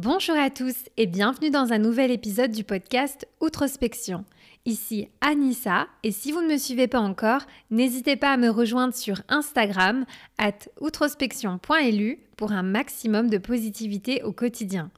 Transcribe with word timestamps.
Bonjour 0.00 0.36
à 0.36 0.48
tous 0.48 0.76
et 0.96 1.06
bienvenue 1.06 1.50
dans 1.50 1.72
un 1.72 1.78
nouvel 1.78 2.12
épisode 2.12 2.52
du 2.52 2.62
podcast 2.62 3.26
Outrospection. 3.40 4.24
Ici 4.64 5.08
Anissa 5.20 5.88
et 6.04 6.12
si 6.12 6.30
vous 6.30 6.40
ne 6.40 6.46
me 6.46 6.56
suivez 6.56 6.86
pas 6.86 7.00
encore, 7.00 7.40
n'hésitez 7.72 8.14
pas 8.14 8.30
à 8.30 8.36
me 8.36 8.48
rejoindre 8.48 8.94
sur 8.94 9.22
Instagram 9.28 10.04
at 10.38 10.68
outrospection.lu 10.80 12.20
pour 12.36 12.52
un 12.52 12.62
maximum 12.62 13.28
de 13.28 13.38
positivité 13.38 14.22
au 14.22 14.30
quotidien. 14.30 14.92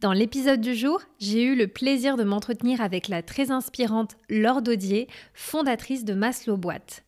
Dans 0.00 0.12
l'épisode 0.12 0.60
du 0.60 0.76
jour, 0.76 1.02
j'ai 1.18 1.42
eu 1.42 1.56
le 1.56 1.66
plaisir 1.66 2.16
de 2.16 2.22
m'entretenir 2.22 2.80
avec 2.80 3.08
la 3.08 3.22
très 3.22 3.50
inspirante 3.50 4.16
Laure 4.30 4.62
Daudier, 4.62 5.08
fondatrice 5.34 6.04
de 6.04 6.14
Maslow 6.14 6.56
Boîte. 6.56 7.02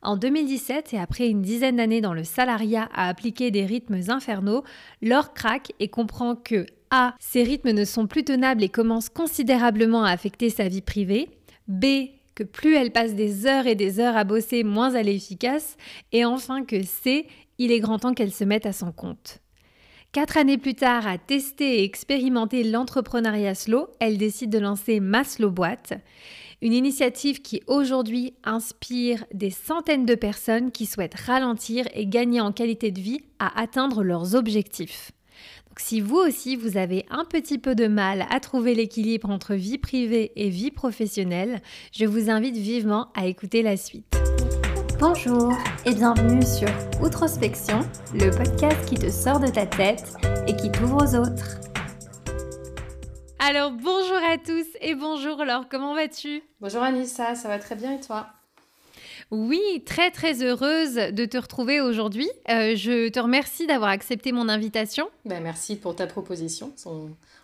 En 0.00 0.16
2017 0.16 0.94
et 0.94 0.98
après 0.98 1.28
une 1.28 1.42
dizaine 1.42 1.76
d'années 1.76 2.00
dans 2.00 2.14
le 2.14 2.24
salariat 2.24 2.88
à 2.94 3.08
appliquer 3.08 3.50
des 3.50 3.66
rythmes 3.66 4.00
infernaux, 4.08 4.64
Laure 5.02 5.34
craque 5.34 5.72
et 5.80 5.88
comprend 5.88 6.34
que 6.34 6.66
A. 6.90 7.14
Ces 7.18 7.42
rythmes 7.42 7.72
ne 7.72 7.84
sont 7.84 8.06
plus 8.06 8.24
tenables 8.24 8.62
et 8.62 8.68
commencent 8.68 9.08
considérablement 9.08 10.04
à 10.04 10.10
affecter 10.10 10.50
sa 10.50 10.68
vie 10.68 10.82
privée. 10.82 11.28
B. 11.66 11.84
Que 12.34 12.44
plus 12.44 12.74
elle 12.74 12.92
passe 12.92 13.14
des 13.14 13.46
heures 13.46 13.66
et 13.66 13.74
des 13.74 13.98
heures 13.98 14.16
à 14.16 14.24
bosser, 14.24 14.62
moins 14.62 14.92
elle 14.92 15.08
est 15.08 15.16
efficace. 15.16 15.76
Et 16.12 16.24
enfin 16.24 16.64
que 16.64 16.82
C. 16.82 17.26
Il 17.58 17.72
est 17.72 17.80
grand 17.80 17.98
temps 17.98 18.14
qu'elle 18.14 18.32
se 18.32 18.44
mette 18.44 18.66
à 18.66 18.72
son 18.72 18.92
compte. 18.92 19.40
Quatre 20.12 20.38
années 20.38 20.56
plus 20.56 20.74
tard, 20.74 21.06
à 21.06 21.18
tester 21.18 21.80
et 21.80 21.84
expérimenter 21.84 22.64
l'entrepreneuriat 22.64 23.54
slow, 23.54 23.88
elle 24.00 24.16
décide 24.16 24.50
de 24.50 24.58
lancer 24.58 25.00
Maslow 25.00 25.50
Boîte. 25.50 25.92
Une 26.62 26.72
initiative 26.72 27.42
qui 27.42 27.62
aujourd'hui 27.66 28.34
inspire 28.42 29.24
des 29.34 29.50
centaines 29.50 30.06
de 30.06 30.14
personnes 30.14 30.72
qui 30.72 30.86
souhaitent 30.86 31.14
ralentir 31.14 31.86
et 31.92 32.06
gagner 32.06 32.40
en 32.40 32.52
qualité 32.52 32.90
de 32.90 33.00
vie 33.00 33.20
à 33.38 33.60
atteindre 33.60 34.02
leurs 34.02 34.34
objectifs. 34.34 35.12
Donc 35.78 35.86
si 35.86 36.00
vous 36.00 36.16
aussi 36.16 36.56
vous 36.56 36.76
avez 36.76 37.06
un 37.08 37.24
petit 37.24 37.56
peu 37.56 37.76
de 37.76 37.86
mal 37.86 38.26
à 38.30 38.40
trouver 38.40 38.74
l'équilibre 38.74 39.30
entre 39.30 39.54
vie 39.54 39.78
privée 39.78 40.32
et 40.34 40.48
vie 40.48 40.72
professionnelle, 40.72 41.62
je 41.92 42.04
vous 42.04 42.30
invite 42.30 42.56
vivement 42.56 43.12
à 43.14 43.26
écouter 43.26 43.62
la 43.62 43.76
suite. 43.76 44.12
Bonjour 44.98 45.52
et 45.86 45.94
bienvenue 45.94 46.42
sur 46.42 46.68
Outrospection, 47.00 47.82
le 48.12 48.28
podcast 48.36 48.88
qui 48.88 48.96
te 48.96 49.08
sort 49.08 49.38
de 49.38 49.46
ta 49.46 49.66
tête 49.66 50.16
et 50.48 50.56
qui 50.56 50.72
t'ouvre 50.72 50.96
aux 50.96 51.14
autres. 51.14 51.60
Alors 53.38 53.70
bonjour 53.70 54.18
à 54.28 54.36
tous 54.36 54.66
et 54.80 54.96
bonjour 54.96 55.44
Laure, 55.44 55.68
comment 55.70 55.94
vas-tu? 55.94 56.42
Bonjour 56.60 56.82
Anissa, 56.82 57.36
ça 57.36 57.46
va 57.46 57.60
très 57.60 57.76
bien 57.76 57.92
et 57.92 58.00
toi? 58.00 58.26
Oui, 59.30 59.82
très 59.84 60.10
très 60.10 60.42
heureuse 60.42 60.94
de 60.94 61.24
te 61.26 61.36
retrouver 61.36 61.82
aujourd'hui. 61.82 62.28
Euh, 62.48 62.74
je 62.76 63.10
te 63.10 63.20
remercie 63.20 63.66
d'avoir 63.66 63.90
accepté 63.90 64.32
mon 64.32 64.48
invitation. 64.48 65.10
Ben, 65.26 65.42
merci 65.42 65.76
pour 65.76 65.94
ta 65.94 66.06
proposition. 66.06 66.72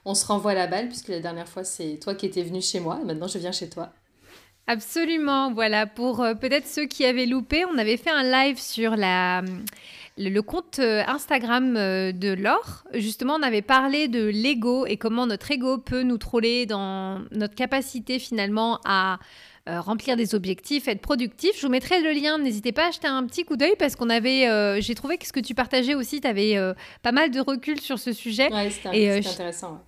On, 0.07 0.15
se 0.15 0.27
renvoie 0.27 0.55
la 0.55 0.67
balle 0.67 0.89
puisque 0.89 1.09
la 1.09 1.21
dernière 1.21 1.49
fois 1.49 1.65
c'est 1.65 1.99
toi 2.01 2.15
qui 2.15 2.27
étais 2.27 2.43
venu 2.43 2.63
chez 2.63 2.81
moi 2.81 2.99
et 3.03 3.05
maintenant 3.05 3.29
je 3.29 3.39
viens 3.39 3.53
chez 3.53 3.69
toi. 3.69 3.91
Absolument, 4.67 5.53
voilà. 5.53 5.87
Pour 5.87 6.23
euh, 6.23 6.35
peut-être 6.35 6.67
ceux 6.67 6.87
qui 6.87 7.05
avaient 7.05 7.27
loupé, 7.27 7.67
on 7.67 7.77
avait 7.77 7.99
fait 7.99 8.11
un 8.11 8.23
live 8.23 8.59
sur 8.59 8.97
la 8.97 9.43
le 10.17 10.41
compte 10.41 10.79
euh, 10.79 11.03
Instagram 11.09 11.75
de 11.75 12.33
Laure, 12.33 12.85
justement, 12.95 13.35
on 13.35 13.43
avait 13.43 13.63
parlé 13.63 14.07
de 14.07 14.25
l'ego 14.25 14.87
et 14.87 14.97
comment 14.97 15.27
notre 15.27 15.51
ego 15.51 15.77
peut 15.77 16.03
nous 16.03 16.19
troller 16.19 16.67
dans 16.67 17.23
notre 17.33 17.57
capacité 17.57 18.21
finalement 18.21 18.79
à 18.85 19.19
euh, 19.69 19.81
remplir 19.81 20.17
des 20.17 20.35
objectifs, 20.35 20.89
être 20.89 21.01
productif. 21.01 21.53
Je 21.57 21.63
vous 21.63 21.71
mettrai 21.71 22.01
le 22.01 22.13
lien, 22.13 22.39
n'hésitez 22.39 22.73
pas 22.73 22.89
à 22.89 22.91
jeter 22.91 23.07
un 23.07 23.25
petit 23.27 23.45
coup 23.45 23.57
d'œil 23.57 23.75
parce 23.79 23.97
qu'on 23.97 24.11
avait, 24.11 24.81
j'ai 24.81 24.95
trouvé 24.95 25.19
que 25.19 25.27
ce 25.27 25.33
que 25.33 25.41
tu 25.41 25.55
partageais 25.55 25.95
aussi, 25.95 26.21
tu 26.21 26.29
avais 26.29 26.57
pas 27.03 27.13
mal 27.13 27.31
de 27.31 27.41
recul 27.41 27.81
sur 27.81 27.99
ce 27.99 28.13
sujet. 28.13 28.53
Ouais, 28.53 28.71
c'était 28.71 29.29
intéressant. 29.29 29.81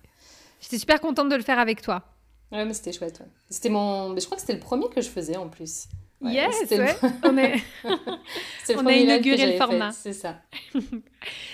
J'étais 0.59 0.79
super 0.79 0.99
contente 0.99 1.29
de 1.29 1.35
le 1.35 1.43
faire 1.43 1.59
avec 1.59 1.81
toi. 1.81 2.03
Ouais, 2.51 2.65
mais 2.65 2.73
c'était 2.73 2.93
chouette. 2.93 3.21
C'était 3.49 3.69
mon, 3.69 4.09
mais 4.09 4.21
je 4.21 4.25
crois 4.25 4.37
que 4.37 4.41
c'était 4.41 4.53
le 4.53 4.59
premier 4.59 4.89
que 4.89 5.01
je 5.01 5.09
faisais 5.09 5.35
en 5.35 5.49
plus 5.49 5.87
yes, 6.21 6.55
on, 7.23 7.37
est... 7.37 7.63
on 8.75 8.85
a 8.85 8.93
inauguré 8.93 9.53
le 9.53 9.57
format. 9.57 9.91
C'est 9.91 10.13
ça. 10.13 10.35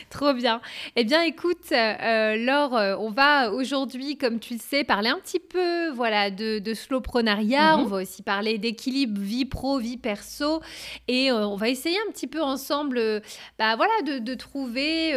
Trop 0.10 0.34
bien. 0.34 0.62
Eh 0.96 1.04
bien, 1.04 1.24
écoute, 1.24 1.72
euh, 1.72 2.36
Laure, 2.38 2.78
euh, 2.78 2.96
on 3.00 3.10
va 3.10 3.52
aujourd'hui, 3.52 4.18
comme 4.18 4.40
tu 4.40 4.54
le 4.54 4.60
sais, 4.60 4.84
parler 4.84 5.10
un 5.10 5.20
petit 5.20 5.40
peu 5.40 5.90
voilà, 5.90 6.30
de, 6.30 6.60
de 6.60 6.74
slowprenariat. 6.74 7.78
Mhm. 7.78 7.84
On 7.84 7.88
va 7.88 7.98
aussi 7.98 8.22
parler 8.22 8.58
d'équilibre 8.58 9.20
vie 9.20 9.46
pro, 9.46 9.80
vie 9.80 9.98
perso. 9.98 10.62
Et 11.08 11.32
euh, 11.32 11.48
on 11.48 11.56
va 11.56 11.70
essayer 11.70 11.98
un 12.08 12.12
petit 12.12 12.28
peu 12.28 12.42
ensemble 12.42 13.22
bah, 13.58 13.76
voilà, 13.76 13.94
de, 14.06 14.20
de 14.20 14.34
trouver 14.36 15.14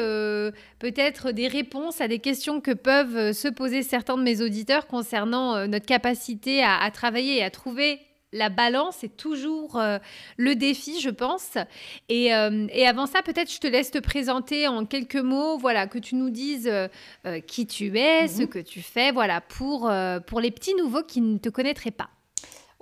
peut-être 0.78 1.32
des 1.32 1.48
réponses 1.48 2.00
à 2.00 2.08
des 2.08 2.18
questions 2.18 2.60
que 2.60 2.72
peuvent 2.72 3.32
se 3.32 3.48
poser 3.48 3.82
certains 3.82 4.16
de 4.16 4.22
mes 4.22 4.40
auditeurs 4.40 4.86
concernant 4.86 5.66
notre 5.66 5.86
capacité 5.86 6.62
à, 6.62 6.78
à 6.78 6.90
travailler 6.90 7.38
et 7.38 7.44
à 7.44 7.50
trouver 7.50 8.00
la 8.36 8.48
balance 8.48 9.02
est 9.02 9.16
toujours 9.16 9.76
euh, 9.76 9.98
le 10.36 10.54
défi, 10.54 11.00
je 11.00 11.10
pense. 11.10 11.56
Euh, 11.56 12.66
et, 12.70 12.86
avant 12.86 13.06
ça, 13.06 13.22
peut-être 13.22 13.52
je 13.52 13.58
te 13.58 13.66
laisse 13.66 13.90
te 13.90 13.98
présenter 13.98 14.68
en 14.68 14.84
quelques 14.84 15.16
mots, 15.16 15.58
voilà, 15.58 15.86
que 15.86 15.98
tu 15.98 16.14
nous 16.14 16.30
dises 16.30 16.68
euh, 16.68 17.40
qui 17.40 17.66
tu 17.66 17.98
es, 17.98 18.28
ce 18.28 18.42
mhm. 18.42 18.48
que 18.48 18.58
tu 18.58 18.82
fais, 18.82 19.12
voilà, 19.12 19.40
pour, 19.40 19.90
pour 20.26 20.40
les 20.40 20.50
petits 20.50 20.74
nouveaux 20.74 21.02
qui 21.02 21.20
ne 21.20 21.38
te 21.38 21.48
connaîtraient 21.48 21.90
pas. 21.90 22.10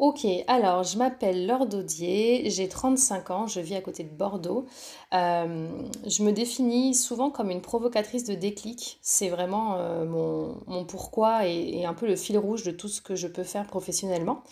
Ok, 0.07 0.27
alors 0.49 0.83
je 0.83 0.99
m'appelle 0.99 1.47
Laure 1.47 1.65
Daudier, 1.65 2.51
j'ai 2.51 2.69
35 2.69 3.31
ans, 3.31 3.47
je 3.47 3.59
vis 3.59 3.75
à 3.75 3.81
côté 3.81 4.05
de 4.05 4.11
Bordeaux. 4.11 4.67
Euh, 5.15 5.67
je 6.07 6.23
me 6.23 6.31
définis 6.31 6.95
souvent 6.95 7.31
comme 7.31 7.51
une 7.51 7.63
provocatrice 7.63 8.25
de 8.25 8.35
déclic. 8.35 8.99
C'est 9.01 9.31
vraiment 9.31 9.77
euh, 9.79 10.05
mon, 10.05 10.85
pourquoi 10.85 11.47
et, 11.47 11.87
un 11.87 11.95
peu 11.95 12.07
le 12.07 12.17
fil 12.17 12.37
rouge 12.37 12.65
de 12.65 12.71
tout 12.71 12.89
ce 12.89 13.01
que 13.01 13.15
je 13.15 13.27
peux 13.27 13.45
faire 13.45 13.67
professionnellement. 13.67 14.43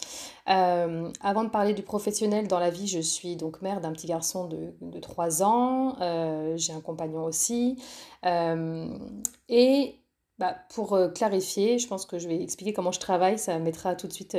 Euh, 0.48 1.10
avant 1.20 1.44
de 1.44 1.50
parler 1.50 1.74
du 1.74 1.82
professionnel 1.82 2.48
dans 2.48 2.58
la 2.58 2.70
vie, 2.70 2.86
je 2.88 3.00
suis 3.00 3.36
donc 3.36 3.60
mère 3.60 3.82
d'un 3.82 3.92
petit 3.92 4.06
garçon 4.06 4.46
de, 4.46 4.72
de 4.80 5.00
3 5.00 5.42
ans, 5.42 5.96
j'ai 6.56 6.72
un 6.72 6.80
compagnon 6.80 7.24
aussi. 7.24 7.76
et 8.24 9.98
bah, 10.38 10.56
pour 10.74 10.98
clarifier, 11.14 11.78
je 11.78 11.86
pense 11.86 12.06
que 12.06 12.18
je 12.18 12.26
vais 12.26 12.42
expliquer 12.42 12.72
comment 12.72 12.90
je 12.90 13.00
travaille, 13.00 13.38
ça 13.38 13.58
mettra 13.58 13.94
tout 13.94 14.08
de 14.08 14.14
suite 14.14 14.34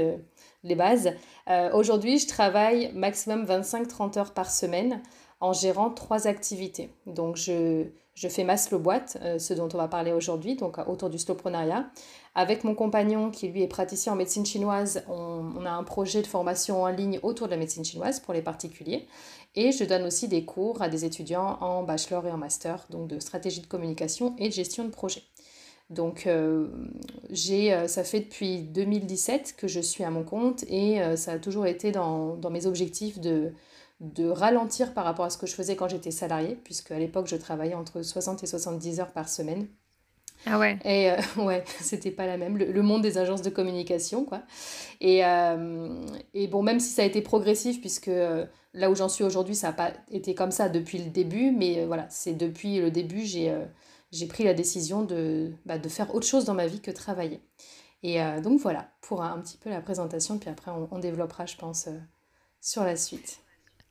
les 0.63 0.75
bases. 0.75 1.12
Euh, 1.50 1.72
aujourd'hui, 1.74 2.19
je 2.19 2.28
travaille 2.28 2.91
maximum 2.94 3.46
25-30 3.46 4.19
heures 4.19 4.34
par 4.34 4.50
semaine 4.50 5.01
en 5.40 5.51
gérant 5.53 5.90
trois 5.90 6.28
activités. 6.28 6.90
Donc, 7.06 7.35
je, 7.35 7.85
fais 8.16 8.46
ma 8.46 8.56
slow 8.56 8.79
boîte, 8.79 9.18
euh, 9.22 9.40
ce 9.40 9.53
dont 9.53 9.68
on 9.73 9.78
va 9.78 9.90
parler 9.90 10.13
aujourd'hui, 10.13 10.56
donc 10.56 10.78
autour 10.88 11.09
du 11.09 11.19
slowprenariat. 11.19 11.85
Avec 12.35 12.63
mon 12.63 12.75
compagnon, 12.75 13.29
qui 13.29 13.50
lui 13.50 13.62
est 13.62 13.68
praticien 13.68 14.13
en 14.13 14.16
médecine 14.16 14.46
chinoise, 14.46 15.03
on, 15.09 15.52
on, 15.57 15.66
a 15.66 15.72
un 15.72 15.84
projet 15.84 16.22
de 16.22 16.28
formation 16.28 16.84
en 16.84 16.88
ligne 16.88 17.19
autour 17.23 17.47
de 17.47 17.52
la 17.52 17.57
médecine 17.57 17.84
chinoise 17.84 18.19
pour 18.19 18.34
les 18.34 18.41
particuliers. 18.41 19.07
Et 19.56 19.72
je 19.72 19.84
donne 19.84 20.03
aussi 20.03 20.28
des 20.28 20.46
cours 20.46 20.81
à 20.81 20.90
des 20.90 21.06
étudiants 21.06 21.57
en 21.62 21.84
bachelor 21.84 22.25
et 22.25 22.31
en 22.31 22.38
master, 22.38 22.85
donc 22.90 23.07
de 23.07 23.19
stratégie 23.19 23.62
de 23.62 23.68
communication 23.68 24.35
et 24.40 24.47
de 24.47 24.53
gestion 24.53 24.85
de 24.85 24.90
projet. 24.90 25.23
Donc, 25.94 26.28
euh, 26.28 26.68
j'ai, 27.30 27.74
euh, 27.74 27.88
ça 27.88 28.04
fait 28.04 28.22
depuis 28.22 28.62
2017 28.64 29.56
que 29.58 29.68
je 29.68 29.80
suis 29.80 30.04
à 30.04 30.09
mon 30.09 30.24
compte 30.24 30.64
et 30.68 31.02
euh, 31.02 31.16
ça 31.16 31.34
a 31.34 31.40
toujours 31.40 31.68
été 31.68 31.92
dans, 31.92 32.36
dans, 32.36 32.50
mes 32.50 32.66
objectifs 32.66 33.20
de, 33.20 33.54
de 34.00 34.28
ralentir 34.28 34.94
par 34.94 35.06
rapport 35.06 35.26
à 35.26 35.30
ce 35.30 35.38
que 35.38 35.46
je 35.46 35.53
faisais 35.53 35.76
quand 35.76 35.88
j'étais 35.88 36.12
salariée, 36.12 36.58
puisque 36.64 36.92
à 36.92 37.00
l'époque, 37.00 37.28
je 37.28 37.36
travaillais 37.36 37.76
entre 37.76 38.02
60 38.02 38.44
et 38.44 38.48
70 38.48 39.00
heures 39.00 39.12
par 39.12 39.30
semaine. 39.30 39.68
Ah 40.46 40.59
ouais 40.59 40.78
Et 40.84 41.12
ouais, 41.42 41.64
c'était 41.80 42.12
pas 42.12 42.26
la 42.26 42.38
même, 42.38 42.58
le, 42.58 42.82
monde 42.82 43.02
des 43.02 43.18
agences 43.18 43.44
de 43.44 43.50
communication, 43.50 44.26
quoi. 44.26 44.42
Et, 45.00 45.22
et 46.34 46.48
bon, 46.48 46.64
même 46.64 46.82
si 46.82 46.90
ça 46.90 47.03
a 47.03 47.06
été 47.06 47.22
progressif, 47.22 47.80
puisque 47.80 48.12
là 48.74 48.90
où 48.90 48.96
j'en 48.96 49.08
suis 49.08 49.24
aujourd'hui, 49.24 49.56
ça 49.56 49.68
n'a 49.68 49.74
pas 49.74 49.94
été 50.12 50.36
comme 50.36 50.52
ça 50.52 50.68
depuis 50.68 50.98
le 50.98 51.09
début, 51.09 51.52
mais 51.52 51.86
voilà, 51.86 52.08
c'est 52.09 52.34
depuis 52.34 52.82
le 52.82 52.92
début, 52.92 53.22
j'ai 53.22 53.53
j'ai 54.13 54.28
pris 54.28 54.44
la 54.44 54.53
décision 54.53 55.03
de, 55.03 55.51
bah, 55.66 55.79
de 55.79 55.90
faire 55.90 56.13
autre 56.16 56.28
chose 56.28 56.46
dans 56.46 56.53
ma 56.53 56.68
vie 56.68 56.79
que 56.79 56.91
travailler. 56.91 57.41
Et 58.03 58.22
euh, 58.22 58.41
donc 58.41 58.59
voilà, 58.61 58.91
pour 59.02 59.23
un, 59.23 59.40
petit 59.41 59.58
peu 59.58 59.70
la 59.70 59.82
présentation, 59.82 60.38
puis 60.38 60.49
après 60.49 60.72
on, 60.72 60.99
développera, 60.99 61.46
je 61.46 61.55
pense, 61.58 61.88
euh, 61.88 61.97
sur 62.61 62.84
la 62.84 62.96
suite. 62.96 63.40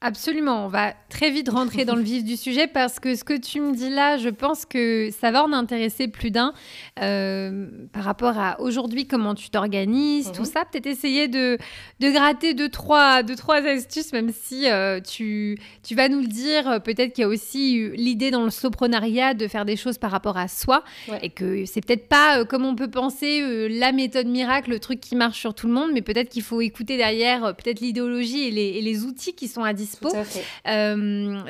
Absolument, 0.04 0.64
on 0.64 0.68
va 0.68 0.94
très 1.08 1.30
vite 1.30 1.48
rentrer 1.48 1.84
dans 1.84 1.94
le 1.94 2.02
vif 2.12 2.24
du 2.24 2.36
sujet 2.36 2.66
parce 2.66 2.98
que 2.98 3.14
ce 3.14 3.22
que 3.22 3.38
tu 3.38 3.60
me 3.60 3.72
dis 3.72 3.88
là, 3.88 4.16
je 4.16 4.30
pense 4.30 4.66
que 4.66 5.10
ça 5.12 5.30
va 5.30 5.44
en 5.44 5.52
intéresser 5.52 6.08
plus 6.08 6.32
d'un 6.32 6.52
euh, 7.00 7.68
par 7.92 8.02
rapport 8.02 8.36
à 8.36 8.60
aujourd'hui 8.60 9.06
comment 9.06 9.36
tu 9.36 9.48
t'organises, 9.48 10.32
tout 10.32 10.42
mhm. 10.42 10.46
ça. 10.46 10.64
Peut-être 10.64 10.86
essayer 10.86 11.28
de, 11.28 11.56
de 12.00 12.10
gratter 12.10 12.52
deux 12.52 12.68
trois, 12.68 13.22
deux, 13.22 13.36
trois 13.36 13.64
astuces, 13.64 14.12
même 14.12 14.32
si 14.32 14.68
euh, 14.68 14.98
tu, 15.00 15.56
tu 15.84 15.94
vas 15.94 16.08
nous 16.08 16.20
le 16.20 16.26
dire. 16.26 16.82
Peut-être 16.82 17.12
qu'il 17.12 17.22
y 17.22 17.24
a 17.24 17.28
aussi 17.28 17.88
l'idée 17.94 18.32
dans 18.32 18.42
le 18.42 18.50
soprenariat 18.50 19.34
de 19.34 19.46
faire 19.46 19.64
des 19.64 19.76
choses 19.76 19.98
par 19.98 20.10
rapport 20.10 20.36
à 20.36 20.48
soi 20.48 20.82
et 21.22 21.30
que 21.30 21.64
c'est 21.64 21.80
peut-être 21.80 22.08
pas 22.08 22.40
euh, 22.40 22.44
comme 22.44 22.64
on 22.64 22.74
peut 22.74 22.90
penser 22.90 23.68
la 23.68 23.92
méthode 23.92 24.26
miracle, 24.26 24.70
le 24.70 24.80
truc 24.80 24.98
qui 24.98 25.14
marche 25.14 25.38
sur 25.38 25.54
tout 25.54 25.68
le 25.68 25.74
monde, 25.74 25.90
mais 25.92 26.02
peut-être 26.02 26.28
qu'il 26.28 26.42
faut 26.42 26.60
écouter 26.60 26.96
derrière 26.96 27.54
peut-être 27.54 27.78
l'idéologie 27.78 28.48
et 28.48 28.50
les, 28.50 28.68
et 28.70 28.80
les 28.80 29.04
outils 29.04 29.34
qui 29.34 29.46
sont 29.46 29.62
à 29.62 29.72
disposition 29.72 29.91
dispo. 29.92 30.12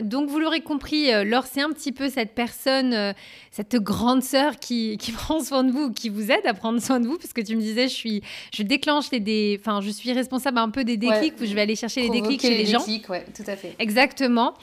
donc 0.03 0.29
vous 0.29 0.39
l'aurez 0.39 0.61
compris, 0.61 1.11
Laure, 1.25 1.47
c'est 1.51 1.61
un 1.61 1.71
petit 1.71 1.93
peu 1.93 2.09
cette 2.09 2.35
personne, 2.35 3.15
cette 3.51 3.77
grande 3.77 4.23
sœur 4.23 4.57
qui, 4.57 4.97
qui, 4.99 5.13
prend 5.23 5.41
soin 5.41 5.65
de 5.65 5.71
vous, 5.71 5.93
qui 5.93 6.09
vous 6.09 6.31
aide 6.31 6.47
à 6.47 6.55
prendre 6.55 6.81
soin 6.81 7.01
de 7.01 7.07
vous, 7.07 7.19
parce 7.19 7.33
que 7.33 7.41
tu 7.41 7.57
me 7.57 7.61
disais, 7.61 7.89
je 7.89 7.95
suis, 7.95 8.23
je 8.55 8.63
déclenche 8.63 9.11
les, 9.11 9.59
enfin, 9.61 9.81
je 9.81 9.91
suis 9.91 10.13
responsable 10.13 10.59
un 10.59 10.71
peu 10.71 10.85
des 10.85 10.97
déclics 10.97 11.35
où 11.41 11.47
je 11.47 11.55
vais 11.55 11.63
aller 11.63 11.77
chercher 11.77 12.03
les 12.03 12.11
déclics 12.11 12.41
chez 12.41 12.57
les, 12.57 12.67
gens. 12.67 12.85
Ouais, 13.09 13.25
tout 13.35 13.45
à 13.47 13.57
fait. 13.57 13.75
Exactement. 13.79 14.55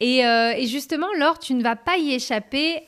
Et, 0.00 0.18
et, 0.18 0.66
justement, 0.66 1.08
Laure, 1.18 1.38
tu 1.38 1.54
ne 1.54 1.62
vas 1.62 1.76
pas 1.76 1.98
y 1.98 2.12
échapper. 2.12 2.82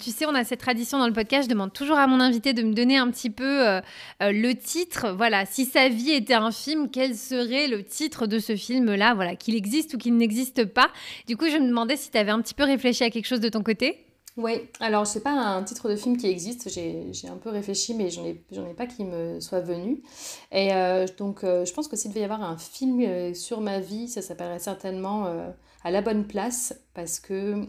tu 0.00 0.10
sais, 0.10 0.26
on 0.26 0.34
a 0.34 0.44
cette 0.44 0.60
tradition 0.60 0.98
dans 0.98 1.06
le 1.06 1.12
podcast. 1.12 1.44
Je 1.44 1.48
demande 1.48 1.72
toujours 1.72 1.98
à 1.98 2.06
mon 2.06 2.20
invité 2.20 2.52
de 2.52 2.62
me 2.62 2.72
donner 2.72 2.96
un 2.96 3.10
petit 3.10 3.30
peu 3.30 3.80
le 4.20 4.52
titre. 4.52 5.14
Voilà, 5.16 5.46
si 5.46 5.64
sa 5.64 5.88
vie 5.88 6.12
était 6.12 6.34
un 6.34 6.50
film, 6.50 6.88
quel 6.90 7.14
serait 7.16 7.68
le 7.68 7.82
titre 7.82 8.26
de 8.26 8.38
ce 8.38 8.56
film-là? 8.56 9.14
Voilà, 9.14 9.36
qu'il 9.36 9.54
existe 9.54 9.71
ou 9.94 9.98
qu'il 9.98 10.16
n'existe 10.16 10.64
pas. 10.66 10.90
Du 11.26 11.36
coup, 11.36 11.46
je 11.48 11.56
me 11.56 11.68
demandais 11.68 11.96
si 11.96 12.10
tu 12.10 12.18
avais 12.18 12.30
un 12.30 12.40
petit 12.40 12.54
peu 12.54 12.64
réfléchi 12.64 13.04
à 13.04 13.10
quelque 13.10 13.26
chose 13.26 13.40
de 13.40 13.48
ton 13.48 13.62
côté. 13.62 14.06
Oui, 14.38 14.62
alors 14.80 15.06
c'est 15.06 15.20
pas 15.20 15.32
un 15.32 15.62
titre 15.62 15.90
de 15.90 15.96
film 15.96 16.16
qui 16.16 16.26
existe, 16.26 16.70
j'ai 16.70 17.28
un 17.28 17.36
peu 17.36 17.50
réfléchi, 17.50 17.94
mais 17.94 18.08
j'en 18.08 18.24
ai, 18.24 18.30
ai 18.30 18.74
pas 18.74 18.86
qui 18.86 19.04
me 19.04 19.40
soit 19.40 19.60
venu. 19.60 20.02
Et 20.50 20.72
euh, 20.72 21.06
donc 21.18 21.44
euh, 21.44 21.66
je 21.66 21.72
pense 21.74 21.86
que 21.86 21.96
s'il 21.96 22.10
devait 22.10 22.22
y 22.22 22.24
avoir 22.24 22.42
un 22.42 22.56
film 22.56 23.02
euh, 23.02 23.34
sur 23.34 23.60
ma 23.60 23.78
vie, 23.78 24.08
ça 24.08 24.22
s'appellerait 24.22 24.58
certainement 24.58 25.26
À 25.84 25.90
la 25.90 26.00
bonne 26.00 26.26
place, 26.26 26.74
parce 26.94 27.20
que 27.20 27.66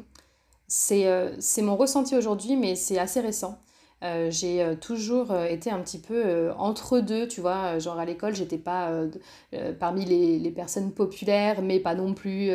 c'est 0.67 1.61
mon 1.61 1.75
ressenti 1.75 2.15
aujourd'hui, 2.15 2.55
mais 2.55 2.75
c'est 2.75 2.97
assez 2.97 3.19
récent. 3.19 3.59
Euh, 4.03 4.29
j'ai 4.29 4.61
euh, 4.61 4.75
toujours 4.75 5.31
euh, 5.31 5.45
été 5.45 5.71
un 5.71 5.79
petit 5.79 5.97
peu 5.97 6.51
entre 6.57 6.99
deux, 6.99 7.27
tu 7.27 7.39
vois. 7.39 7.79
Genre 7.79 7.97
à 7.97 8.05
l'école, 8.05 8.35
j'étais 8.35 8.57
pas 8.57 8.91
parmi 9.79 10.05
les, 10.05 10.39
les, 10.39 10.51
personnes 10.51 10.91
populaires, 10.91 11.61
mais 11.61 11.79
pas 11.79 11.95
non 11.95 12.13
plus 12.13 12.51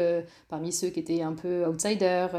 parmi 0.48 0.72
ceux 0.72 0.88
qui 0.88 1.00
étaient 1.00 1.22
un 1.22 1.32
peu 1.34 1.66
outsiders. 1.66 2.30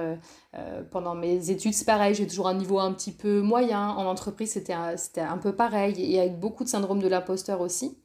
pendant 0.92 1.16
mes 1.16 1.50
études, 1.50 1.74
c'est 1.74 1.86
pareil, 1.86 2.14
j'ai 2.16 2.28
toujours 2.28 2.48
un 2.48 2.54
niveau 2.54 2.80
un 2.80 2.94
petit 2.94 3.12
peu 3.12 3.42
moyen. 3.42 3.90
En 3.90 4.06
entreprise, 4.06 4.52
c'était 4.52 4.74
un, 4.74 4.96
un 5.18 5.38
peu 5.38 5.56
pareil, 5.56 5.96
et 6.14 6.20
avec 6.20 6.40
beaucoup 6.40 6.64
de 6.64 6.70
syndrome 6.70 7.02
de 7.02 7.08
l'imposteur 7.08 7.62
aussi. 7.62 7.98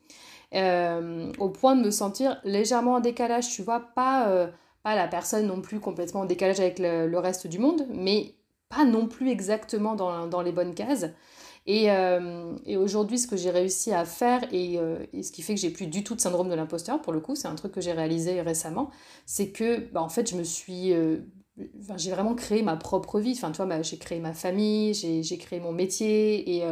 au 0.53 1.49
point 1.51 1.77
de 1.77 1.85
me 1.85 1.91
sentir 1.91 2.41
légèrement 2.45 2.95
en 2.95 3.01
décalage, 3.01 3.49
tu 3.51 3.63
vois, 3.63 3.81
pas, 3.81 4.49
pas 4.83 4.95
la 4.95 5.09
personne 5.09 5.47
non 5.47 5.61
plus 5.61 5.81
complètement 5.81 6.21
en 6.21 6.27
décalage 6.27 6.61
avec 6.61 6.79
le, 6.79 7.07
le 7.07 7.19
reste 7.19 7.47
du 7.47 7.59
monde, 7.59 7.87
mais 7.91 8.35
pas 8.75 8.85
non 8.85 9.07
plus 9.07 9.31
exactement 9.31 9.95
dans, 9.95 10.43
les 10.43 10.53
bonnes 10.53 10.75
cases. 10.75 11.07
Et, 11.67 11.91
euh, 11.91 12.55
et 12.67 12.77
aujourd'hui, 12.77 13.19
ce 13.19 13.27
que 13.27 13.37
j'ai 13.37 13.51
réussi 13.51 13.93
à 13.93 14.05
faire, 14.05 14.43
et, 14.53 14.79
euh, 14.79 14.99
et, 15.15 15.23
ce 15.23 15.33
qui 15.33 15.41
fait 15.41 15.55
que 15.55 15.61
j'ai 15.61 15.71
plus 15.71 15.87
du 15.87 16.05
tout 16.05 16.15
de 16.15 16.21
syndrome 16.21 16.51
de 16.51 16.55
l'imposteur, 16.55 17.01
pour 17.01 17.13
le 17.13 17.21
coup, 17.21 17.35
c'est 17.35 17.49
un 17.49 17.55
truc 17.55 17.73
que 17.73 17.81
j'ai 17.81 17.93
réalisé 17.93 18.43
récemment, 18.43 18.91
c'est 19.25 19.49
que, 19.49 19.91
bah, 19.93 20.03
en 20.03 20.09
fait, 20.09 20.29
je 20.31 20.37
me 20.37 20.45
suis... 20.45 20.93
Euh, 20.93 21.19
j'ai 21.97 22.11
vraiment 22.11 22.35
créé 22.35 22.63
ma 22.63 22.77
propre 22.77 23.21
vie. 23.21 23.33
Enfin, 23.37 23.53
toi, 23.53 23.81
j'ai 23.83 23.97
créé 23.97 24.19
ma 24.19 24.35
famille, 24.35 24.93
j'ai 24.93 25.39
créé 25.39 25.61
mon 25.61 25.71
métier, 25.71 26.57
et, 26.57 26.65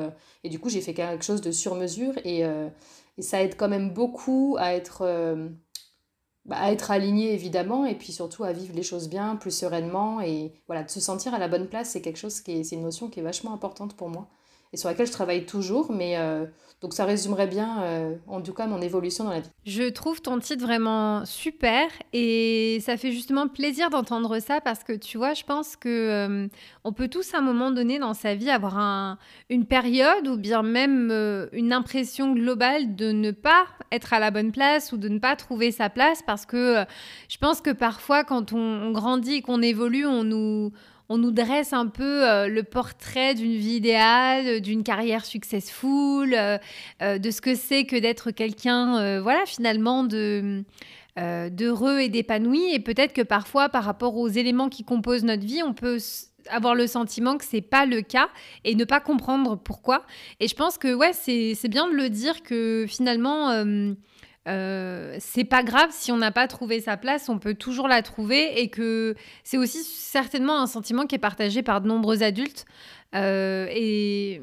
et, 0.42 0.48
du 0.48 0.58
coup, 0.58 0.68
j'ai 0.70 0.80
fait 0.80 0.92
quelque 0.92 1.24
chose 1.24 1.40
de 1.40 1.52
sur 1.52 1.76
mesure, 1.76 2.14
et 2.24 2.42
ça 3.20 3.40
aide 3.44 3.54
quand 3.56 3.68
même 3.68 3.94
beaucoup 3.94 4.56
à 4.58 4.74
être 4.74 5.06
bah, 6.44 6.56
à 6.58 6.72
être 6.72 6.90
aligné 6.90 7.32
évidemment 7.34 7.86
et 7.86 7.94
puis 7.94 8.12
surtout 8.12 8.44
à 8.44 8.52
vivre 8.52 8.74
les 8.74 8.82
choses 8.82 9.08
bien, 9.08 9.36
plus 9.36 9.50
sereinement 9.50 10.20
et 10.20 10.52
voilà, 10.66 10.82
de 10.82 10.90
se 10.90 11.00
sentir 11.00 11.34
à 11.34 11.38
la 11.38 11.48
bonne 11.48 11.68
place, 11.68 11.90
c'est 11.90 12.02
quelque 12.02 12.18
chose 12.18 12.40
qui 12.40 12.52
est, 12.52 12.64
c'est 12.64 12.76
une 12.76 12.82
notion 12.82 13.08
qui 13.08 13.20
est 13.20 13.22
vachement 13.22 13.52
importante 13.52 13.94
pour 13.96 14.08
moi 14.08 14.28
et 14.72 14.78
sur 14.78 14.88
laquelle 14.88 15.06
je 15.06 15.12
travaille 15.12 15.44
toujours, 15.44 15.92
mais 15.92 16.16
euh, 16.16 16.46
donc 16.80 16.94
ça 16.94 17.04
résumerait 17.04 17.46
bien, 17.46 17.82
euh, 17.82 18.14
en 18.26 18.40
tout 18.40 18.54
cas, 18.54 18.66
mon 18.66 18.80
évolution 18.80 19.24
dans 19.24 19.30
la 19.30 19.40
vie. 19.40 19.50
Je 19.66 19.90
trouve 19.90 20.22
ton 20.22 20.38
titre 20.38 20.64
vraiment 20.64 21.26
super 21.26 21.90
et 22.14 22.78
ça 22.80 22.96
fait 22.96 23.12
justement 23.12 23.48
plaisir 23.48 23.90
d'entendre 23.90 24.38
ça 24.38 24.62
parce 24.62 24.82
que 24.82 24.94
tu 24.94 25.18
vois, 25.18 25.34
je 25.34 25.44
pense 25.44 25.76
que 25.76 25.88
euh, 25.88 26.48
on 26.84 26.92
peut 26.92 27.08
tous 27.08 27.34
à 27.34 27.38
un 27.38 27.42
moment 27.42 27.70
donné 27.70 27.98
dans 27.98 28.14
sa 28.14 28.34
vie 28.34 28.48
avoir 28.48 28.78
un, 28.78 29.18
une 29.50 29.66
période 29.66 30.26
ou 30.26 30.38
bien 30.38 30.62
même 30.62 31.10
une 31.52 31.74
impression 31.74 32.32
globale 32.32 32.96
de 32.96 33.12
ne 33.12 33.30
pas 33.30 33.66
être 33.90 34.14
à 34.14 34.20
la 34.20 34.30
bonne 34.30 34.52
place 34.52 34.92
ou 34.92 34.96
de 34.96 35.10
ne 35.10 35.18
pas 35.18 35.36
trouver 35.36 35.70
sa 35.70 35.90
place 35.90 36.22
parce 36.26 36.46
que 36.46 36.82
je 37.28 37.36
pense 37.36 37.60
que 37.60 37.70
parfois 37.70 38.24
quand 38.24 38.54
on, 38.54 38.58
on 38.58 38.90
grandit 38.92 39.34
et 39.34 39.42
qu'on 39.42 39.60
évolue, 39.60 40.06
on 40.06 40.24
nous 40.24 40.72
on 41.12 41.18
nous 41.18 41.30
dresse 41.30 41.74
un 41.74 41.88
peu 41.88 42.26
euh, 42.26 42.48
le 42.48 42.62
portrait 42.62 43.34
d'une 43.34 43.52
vie 43.52 43.74
idéale, 43.74 44.62
d'une 44.62 44.82
carrière 44.82 45.26
successful, 45.26 46.32
euh, 46.32 46.56
euh, 47.02 47.18
de 47.18 47.30
ce 47.30 47.42
que 47.42 47.54
c'est 47.54 47.84
que 47.84 47.96
d'être 47.96 48.30
quelqu'un, 48.30 49.20
voilà, 49.20 49.44
finalement, 49.46 50.04
de 50.04 50.64
d'heureux 51.50 51.98
et 51.98 52.08
d'épanoui. 52.08 52.72
Et 52.72 52.80
peut-être 52.80 53.12
que 53.12 53.20
parfois, 53.20 53.68
par 53.68 53.84
rapport 53.84 54.16
aux 54.16 54.28
éléments 54.28 54.70
qui 54.70 54.82
composent 54.82 55.24
notre 55.24 55.44
vie, 55.44 55.62
on 55.62 55.74
peut 55.74 55.98
avoir 56.48 56.74
le 56.74 56.86
sentiment 56.86 57.36
que 57.36 57.44
c'est 57.44 57.60
pas 57.60 57.84
le 57.84 58.00
cas 58.00 58.30
et 58.64 58.74
ne 58.74 58.84
pas 58.84 58.98
comprendre 58.98 59.56
pourquoi. 59.56 60.06
Et 60.40 60.48
je 60.48 60.54
pense 60.54 60.78
que 60.78 60.94
ouais, 60.94 61.12
c'est 61.12 61.68
bien 61.68 61.86
de 61.86 61.92
le 61.92 62.08
dire 62.08 62.42
que 62.42 62.86
finalement 62.88 63.50
euh, 64.48 65.16
c'est 65.20 65.44
pas 65.44 65.62
grave 65.62 65.90
si 65.92 66.10
on 66.10 66.16
n'a 66.16 66.32
pas 66.32 66.48
trouvé 66.48 66.80
sa 66.80 66.96
place, 66.96 67.28
on 67.28 67.38
peut 67.38 67.54
toujours 67.54 67.86
la 67.86 68.02
trouver 68.02 68.60
et 68.60 68.70
que 68.70 69.14
c'est 69.44 69.56
aussi 69.56 69.84
certainement 69.84 70.60
un 70.60 70.66
sentiment 70.66 71.06
qui 71.06 71.14
est 71.14 71.20
partagé 71.20 71.62
par 71.62 71.80
de 71.80 71.88
nombreux 71.88 72.22
adultes. 72.22 72.64
Euh, 73.14 73.66
et 73.70 74.40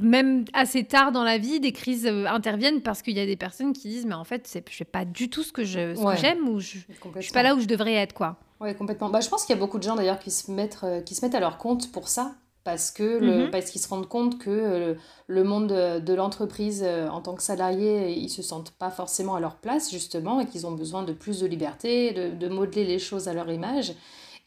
même 0.00 0.44
assez 0.52 0.84
tard 0.84 1.10
dans 1.10 1.24
la 1.24 1.38
vie, 1.38 1.58
des 1.58 1.72
crises 1.72 2.06
euh, 2.06 2.24
interviennent 2.26 2.80
parce 2.80 3.02
qu'il 3.02 3.16
y 3.16 3.20
a 3.20 3.26
des 3.26 3.36
personnes 3.36 3.72
qui 3.72 3.88
disent 3.88 4.06
mais 4.06 4.14
en 4.14 4.22
fait 4.22 4.48
je 4.70 4.76
fais 4.76 4.84
pas 4.84 5.04
du 5.04 5.28
tout 5.28 5.42
ce 5.42 5.52
que 5.52 5.64
j'aime 5.64 6.48
ou 6.48 6.60
je, 6.60 6.78
je 7.16 7.20
suis 7.20 7.32
pas 7.32 7.42
là 7.42 7.56
où 7.56 7.60
je 7.60 7.66
devrais 7.66 7.94
être 7.94 8.12
quoi. 8.12 8.36
Oui, 8.60 8.74
complètement. 8.76 9.10
Bah, 9.10 9.20
je 9.20 9.28
pense 9.28 9.44
qu'il 9.44 9.54
y 9.54 9.58
a 9.58 9.60
beaucoup 9.60 9.78
de 9.78 9.82
gens 9.82 9.96
d'ailleurs 9.96 10.20
qui 10.20 10.30
se 10.30 10.50
mettent 10.50 10.86
qui 11.04 11.14
se 11.14 11.24
mettent 11.24 11.34
à 11.34 11.40
leur 11.40 11.58
compte 11.58 11.90
pour 11.90 12.08
ça 12.08 12.36
parce 12.66 12.90
que 12.90 13.04
le, 13.04 13.44
mhm. 13.44 13.50
parce 13.52 13.70
qu'ils 13.70 13.80
se 13.80 13.86
rendent 13.86 14.08
compte 14.08 14.38
que 14.40 14.50
euh, 14.50 14.94
le, 15.28 15.44
monde 15.44 15.68
de, 15.68 16.14
l'entreprise 16.14 16.82
euh, 16.84 17.08
en 17.08 17.20
tant 17.20 17.36
que 17.36 17.42
salarié, 17.42 18.10
ils 18.10 18.28
se 18.28 18.42
sentent 18.42 18.72
pas 18.72 18.90
forcément 18.90 19.36
à 19.36 19.40
leur 19.40 19.54
place 19.58 19.88
justement 19.88 20.40
et 20.40 20.46
qu'ils 20.46 20.66
ont 20.66 20.72
besoin 20.72 21.04
de 21.04 21.12
plus 21.12 21.38
de 21.38 21.46
liberté, 21.46 22.12
de, 22.12 22.48
modeler 22.48 22.84
les 22.84 22.98
choses 22.98 23.28
à 23.28 23.34
leur 23.34 23.48
image. 23.52 23.94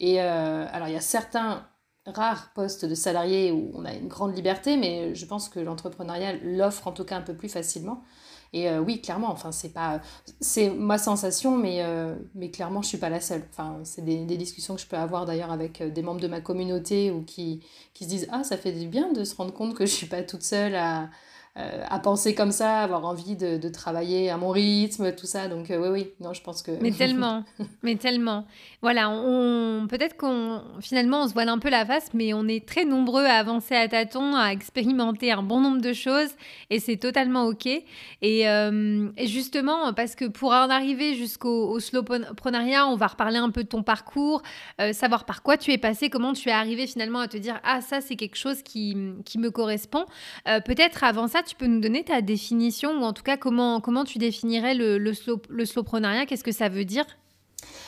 Et 0.01 0.21
euh, 0.21 0.65
alors 0.69 0.89
il 0.89 0.95
y 0.95 0.97
a 0.97 1.01
certains 1.01 1.65
rares 2.05 2.51
postes 2.53 2.83
de 2.83 2.93
salariés 2.93 3.53
où 3.53 3.71
on 3.73 3.85
a 3.85 3.93
une 3.93 4.09
grande 4.09 4.35
liberté, 4.35 4.75
mais 4.75 5.15
je 5.15 5.25
pense 5.25 5.47
que 5.47 5.61
l'entrepreneuriat 5.61 6.33
l'offre 6.43 6.87
en 6.87 6.91
tout 6.91 7.05
cas 7.05 7.15
un 7.15 7.21
peu 7.21 7.35
plus 7.35 7.49
facilement. 7.49 8.03
Et 8.51 8.69
euh, 8.69 8.79
oui, 8.79 9.01
clairement, 9.01 9.29
enfin, 9.31 9.51
c'est 9.51 9.73
pas, 9.73 10.01
c'est 10.39 10.69
ma 10.71 10.97
sensation, 10.97 11.55
mais, 11.55 11.83
euh, 11.83 12.15
mais 12.33 12.49
clairement, 12.49 12.81
je 12.81 12.87
suis 12.87 12.97
pas 12.97 13.09
la 13.09 13.21
seule. 13.21 13.43
Enfin, 13.51 13.79
c'est 13.83 14.03
des, 14.03 14.25
discussions 14.37 14.75
que 14.75 14.81
je 14.81 14.87
peux 14.87 14.97
avoir 14.97 15.25
d'ailleurs 15.25 15.51
avec 15.51 15.81
euh, 15.81 15.89
des 15.89 16.01
membres 16.01 16.21
de 16.21 16.27
ma 16.27 16.41
communauté 16.41 17.11
ou 17.11 17.23
qui, 17.23 17.61
qui 17.93 18.05
se 18.05 18.09
disent 18.09 18.27
ah, 18.31 18.43
ça 18.43 18.57
fait 18.57 18.71
du 18.71 18.87
bien 18.87 19.11
de 19.11 19.23
se 19.23 19.35
rendre 19.35 19.53
compte 19.53 19.75
que 19.75 19.85
je 19.85 19.91
suis 19.91 20.07
pas 20.07 20.23
toute 20.23 20.43
seule 20.43 20.75
à, 20.75 21.09
euh, 21.59 21.83
à 21.89 21.99
penser 21.99 22.35
comme 22.35 22.51
ça, 22.51 22.79
avoir 22.79 23.05
envie 23.05 23.35
de, 23.35 23.57
de, 23.57 23.69
travailler 23.69 24.29
à 24.29 24.37
mon 24.37 24.49
rythme, 24.49 25.13
tout 25.13 25.25
ça. 25.25 25.47
Donc 25.47 25.71
euh, 25.71 25.77
oui, 25.77 25.89
oui, 25.89 26.11
non, 26.21 26.33
je 26.33 26.41
pense 26.41 26.61
que... 26.61 26.71
Mais 26.79 26.91
tellement, 26.97 27.43
mais 27.83 27.95
tellement. 27.95 28.45
Voilà, 28.81 29.09
on, 29.09 29.87
peut-être 29.89 30.15
qu'on 30.15 30.61
finalement 30.79 31.23
on 31.23 31.27
se 31.27 31.33
voile 31.33 31.49
un 31.49 31.57
peu 31.57 31.69
la 31.69 31.85
face, 31.85 32.11
mais 32.13 32.33
on 32.33 32.47
est 32.47 32.65
très 32.65 32.85
nombreux 32.85 33.25
à 33.25 33.33
avancer 33.33 33.75
à 33.75 33.87
tâtons, 33.89 34.35
à 34.35 34.53
expérimenter 34.53 35.31
un 35.31 35.43
bon 35.43 35.59
nombre 35.59 35.81
de 35.81 35.91
choses, 35.91 36.29
et 36.69 36.79
c'est 36.79 36.95
totalement 36.95 37.45
ok. 37.45 37.65
Et, 37.65 38.47
euh, 38.47 39.09
et, 39.17 39.27
justement, 39.27 39.91
parce 39.93 40.15
que 40.15 40.25
pour 40.25 40.51
en 40.51 40.69
arriver 40.69 41.15
jusqu'au 41.15 41.77
slowprenariat, 41.79 42.87
on 42.87 42.95
va 42.95 43.07
reparler 43.07 43.39
un 43.39 43.49
peu 43.49 43.63
de 43.63 43.69
ton 43.69 43.83
parcours, 43.83 44.43
savoir 44.93 45.25
par 45.25 45.43
quoi 45.43 45.57
tu 45.57 45.73
es 45.73 45.77
passé, 45.77 46.09
comment 46.09 46.33
tu 46.33 46.49
es 46.49 46.53
arrivé 46.53 46.87
finalement 46.87 47.19
à 47.19 47.27
te 47.27 47.37
dire 47.37 47.59
ah 47.63 47.81
ça 47.81 47.99
c'est 47.99 48.15
quelque 48.15 48.37
chose 48.37 48.61
qui, 48.61 48.95
qui 49.25 49.39
me 49.39 49.51
correspond. 49.51 50.05
peut-être 50.45 51.03
avant 51.03 51.27
ça 51.27 51.43
tu 51.49 51.55
peux 51.55 51.65
nous 51.65 51.79
donner 51.79 52.03
ta 52.03 52.21
définition 52.21 52.91
ou 52.91 53.03
en 53.03 53.13
tout 53.13 53.23
cas 53.23 53.37
comment, 53.37 53.81
comment 53.81 54.03
tu 54.03 54.19
définirais 54.19 54.75
le, 54.75 54.97
le, 54.97 55.13
slow, 55.13 55.41
slowprenariat? 55.65 56.25
Qu'est-ce 56.25 56.43
que 56.43 56.51
ça 56.51 56.69
veut 56.69 56.85
dire? 56.85 57.05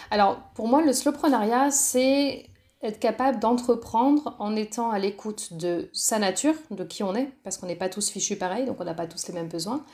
Alors, 0.09 0.39
pour 0.55 0.67
moi, 0.67 0.81
le 0.81 0.91
slowprenariat, 0.91 1.71
c'est 1.71 2.47
être 2.83 2.99
capable 2.99 3.39
d'entreprendre 3.39 4.35
en 4.39 4.55
étant 4.55 4.89
à 4.89 4.97
l'écoute 4.97 5.53
de 5.53 5.89
sa 5.93 6.17
nature, 6.17 6.55
de 6.71 6.83
qui 6.83 7.03
on 7.03 7.13
est, 7.13 7.29
parce 7.43 7.57
qu'on 7.57 7.67
n'est 7.67 7.75
pas 7.75 7.89
tous 7.89 8.09
fichus 8.09 8.37
pareil, 8.37 8.65
donc 8.65 8.77
on 8.79 8.83
n'a 8.83 8.95
pas 8.95 9.05
tous 9.05 9.27
les 9.27 9.33
mêmes 9.35 9.47
besoins, 9.47 9.85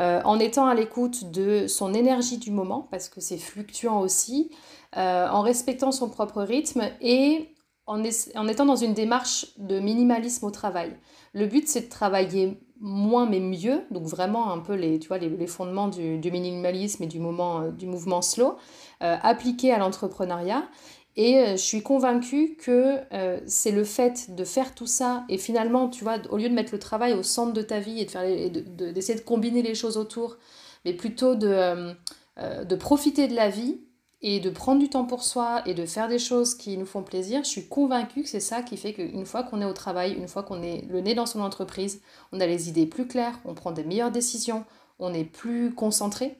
euh, 0.00 0.20
en 0.24 0.40
étant 0.40 0.66
à 0.66 0.74
l'écoute 0.74 1.30
de 1.30 1.68
son 1.68 1.94
énergie 1.94 2.38
du 2.38 2.50
moment, 2.50 2.88
parce 2.90 3.08
que 3.08 3.20
c'est 3.20 3.38
fluctuant 3.38 4.00
aussi, 4.00 4.50
euh, 4.96 5.28
en 5.28 5.42
respectant 5.42 5.92
son 5.92 6.10
propre 6.10 6.42
rythme 6.42 6.82
et 7.00 7.54
en 7.86 8.02
étant 8.02 8.64
dans 8.64 8.76
une 8.76 8.94
démarche 8.94 9.46
de 9.58 9.78
minimalisme 9.78 10.46
au 10.46 10.50
travail. 10.50 10.96
Le 11.34 11.46
but, 11.46 11.68
c'est 11.68 11.82
de 11.82 11.88
travailler 11.88 12.60
moins 12.82 13.26
mais 13.26 13.40
mieux, 13.40 13.82
donc 13.92 14.04
vraiment 14.04 14.52
un 14.52 14.58
peu 14.58 14.74
les, 14.74 14.98
tu 14.98 15.08
vois, 15.08 15.18
les, 15.18 15.46
fondements 15.46 15.88
du, 15.88 16.18
minimalisme 16.30 17.04
et 17.04 17.06
du, 17.06 17.18
euh, 17.18 17.86
mouvement 17.86 18.22
slow, 18.22 18.56
euh, 19.02 19.16
appliqués 19.22 19.72
à 19.72 19.78
l'entrepreneuriat. 19.78 20.68
Et 21.14 21.38
euh, 21.38 21.52
je 21.52 21.62
suis 21.62 21.82
convaincue 21.82 22.56
que 22.56 22.98
c'est 23.46 23.70
le 23.70 23.84
fait 23.84 24.34
de 24.34 24.44
faire 24.44 24.74
tout 24.74 24.86
ça 24.86 25.24
et 25.28 25.38
finalement, 25.38 25.88
tu 25.88 26.02
vois, 26.02 26.16
au 26.30 26.36
lieu 26.36 26.48
de 26.48 26.54
mettre 26.54 26.72
le 26.72 26.80
travail 26.80 27.14
au 27.14 27.22
centre 27.22 27.52
de 27.52 27.62
ta 27.62 27.78
vie 27.78 28.00
et 28.00 28.04
d'essayer 28.04 28.50
de, 28.50 28.60
de, 28.60 28.92
de, 28.92 29.20
combiner 29.20 29.62
les 29.62 29.74
choses 29.74 29.96
autour, 29.96 30.36
mais 30.84 30.92
plutôt 30.92 31.36
de 31.36 31.94
profiter 32.74 33.28
de 33.28 33.36
la 33.36 33.48
vie 33.48 33.80
et 34.22 34.38
de 34.38 34.50
prendre 34.50 34.80
du 34.80 34.88
temps 34.88 35.04
pour 35.04 35.24
soi 35.24 35.62
et 35.66 35.74
de 35.74 35.84
faire 35.84 36.08
des 36.08 36.20
choses 36.20 36.54
qui 36.54 36.76
nous 36.78 36.86
font 36.86 37.02
plaisir, 37.02 37.42
je 37.42 37.48
suis 37.48 37.66
convaincue 37.66 38.22
que 38.22 38.28
c'est 38.28 38.40
ça 38.40 38.62
qui 38.62 38.76
fait 38.76 38.92
qu'une 38.92 39.26
fois 39.26 39.42
qu'on 39.42 39.60
est 39.60 39.64
au 39.64 39.72
travail, 39.72 40.12
une 40.12 40.28
fois 40.28 40.44
qu'on 40.44 40.62
est 40.62 40.84
le 40.88 41.00
nez 41.00 41.14
dans 41.14 41.26
son 41.26 41.40
entreprise, 41.40 42.00
on 42.30 42.40
a 42.40 42.46
les 42.46 42.68
idées 42.68 42.86
plus 42.86 43.08
claires, 43.08 43.38
on 43.44 43.54
prend 43.54 43.72
des 43.72 43.82
meilleures 43.82 44.12
décisions, 44.12 44.64
on 45.00 45.12
est 45.12 45.24
plus 45.24 45.74
concentré. 45.74 46.38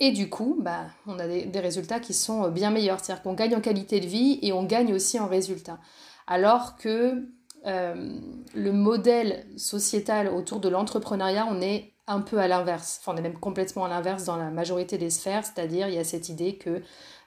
Et 0.00 0.10
du 0.10 0.28
coup, 0.28 0.56
bah, 0.60 0.86
on 1.06 1.18
a 1.18 1.26
des, 1.26 1.60
résultats 1.60 2.00
qui 2.00 2.12
sont 2.12 2.50
bien 2.50 2.70
meilleurs. 2.70 3.02
C'est-à-dire 3.02 3.22
qu'on 3.22 3.32
gagne 3.32 3.54
en 3.54 3.60
qualité 3.60 4.00
de 4.00 4.06
vie 4.06 4.38
et 4.42 4.52
on 4.52 4.64
gagne 4.64 4.92
aussi 4.92 5.18
en 5.18 5.26
résultats. 5.26 5.78
Alors 6.26 6.76
que 6.76 7.28
euh, 7.66 8.20
le 8.54 8.72
modèle 8.72 9.46
sociétal 9.56 10.28
autour 10.28 10.60
de 10.60 10.68
l'entrepreneuriat, 10.68 11.46
on 11.48 11.62
est 11.62 11.94
un 12.06 12.20
peu 12.20 12.38
à 12.38 12.48
l'inverse. 12.48 13.00
Enfin, 13.00 13.12
on 13.14 13.16
est 13.16 13.22
même 13.22 13.38
complètement 13.38 13.84
à 13.84 13.88
l'inverse 13.88 14.24
dans 14.24 14.36
la 14.36 14.50
majorité 14.50 14.98
des 14.98 15.10
sphères, 15.10 15.44
c'est-à-dire 15.44 15.88
il 15.88 15.94
y 15.94 15.98
a 15.98 16.04
cette 16.04 16.28
idée 16.28 16.56
que 16.56 16.82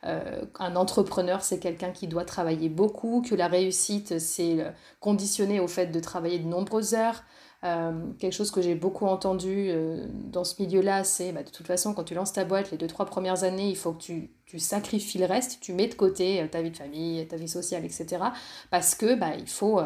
euh, 0.05 0.45
un 0.59 0.75
entrepreneur, 0.75 1.43
c'est 1.43 1.59
quelqu'un 1.59 1.91
qui 1.91 2.07
doit 2.07 2.25
travailler 2.25 2.69
beaucoup, 2.69 3.21
que 3.21 3.35
la 3.35 3.47
réussite, 3.47 4.19
c'est 4.19 4.65
conditionné 4.99 5.59
au 5.59 5.67
fait 5.67 5.87
de 5.87 5.99
travailler 5.99 6.39
de 6.39 6.47
nombreuses 6.47 6.93
heures. 6.93 7.23
Euh, 7.65 8.13
quelque 8.19 8.31
chose 8.31 8.51
que 8.51 8.61
j'ai 8.61 8.75
beaucoup 8.75 9.05
entendu 9.05 9.67
euh, 9.69 10.07
dans 10.13 10.45
ce 10.45 10.61
milieu-là, 10.61 11.03
c'est 11.03 11.33
bah, 11.33 11.43
de 11.43 11.49
toute 11.49 11.67
façon, 11.67 11.93
quand 11.93 12.05
tu 12.05 12.13
lances 12.13 12.31
ta 12.31 12.45
boîte, 12.45 12.71
les 12.71 12.77
deux, 12.77 12.87
trois 12.87 13.05
premières 13.05 13.43
années, 13.43 13.67
il 13.67 13.75
faut 13.75 13.91
que 13.91 14.01
tu, 14.01 14.31
tu 14.45 14.59
sacrifies 14.59 15.17
le 15.17 15.25
reste, 15.25 15.59
tu 15.59 15.73
mets 15.73 15.87
de 15.87 15.93
côté 15.93 16.47
ta 16.49 16.61
vie 16.61 16.71
de 16.71 16.77
famille, 16.77 17.27
ta 17.27 17.35
vie 17.35 17.49
sociale, 17.49 17.83
etc. 17.83 18.23
Parce 18.71 18.95
que 18.95 19.15
bah, 19.15 19.31
il, 19.37 19.47
faut, 19.49 19.81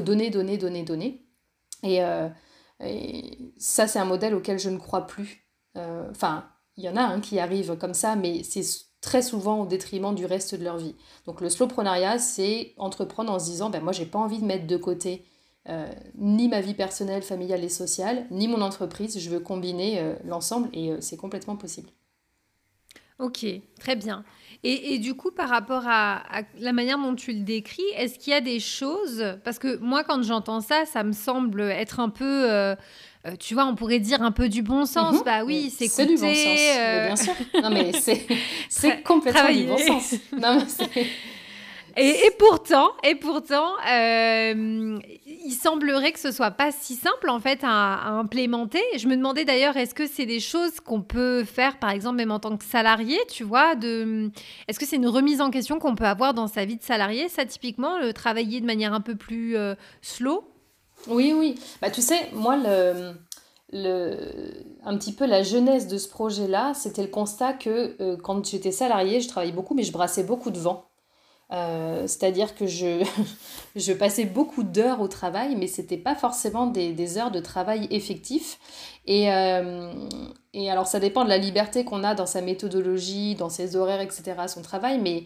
donner, 0.00 0.30
donner, 0.30 0.58
donner, 0.58 0.82
donner. 0.82 1.24
Et 2.86 3.38
ça, 3.58 3.86
c'est 3.86 3.98
un 3.98 4.04
modèle 4.04 4.34
auquel 4.34 4.58
je 4.58 4.70
ne 4.70 4.78
crois 4.78 5.06
plus. 5.06 5.46
Euh, 5.76 6.08
enfin, 6.10 6.48
il 6.76 6.84
y 6.84 6.88
en 6.88 6.96
a 6.96 7.02
un 7.02 7.20
qui 7.20 7.38
arrive 7.38 7.76
comme 7.76 7.94
ça, 7.94 8.16
mais 8.16 8.42
c'est 8.42 8.64
très 9.00 9.22
souvent 9.22 9.60
au 9.62 9.66
détriment 9.66 10.14
du 10.14 10.26
reste 10.26 10.54
de 10.54 10.64
leur 10.64 10.78
vie. 10.78 10.94
Donc 11.26 11.40
le 11.40 11.48
slowprenariat, 11.48 12.18
c'est 12.18 12.74
entreprendre 12.78 13.32
en 13.32 13.38
se 13.38 13.46
disant, 13.46 13.70
ben 13.70 13.82
moi, 13.82 13.92
j'ai 13.92 14.06
pas 14.06 14.18
envie 14.18 14.38
de 14.38 14.46
mettre 14.46 14.66
de 14.66 14.76
côté 14.76 15.24
euh, 15.68 15.90
ni 16.16 16.48
ma 16.48 16.60
vie 16.60 16.74
personnelle, 16.74 17.22
familiale 17.22 17.64
et 17.64 17.68
sociale, 17.68 18.26
ni 18.30 18.48
mon 18.48 18.60
entreprise. 18.60 19.18
Je 19.18 19.30
veux 19.30 19.40
combiner 19.40 20.00
euh, 20.00 20.14
l'ensemble 20.24 20.68
et 20.72 20.92
c'est 21.00 21.16
complètement 21.16 21.56
possible. 21.56 21.90
Ok, 23.18 23.46
très 23.78 23.94
bien. 23.94 24.24
Et, 24.62 24.98
du 24.98 25.14
coup, 25.14 25.30
par 25.30 25.48
rapport 25.48 25.84
à, 25.86 26.22
la 26.58 26.72
manière 26.72 26.98
dont 26.98 27.14
tu 27.14 27.32
le 27.32 27.40
décris, 27.40 27.82
est-ce 27.96 28.18
qu'il 28.18 28.32
y 28.32 28.36
a 28.36 28.40
des 28.40 28.60
choses 28.60 29.24
Parce 29.44 29.58
que 29.58 29.76
moi, 29.78 30.04
quand 30.04 30.22
j'entends 30.22 30.60
ça, 30.60 30.84
ça 30.86 31.02
me 31.02 31.12
semble 31.12 31.62
être 31.62 32.00
un 32.00 32.08
peu. 32.08 32.50
Euh, 32.50 32.74
euh, 33.26 33.36
tu 33.38 33.54
vois, 33.54 33.64
on 33.64 33.74
pourrait 33.74 34.00
dire 34.00 34.22
un 34.22 34.32
peu 34.32 34.48
du 34.48 34.62
bon 34.62 34.84
sens. 34.84 35.16
Mhm. 35.16 35.22
Bah 35.24 35.44
oui, 35.44 35.72
c'est 35.74 35.88
C'est 35.88 36.06
du 36.06 36.16
bon 36.16 36.34
sens, 36.34 36.58
euh, 36.78 37.06
bien 37.06 37.16
sûr. 37.16 37.32
Non, 37.62 37.70
mais 37.70 37.92
c'est 38.68 39.02
complètement 39.04 39.52
du 39.52 39.64
bon 39.64 39.78
sens. 39.78 40.14
Non, 40.32 40.58
mais 40.94 41.06
et, 41.96 42.30
pourtant, 42.38 42.90
et 43.04 43.14
pourtant, 43.14 43.72
euh, 43.88 44.98
il 45.26 45.52
semblerait 45.52 46.12
que 46.12 46.18
ce 46.18 46.32
soit 46.32 46.50
pas 46.50 46.72
si 46.72 46.96
simple 46.96 47.28
en 47.28 47.38
fait 47.38 47.60
à, 47.62 48.08
implémenter. 48.08 48.82
Je 48.96 49.06
me 49.06 49.16
demandais 49.16 49.44
d'ailleurs, 49.44 49.76
est-ce 49.76 49.94
que 49.94 50.06
c'est 50.06 50.26
des 50.26 50.40
choses 50.40 50.80
qu'on 50.80 51.02
peut 51.02 51.44
faire, 51.44 51.78
par 51.78 51.90
exemple, 51.90 52.16
même 52.16 52.30
en 52.30 52.40
tant 52.40 52.56
que 52.56 52.64
salarié, 52.64 53.18
tu 53.30 53.44
vois. 53.44 53.74
Est-ce 53.74 54.78
que 54.78 54.86
c'est 54.86 54.96
une 54.96 55.08
remise 55.08 55.40
en 55.40 55.50
question 55.50 55.78
qu'on 55.78 55.94
peut 55.94 56.04
avoir 56.04 56.34
dans 56.34 56.48
sa 56.48 56.64
vie 56.64 56.76
de 56.76 56.82
salarié, 56.82 57.28
ça 57.28 57.44
typiquement, 57.44 57.98
le 57.98 58.12
travailler 58.12 58.60
de 58.60 58.66
manière 58.66 58.92
un 58.92 59.00
peu 59.00 59.14
plus 59.14 59.56
euh, 59.56 59.74
slow? 60.02 60.44
Oui, 61.06 61.32
oui. 61.36 61.54
Bah, 61.80 61.90
tu 61.90 62.02
sais, 62.02 62.28
moi, 62.32 62.56
le, 62.56 63.12
le, 63.72 64.16
un 64.84 64.96
petit 64.96 65.12
peu 65.12 65.26
la 65.26 65.42
jeunesse 65.42 65.86
de 65.86 65.98
ce 65.98 66.08
projet-là, 66.08 66.74
c'était 66.74 67.02
le 67.02 67.08
constat 67.08 67.52
que 67.52 67.96
euh, 68.00 68.16
quand 68.16 68.46
j'étais 68.46 68.72
salarié, 68.72 69.20
je 69.20 69.28
travaillais 69.28 69.52
beaucoup, 69.52 69.74
mais 69.74 69.82
je 69.82 69.92
brassais 69.92 70.24
beaucoup 70.24 70.50
de 70.50 70.58
vent. 70.58 70.86
Euh, 71.52 72.06
c'est-à-dire 72.06 72.54
que 72.54 72.66
je, 72.66 73.04
je 73.76 73.92
passais 73.92 74.24
beaucoup 74.24 74.62
d'heures 74.62 75.00
au 75.00 75.08
travail, 75.08 75.56
mais 75.56 75.66
ce 75.66 75.80
n'était 75.80 75.96
pas 75.96 76.14
forcément 76.14 76.66
des, 76.66 76.92
des, 76.92 77.18
heures 77.18 77.30
de 77.30 77.40
travail 77.40 77.86
effectif. 77.90 78.58
Et, 79.06 79.32
euh, 79.32 79.92
et, 80.52 80.70
alors, 80.70 80.86
ça 80.86 81.00
dépend 81.00 81.24
de 81.24 81.28
la 81.28 81.38
liberté 81.38 81.84
qu'on 81.84 82.04
a 82.04 82.14
dans 82.14 82.26
sa 82.26 82.40
méthodologie, 82.40 83.34
dans 83.34 83.50
ses 83.50 83.76
horaires, 83.76 84.00
etc., 84.00 84.34
son 84.48 84.62
travail, 84.62 84.98
mais 85.00 85.24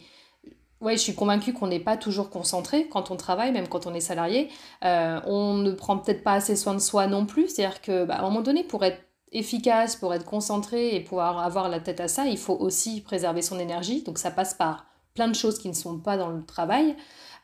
ouais, 0.80 0.96
je 0.96 1.02
suis 1.02 1.14
convaincue 1.14 1.52
qu'on 1.52 1.68
n'est 1.68 1.80
pas 1.80 1.96
toujours 1.96 2.30
concentré 2.30 2.88
quand 2.88 3.10
on 3.10 3.16
travaille, 3.16 3.52
même 3.52 3.68
quand 3.68 3.86
on 3.86 3.94
est 3.94 4.00
salarié. 4.00 4.48
Euh, 4.84 5.20
on 5.26 5.54
ne 5.54 5.72
prend 5.72 5.98
peut-être 5.98 6.22
pas 6.22 6.34
assez 6.34 6.56
soin 6.56 6.74
de 6.74 6.80
soi 6.80 7.06
non 7.06 7.26
plus. 7.26 7.48
C'est-à-dire 7.48 7.80
qu'à 7.80 8.04
bah, 8.04 8.18
un 8.18 8.22
moment 8.22 8.40
donné, 8.40 8.64
pour 8.64 8.84
être 8.84 9.00
efficace, 9.32 9.96
pour 9.96 10.14
être 10.14 10.24
concentré 10.24 10.94
et 10.94 11.00
pouvoir 11.00 11.38
avoir 11.38 11.68
la 11.68 11.80
tête 11.80 12.00
à 12.00 12.08
ça, 12.08 12.26
il 12.26 12.38
faut 12.38 12.56
aussi 12.56 13.00
préserver 13.00 13.42
son 13.42 13.58
énergie. 13.58 14.02
Donc 14.02 14.18
ça 14.18 14.30
passe 14.30 14.54
par 14.54 14.86
plein 15.18 15.26
de 15.26 15.34
choses 15.34 15.58
qui 15.58 15.68
ne 15.68 15.74
sont 15.74 15.98
pas 15.98 16.16
dans 16.16 16.30
le 16.30 16.44
travail. 16.44 16.94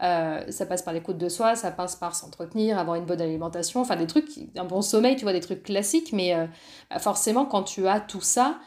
Euh, 0.00 0.44
ça 0.48 0.64
passe 0.64 0.82
par 0.82 0.94
l'écoute 0.94 1.18
de 1.18 1.28
soi, 1.28 1.56
ça 1.56 1.72
passe 1.72 1.96
par 1.96 2.14
s'entretenir, 2.14 2.78
avoir 2.78 2.96
une 2.96 3.04
bonne 3.04 3.20
alimentation, 3.20 3.80
enfin 3.80 3.96
des 3.96 4.06
trucs, 4.06 4.28
un 4.56 4.64
bon 4.64 4.80
sommeil, 4.80 5.16
tu 5.16 5.24
vois, 5.24 5.32
des 5.32 5.40
trucs 5.40 5.64
classiques, 5.64 6.12
mais 6.12 6.34
euh, 6.34 6.46
bah, 6.88 7.00
forcément 7.00 7.46
quand 7.46 7.64
tu 7.64 7.88
as 7.88 7.98
tout 7.98 8.20
ça, 8.20 8.58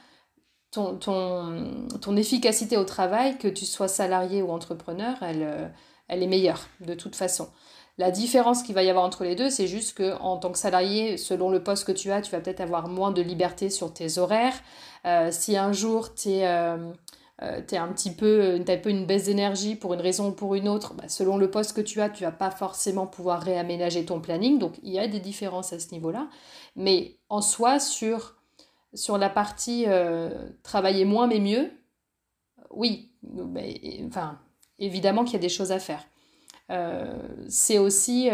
ton, 0.72 0.98
ton, 0.98 1.88
ton, 2.02 2.18
efficacité 2.18 2.76
au 2.76 2.84
travail, 2.84 3.38
que 3.38 3.48
tu 3.48 3.66
sois 3.66 3.88
salarié 3.88 4.42
ou 4.42 4.52
entrepreneur, 4.52 5.16
elle, 5.22 5.44
euh, 5.44 5.68
elle 6.10 6.22
est 6.22 6.28
meilleure 6.28 6.68
de 6.82 6.94
toute 6.94 7.16
façon. 7.16 7.48
La 7.98 8.12
différence 8.12 8.62
qu'il 8.62 8.76
va 8.76 8.84
y 8.84 8.90
avoir 8.90 9.06
entre 9.06 9.24
les 9.24 9.36
deux, 9.36 9.50
c'est 9.50 9.68
juste 9.68 9.98
que 9.98 10.18
en 10.20 10.38
tant 10.38 10.52
que 10.52 10.60
salarié, 10.60 11.16
selon 11.18 11.50
le 11.50 11.64
poste 11.64 11.86
que 11.86 11.94
tu 11.94 12.12
as, 12.12 12.22
tu 12.22 12.32
vas 12.32 12.42
peut-être 12.42 12.62
avoir 12.62 12.90
moins 12.90 13.12
de 13.12 13.22
liberté 13.22 13.70
sur 13.70 13.94
tes 13.94 14.18
horaires. 14.20 14.54
si 15.32 15.58
un 15.58 15.72
jour 15.72 16.14
tu 16.14 16.30
es 16.30 16.46
euh, 17.44 17.62
tu 17.68 17.76
un 17.76 17.88
petit 17.90 18.12
peu, 18.12 18.60
as 18.68 18.72
un 18.72 18.78
peu 18.78 18.90
une 18.90 19.06
baisse 19.06 19.26
d'énergie 19.26 19.76
pour 19.76 19.94
une 19.94 20.02
raison 20.02 20.30
ou 20.30 20.32
pour 20.32 20.56
une 20.56 20.68
autre, 20.68 20.96
bah, 20.96 21.08
selon 21.08 21.38
le 21.38 21.52
poste 21.52 21.76
que 21.76 21.82
tu 21.82 22.02
as, 22.02 22.10
tu 22.10 22.24
vas 22.24 22.32
pas 22.32 22.50
forcément 22.50 23.06
pouvoir 23.06 23.42
réaménager 23.42 24.06
ton 24.06 24.20
planning. 24.20 24.58
Donc 24.58 24.74
il 24.82 24.92
y 24.92 25.00
a 25.00 25.08
des 25.08 25.20
différences 25.20 25.72
à 25.72 25.80
ce 25.80 25.92
niveau-là. 25.92 26.30
Mais 26.76 27.18
en 27.30 27.42
soi, 27.42 27.80
sur, 27.80 28.36
sur 28.94 29.18
la 29.20 29.30
partie 29.30 29.86
euh, 29.88 30.50
travailler 30.64 31.06
moins 31.06 31.28
mais 31.28 31.40
mieux, 31.40 31.72
oui, 32.72 33.12
enfin, 34.08 34.40
évidemment 34.80 35.24
qu'il 35.24 35.34
y 35.34 35.38
a 35.38 35.40
des 35.40 35.50
choses 35.50 35.72
à 35.72 35.80
faire. 35.80 36.04
Euh, 36.70 37.18
c'est 37.48 37.78
aussi 37.78 38.30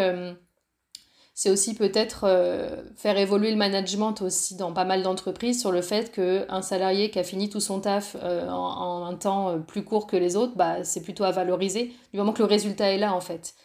c'est 1.34 1.50
aussi 1.50 1.74
peut-être 1.74 2.26
euh, 2.26 2.84
faire 2.96 3.18
évoluer 3.18 3.50
le 3.50 3.58
management 3.58 4.22
aussi 4.22 4.56
dans 4.56 4.72
pas 4.72 4.86
mal 4.86 5.02
d'entreprises 5.02 5.60
sur 5.60 5.72
le 5.72 5.82
fait 5.82 6.12
qu'un 6.12 6.62
salarié 6.62 7.10
qui 7.10 7.18
a 7.18 7.24
fini 7.24 7.50
tout 7.50 7.60
son 7.60 7.80
taf 7.80 8.16
euh, 8.22 8.48
en, 8.50 9.06
un 9.06 9.16
temps 9.16 9.50
euh, 9.50 9.58
plus 9.58 9.84
court 9.84 10.06
que 10.06 10.16
les 10.16 10.36
autres, 10.36 10.56
bah, 10.56 10.84
c'est 10.84 11.02
plutôt 11.02 11.24
à 11.24 11.32
valoriser 11.32 11.92
du 12.12 12.20
moment 12.20 12.34
que 12.34 12.44
le 12.44 12.48
résultat 12.48 12.92
est 12.92 13.00
là 13.00 13.14
en 13.14 13.22
fait. 13.22 13.56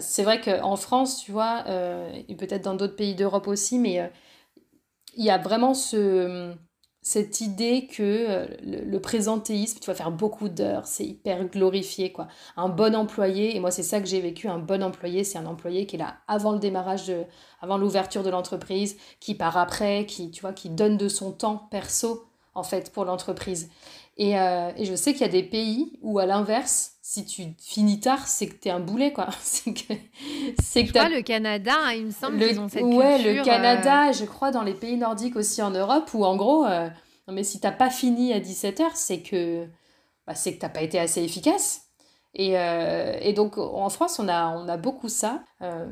c'est 0.00 0.22
vrai 0.22 0.40
qu'en 0.40 0.76
France, 0.76 1.22
tu 1.24 1.32
vois, 1.32 1.64
et 2.28 2.34
peut-être 2.36 2.62
dans 2.62 2.74
d'autres 2.74 2.96
pays 2.96 3.14
d'Europe 3.14 3.48
aussi, 3.48 3.78
mais 3.78 4.10
il 5.16 5.24
y 5.24 5.30
a 5.30 5.38
vraiment 5.38 5.74
ce 5.74 6.54
cette 7.02 7.40
idée 7.40 7.86
que 7.86 8.02
euh, 8.02 8.46
le, 8.62 9.00
présentéisme, 9.00 9.78
tu 9.80 9.86
vas 9.86 9.94
faire 9.94 10.10
beaucoup 10.10 10.48
d'heures, 10.48 10.86
c'est 10.86 11.04
hyper 11.04 11.46
glorifié, 11.46 12.12
quoi. 12.12 12.28
Un 12.56 12.68
bon 12.68 12.94
employé, 12.94 13.56
et 13.56 13.60
moi 13.60 13.70
c'est 13.70 13.82
ça 13.82 14.00
que 14.00 14.06
j'ai 14.06 14.20
vécu, 14.20 14.48
un 14.48 14.58
bon 14.58 14.82
employé, 14.82 15.24
c'est 15.24 15.38
un 15.38 15.46
employé 15.46 15.86
qui 15.86 15.96
est 15.96 15.98
là 15.98 16.16
avant 16.28 16.52
le 16.52 16.58
démarrage, 16.58 17.06
de, 17.06 17.24
avant 17.62 17.78
l'ouverture 17.78 18.22
de 18.22 18.30
l'entreprise, 18.30 18.98
qui 19.18 19.34
part 19.34 19.56
après, 19.56 20.04
qui, 20.06 20.30
tu 20.30 20.42
vois, 20.42 20.52
qui 20.52 20.68
donne 20.68 20.98
de 20.98 21.08
son 21.08 21.32
temps 21.32 21.68
perso, 21.70 22.26
en 22.54 22.62
fait, 22.62 22.92
pour 22.92 23.06
l'entreprise. 23.06 23.70
Et, 24.20 24.38
euh, 24.38 24.70
et, 24.76 24.84
je 24.84 24.94
sais 24.94 25.12
qu'il 25.14 25.22
y 25.22 25.30
a 25.30 25.32
des 25.32 25.42
pays 25.42 25.98
où, 26.02 26.18
à 26.18 26.26
l'inverse, 26.26 26.98
si 27.00 27.24
tu 27.24 27.54
finis 27.58 28.00
tard, 28.00 28.28
c'est 28.28 28.48
que 28.48 28.60
tu 28.60 28.68
es 28.68 28.70
un 28.70 28.78
boulet, 28.78 29.14
quoi. 29.14 29.28
c'est 29.40 29.72
que, 29.72 29.94
c'est 30.62 30.82
que 30.82 30.88
je 30.88 30.92
crois 30.92 31.08
le 31.08 31.22
Canada, 31.22 31.72
hein, 31.74 31.92
il 31.92 32.04
me 32.04 32.10
semble 32.10 32.38
qu'ils 32.38 32.60
ont 32.60 32.68
cette 32.68 32.82
Ouais, 32.82 33.16
le 33.16 33.42
Canada, 33.42 34.10
euh, 34.10 34.12
je 34.12 34.26
crois 34.26 34.50
dans 34.50 34.62
les 34.62 34.74
pays 34.74 34.98
nordiques 34.98 35.36
aussi 35.36 35.62
en 35.62 35.70
Europe, 35.70 36.10
où 36.12 36.26
en 36.26 36.36
gros, 36.36 36.66
euh, 36.66 36.90
non 37.28 37.34
mais 37.34 37.44
si 37.44 37.60
t'as 37.60 37.72
pas 37.72 37.88
fini 37.88 38.34
à 38.34 38.40
17h, 38.40 38.90
c'est 38.92 39.22
que, 39.22 39.64
bah, 40.26 40.34
c'est 40.34 40.54
que 40.54 40.58
t'as 40.58 40.68
pas 40.68 40.82
été 40.82 40.98
assez 40.98 41.22
efficace. 41.22 41.86
Et, 42.34 42.52
et, 42.52 43.32
donc 43.32 43.58
en 43.58 43.88
France, 43.88 44.20
on 44.20 44.28
a, 44.28 44.50
on 44.50 44.68
a 44.68 44.76
beaucoup 44.76 45.08
ça 45.08 45.42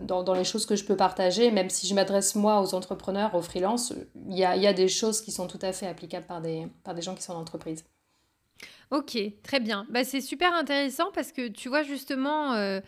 dans, 0.03 0.23
dans, 0.23 0.35
les 0.35 0.45
choses 0.45 0.67
que 0.67 0.77
je 0.77 0.85
peux 0.85 0.97
partager, 0.97 1.51
même 1.51 1.69
si 1.69 1.89
je 1.89 1.95
m'adresse 1.97 2.37
moi 2.37 2.61
aux 2.61 2.75
entrepreneurs, 2.75 3.35
aux 3.35 3.43
freelances, 3.43 3.93
il 4.29 4.39
y 4.39 4.45
a, 4.45 4.55
y 4.55 4.69
a, 4.69 4.73
des 4.73 4.87
choses 4.87 5.21
qui 5.21 5.33
sont 5.33 5.49
tout 5.49 5.59
à 5.63 5.73
fait 5.73 5.89
applicables 5.89 6.27
par 6.27 6.41
des, 6.41 6.69
par 6.85 6.95
des 6.95 7.03
gens 7.03 7.17
qui 7.17 7.23
sont 7.23 7.33
en 7.33 7.41
entreprise. 7.41 7.85
Ok, 8.91 9.19
très 9.43 9.61
bien. 9.61 9.87
Bah, 9.91 10.05
c'est 10.05 10.21
super 10.23 10.55
intéressant 10.55 11.11
parce 11.15 11.33
que 11.33 11.49
tu 11.49 11.69
vois 11.69 11.83
justement, 11.83 12.55
euh, 12.55 12.81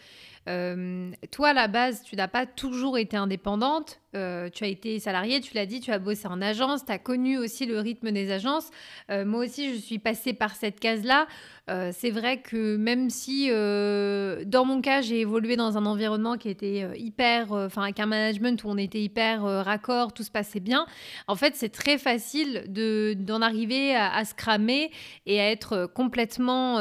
euh, 0.49 1.11
toi 1.31 1.49
à 1.49 1.53
la 1.53 1.69
base, 1.69 2.03
tu 2.03 2.17
n'as 2.17 2.29
pas 2.29 2.47
toujours 2.47 2.97
été 2.97 3.17
indépendante. 3.17 4.01
Tu 4.13 4.65
as 4.65 4.67
été 4.67 4.99
salarié, 4.99 5.41
tu 5.41 5.55
l'as 5.55 5.67
dit, 5.67 5.81
tu 5.81 5.93
as 5.93 5.99
bossé 5.99 6.27
en 6.27 6.41
agence, 6.43 6.85
tu 6.85 6.93
as 6.93 6.99
connu 6.99 7.39
aussi 7.39 7.67
le 7.67 7.79
rythme 7.79 8.11
des 8.11 8.31
agences. 8.31 8.71
moi 9.09 9.45
aussi, 9.45 9.75
je 9.75 9.81
suis 9.81 9.99
passée 9.99 10.33
par 10.33 10.55
cette 10.57 10.81
case-là. 10.81 11.27
Euh, 11.71 11.93
c'est 11.97 12.11
vrai 12.11 12.41
que 12.41 12.77
même 12.77 13.11
si, 13.11 13.49
euh, 13.51 14.45
dans 14.45 14.65
mon 14.65 14.81
cas, 14.81 15.03
j'ai 15.03 15.21
évolué 15.21 15.55
dans 15.57 15.79
un 15.79 15.87
environnement 15.87 16.37
qui 16.37 16.49
était 16.49 16.83
euh, 16.83 16.97
hyper, 16.97 17.53
enfin, 17.53 17.83
avec 17.83 18.01
un 18.01 18.07
management 18.07 18.65
où 18.65 18.69
on 18.69 18.77
était 18.77 19.01
hyper 19.01 19.43
raccord, 19.43 20.13
tout 20.13 20.25
se 20.25 20.31
passait 20.31 20.61
bien, 20.61 20.87
en 21.29 21.37
fait, 21.37 21.55
c'est 21.55 21.69
très 21.69 21.99
facile 21.99 22.65
de, 22.69 23.15
d'en 23.17 23.41
arriver 23.41 23.95
à, 23.95 24.25
se 24.25 24.35
cramer 24.35 24.91
et 25.27 25.41
à 25.41 25.51
être 25.51 25.87
complètement 25.87 26.79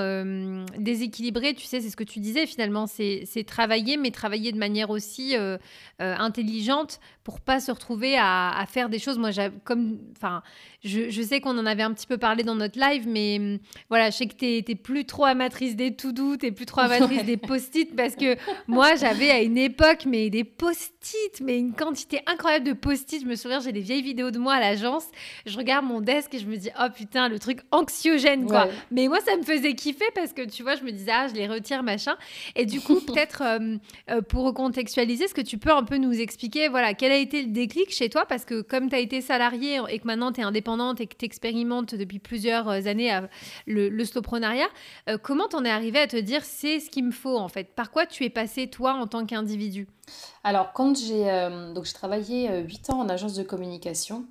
déséquilibré. 0.78 1.54
Tu 1.54 1.66
sais, 1.66 1.82
c'est 1.82 1.90
ce 1.90 1.96
que 1.96 2.04
tu 2.04 2.20
disais 2.20 2.46
finalement, 2.46 2.88
c'est, 2.88 3.26
travailler, 3.46 3.98
mais 3.98 4.12
travailler 4.12 4.52
de 4.52 4.58
manière 4.58 4.90
aussi 4.90 5.36
intelligente 6.00 7.00
pour 7.24 7.42
pas 7.42 7.60
se 7.60 7.72
retrouver 7.72 8.18
à, 8.18 8.66
faire 8.68 8.90
des 8.90 9.00
choses. 9.00 9.18
Moi, 9.18 9.30
comme, 9.64 10.00
enfin, 10.16 10.42
je, 10.84 11.10
je, 11.10 11.22
sais 11.22 11.42
qu'on 11.42 11.58
en 11.58 11.66
avait 11.66 11.84
un 11.84 11.94
petit 11.94 12.08
peu 12.08 12.18
parlé 12.18 12.44
dans 12.44 12.56
notre 12.56 12.80
live, 12.80 13.08
mais 13.08 13.60
voilà, 13.90 14.10
je 14.10 14.18
sais 14.18 14.28
que 14.28 14.36
tu 14.36 14.46
es 14.46 14.76
plus 14.76 15.06
trop 15.06 15.26
amatrice 15.26 15.76
des 15.76 15.96
tout 15.96 16.12
doux, 16.12 16.38
t'es 16.38 16.52
plus 16.52 16.66
trop 16.66 16.82
amatrice 16.82 17.26
des 17.26 17.38
post-it 17.38 17.96
parce 17.96 18.16
que 18.16 18.38
moi 18.68 18.96
j'avais 18.96 19.30
à 19.30 19.42
une 19.42 19.58
époque 19.58 20.06
mais 20.06 20.30
des 20.30 20.44
post-it, 20.44 21.42
mais 21.42 21.60
une 21.60 21.74
quantité 21.74 22.22
incroyable 22.26 22.66
de 22.66 22.74
post-it. 22.74 23.22
Je 23.22 23.28
me 23.28 23.36
souviens, 23.36 23.60
j'ai 23.60 23.74
des 23.74 23.82
vieilles 23.82 24.02
vidéos 24.02 24.32
de 24.32 24.40
moi 24.40 24.54
à 24.54 24.60
l'agence. 24.60 25.06
Je 25.46 25.58
regarde 25.58 25.86
mon 25.86 26.02
desk 26.02 26.34
et 26.34 26.40
je 26.40 26.46
me 26.46 26.56
dis 26.56 26.70
oh 26.80 26.88
putain 26.96 27.28
le 27.28 27.40
truc 27.40 27.60
anxiogène 27.72 28.46
quoi. 28.46 28.68
Mais 28.92 29.08
moi 29.08 29.20
ça 29.22 29.36
me 29.36 29.44
faisait 29.44 29.76
kiffer 29.76 30.10
parce 30.16 30.34
que 30.34 30.44
tu 30.44 30.64
vois 30.64 30.76
je 30.76 30.84
me 30.84 30.92
disais 30.92 31.12
ah 31.14 31.28
je 31.28 31.34
les 31.34 31.48
retire 31.48 31.84
machin. 31.84 32.16
Et 32.56 32.66
du 32.66 32.80
coup 32.80 33.02
peut-être 33.06 33.44
euh, 33.44 33.78
euh, 34.10 34.22
pour 34.22 34.46
recontextualiser, 34.46 35.26
est-ce 35.26 35.34
que 35.34 35.42
tu 35.42 35.58
peux 35.58 35.72
un 35.72 35.84
peu 35.84 35.98
nous 35.98 36.20
expliquer 36.20 36.70
voilà 36.70 36.94
quel 36.94 37.09
a 37.12 37.18
été 37.18 37.44
le 37.44 37.52
déclic 37.52 37.92
chez 37.92 38.10
toi? 38.10 38.26
Parce 38.26 38.46
que 38.46 38.62
comme 38.62 38.90
tu 38.90 38.96
as 38.96 39.00
été 39.00 39.22
salariée 39.22 39.80
et 39.90 40.00
que 40.00 40.08
maintenant 40.08 40.32
tu 40.32 40.42
es 40.42 40.44
indépendante 40.44 41.02
et 41.02 41.08
que 41.08 41.16
tu 41.16 41.26
expérimentes 41.26 41.96
depuis 41.96 42.20
plusieurs 42.20 42.70
années 42.70 43.20
le, 43.68 43.90
le 43.90 44.06
slowprenariat, 44.06 44.68
euh, 45.10 45.18
comment 45.18 45.48
t'en 45.48 45.64
es 45.66 45.70
arrivé 45.70 46.00
à 46.00 46.08
te 46.08 46.18
dire 46.18 46.44
c'est 46.44 46.80
ce 46.80 46.90
qu'il 46.90 47.06
me 47.06 47.12
faut 47.12 47.38
en 47.38 47.48
fait 47.48 47.76
Par 47.76 47.92
quoi 47.92 48.06
tu 48.06 48.24
es 48.24 48.30
passé 48.30 48.68
toi 48.68 48.94
en 48.94 49.08
tant 49.08 49.26
qu'individu? 49.26 49.88
Alors 50.44 50.74
quand 50.74 50.98
j'ai 50.98 51.30
euh, 51.30 51.74
donc 51.74 51.86
j'ai 51.86 51.94
travaillé 51.94 52.50
8 52.64 52.90
euh, 52.90 52.94
ans 52.94 53.00
en 53.02 53.10
agence 53.10 53.36
de 53.36 53.44
communication 53.44 54.26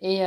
et 0.00 0.26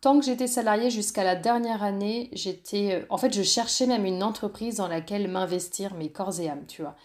tant 0.00 0.18
que 0.18 0.24
j'étais 0.24 0.46
salariée 0.46 0.90
jusqu'à 0.90 1.24
la 1.24 1.36
dernière 1.36 1.82
année, 1.82 2.30
j'étais 2.32 3.06
en 3.10 3.18
fait 3.18 3.34
je 3.34 3.42
cherchais 3.42 3.86
même 3.86 4.04
une 4.04 4.22
entreprise 4.22 4.76
dans 4.76 4.88
laquelle 4.88 5.28
m'investir 5.28 5.94
mes 5.94 6.10
corps 6.10 6.40
et 6.40 6.48
âme, 6.48 6.64
tu 6.66 6.82
vois. 6.82 6.96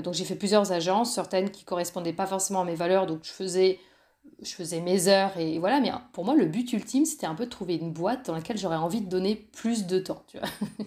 donc 0.00 0.14
j'ai 0.14 0.24
fait 0.24 0.34
plusieurs 0.34 0.72
agences, 0.72 1.12
certaines 1.14 1.50
qui 1.50 1.64
correspondaient 1.64 2.12
pas 2.12 2.26
forcément 2.26 2.62
à 2.62 2.64
mes 2.64 2.74
valeurs, 2.74 3.06
donc 3.06 3.20
je 3.22 3.30
faisais 3.30 3.78
je 4.42 4.54
faisais 4.54 4.80
mes 4.80 5.08
heures 5.08 5.36
et 5.36 5.58
voilà, 5.58 5.80
mais 5.80 5.90
pour 6.12 6.24
moi, 6.24 6.34
le 6.34 6.46
but 6.46 6.72
ultime, 6.72 7.04
c'était 7.04 7.26
un 7.26 7.34
peu 7.34 7.44
de 7.44 7.50
trouver 7.50 7.76
une 7.76 7.92
boîte 7.92 8.26
dans 8.26 8.34
laquelle 8.34 8.56
j'aurais 8.56 8.76
envie 8.76 9.02
de 9.02 9.08
donner 9.08 9.36
plus 9.36 9.86
de 9.86 9.98
temps, 9.98 10.22
tu 10.26 10.38
vois. 10.38 10.48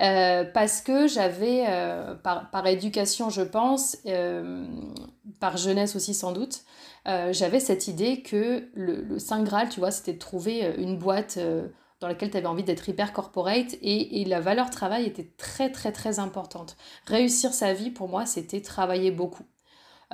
Euh, 0.00 0.44
parce 0.44 0.80
que 0.80 1.08
j'avais, 1.08 1.64
euh, 1.66 2.14
par, 2.14 2.50
par, 2.50 2.66
éducation, 2.66 3.30
je 3.30 3.42
pense, 3.42 3.96
euh, 4.06 4.64
par 5.40 5.56
jeunesse 5.56 5.96
aussi 5.96 6.14
sans 6.14 6.30
doute, 6.30 6.62
j'avais 7.06 7.60
cette 7.60 7.88
idée 7.88 8.22
que 8.22 8.68
le, 8.74 9.18
Saint 9.18 9.42
Graal, 9.42 9.68
tu 9.68 9.80
vois, 9.80 9.90
c'était 9.90 10.12
de 10.12 10.18
trouver 10.18 10.74
une 10.78 10.98
boîte 10.98 11.38
dans 12.00 12.08
laquelle 12.08 12.30
tu 12.30 12.36
avais 12.36 12.46
envie 12.46 12.64
d'être 12.64 12.88
hyper 12.88 13.12
corporate 13.12 13.74
et, 13.82 14.20
et, 14.20 14.24
la 14.24 14.40
valeur 14.40 14.70
travail 14.70 15.06
était 15.06 15.30
très, 15.36 15.72
très, 15.72 15.90
très 15.90 16.18
importante. 16.18 16.76
Réussir 17.06 17.52
sa 17.52 17.72
vie, 17.72 17.90
pour 17.90 18.08
moi, 18.08 18.26
c'était 18.26 18.60
travailler 18.60 19.10
beaucoup. 19.10 19.44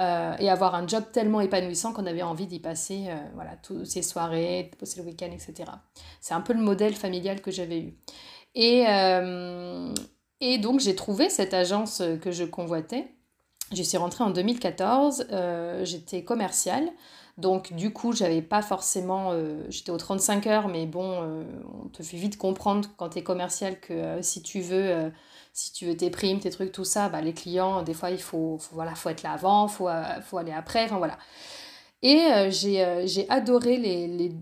Euh, 0.01 0.35
et 0.41 0.51
avoir 0.51 0.75
un 0.75 0.89
job 0.89 1.05
tellement 1.13 1.41
épanouissant 1.41 1.93
qu'on 1.93 2.07
avait 2.07 2.23
envie 2.23 2.49
d'y 2.49 2.59
passer 2.59 3.05
euh, 3.09 3.17
voilà, 3.35 3.55
toutes 3.57 3.87
ces 3.87 4.03
soirées, 4.03 4.71
de 4.73 4.77
passer 4.77 5.01
le 5.01 5.07
week-end, 5.07 5.31
etc. 5.31 5.71
C'est 6.21 6.35
un 6.35 6.41
peu 6.41 6.53
le 6.53 6.61
modèle 6.61 6.95
familial 6.95 7.41
que 7.41 7.53
j'avais 7.53 7.79
eu. 7.79 7.95
Et, 8.57 8.87
euh, 8.89 9.95
et 10.41 10.59
donc 10.59 10.81
j'ai 10.81 10.97
trouvé 10.97 11.31
cette 11.31 11.55
agence 11.55 12.03
que 12.23 12.33
je 12.33 12.43
convoitais. 12.43 13.14
Je 13.75 13.83
suis 13.83 13.99
rentrée 13.99 14.25
en 14.25 14.31
2014, 14.31 15.27
j'étais 15.83 16.25
commerciale. 16.25 16.89
Donc 17.37 17.73
du 17.73 17.93
coup, 17.93 18.13
j'avais 18.13 18.43
pas 18.43 18.63
forcément, 18.63 19.33
j'étais 19.69 19.91
aux 19.91 19.99
35 19.99 20.47
heures, 20.47 20.69
mais 20.69 20.87
bon, 20.87 21.45
on 21.83 21.89
te 21.89 22.03
fait 22.03 22.17
vite 22.17 22.39
comprendre 22.39 22.89
quand 22.97 23.09
tu 23.11 23.19
es 23.19 23.23
commercial 23.23 23.81
que 23.81 24.23
si 24.23 24.41
tu 24.43 24.61
veux 24.61 25.11
si 25.55 25.73
tu 25.73 25.87
veux 25.87 25.97
tes 25.97 26.11
primes, 26.11 26.41
tes 26.41 26.51
trucs, 26.51 26.73
tout 26.73 26.85
ça, 26.85 27.09
bah, 27.09 27.23
les 27.23 27.33
clients, 27.33 27.83
des 27.83 27.95
fois, 27.95 28.11
il 28.11 28.21
faut, 28.21 28.59
voilà, 28.73 28.95
faut 28.97 29.09
être 29.09 29.23
là 29.23 29.33
avant, 29.33 29.69
il 29.69 29.71
faut, 29.71 29.89
euh, 29.89 30.21
faut 30.21 30.37
aller 30.37 30.53
après, 30.53 30.85
enfin 30.85 30.99
voilà. 30.99 31.17
Et 32.03 32.21
euh, 32.25 32.51
euh, 32.51 33.03
j'ai 33.07 33.31
adoré 33.31 33.79
les, 33.79 34.09
les, 34.09 34.33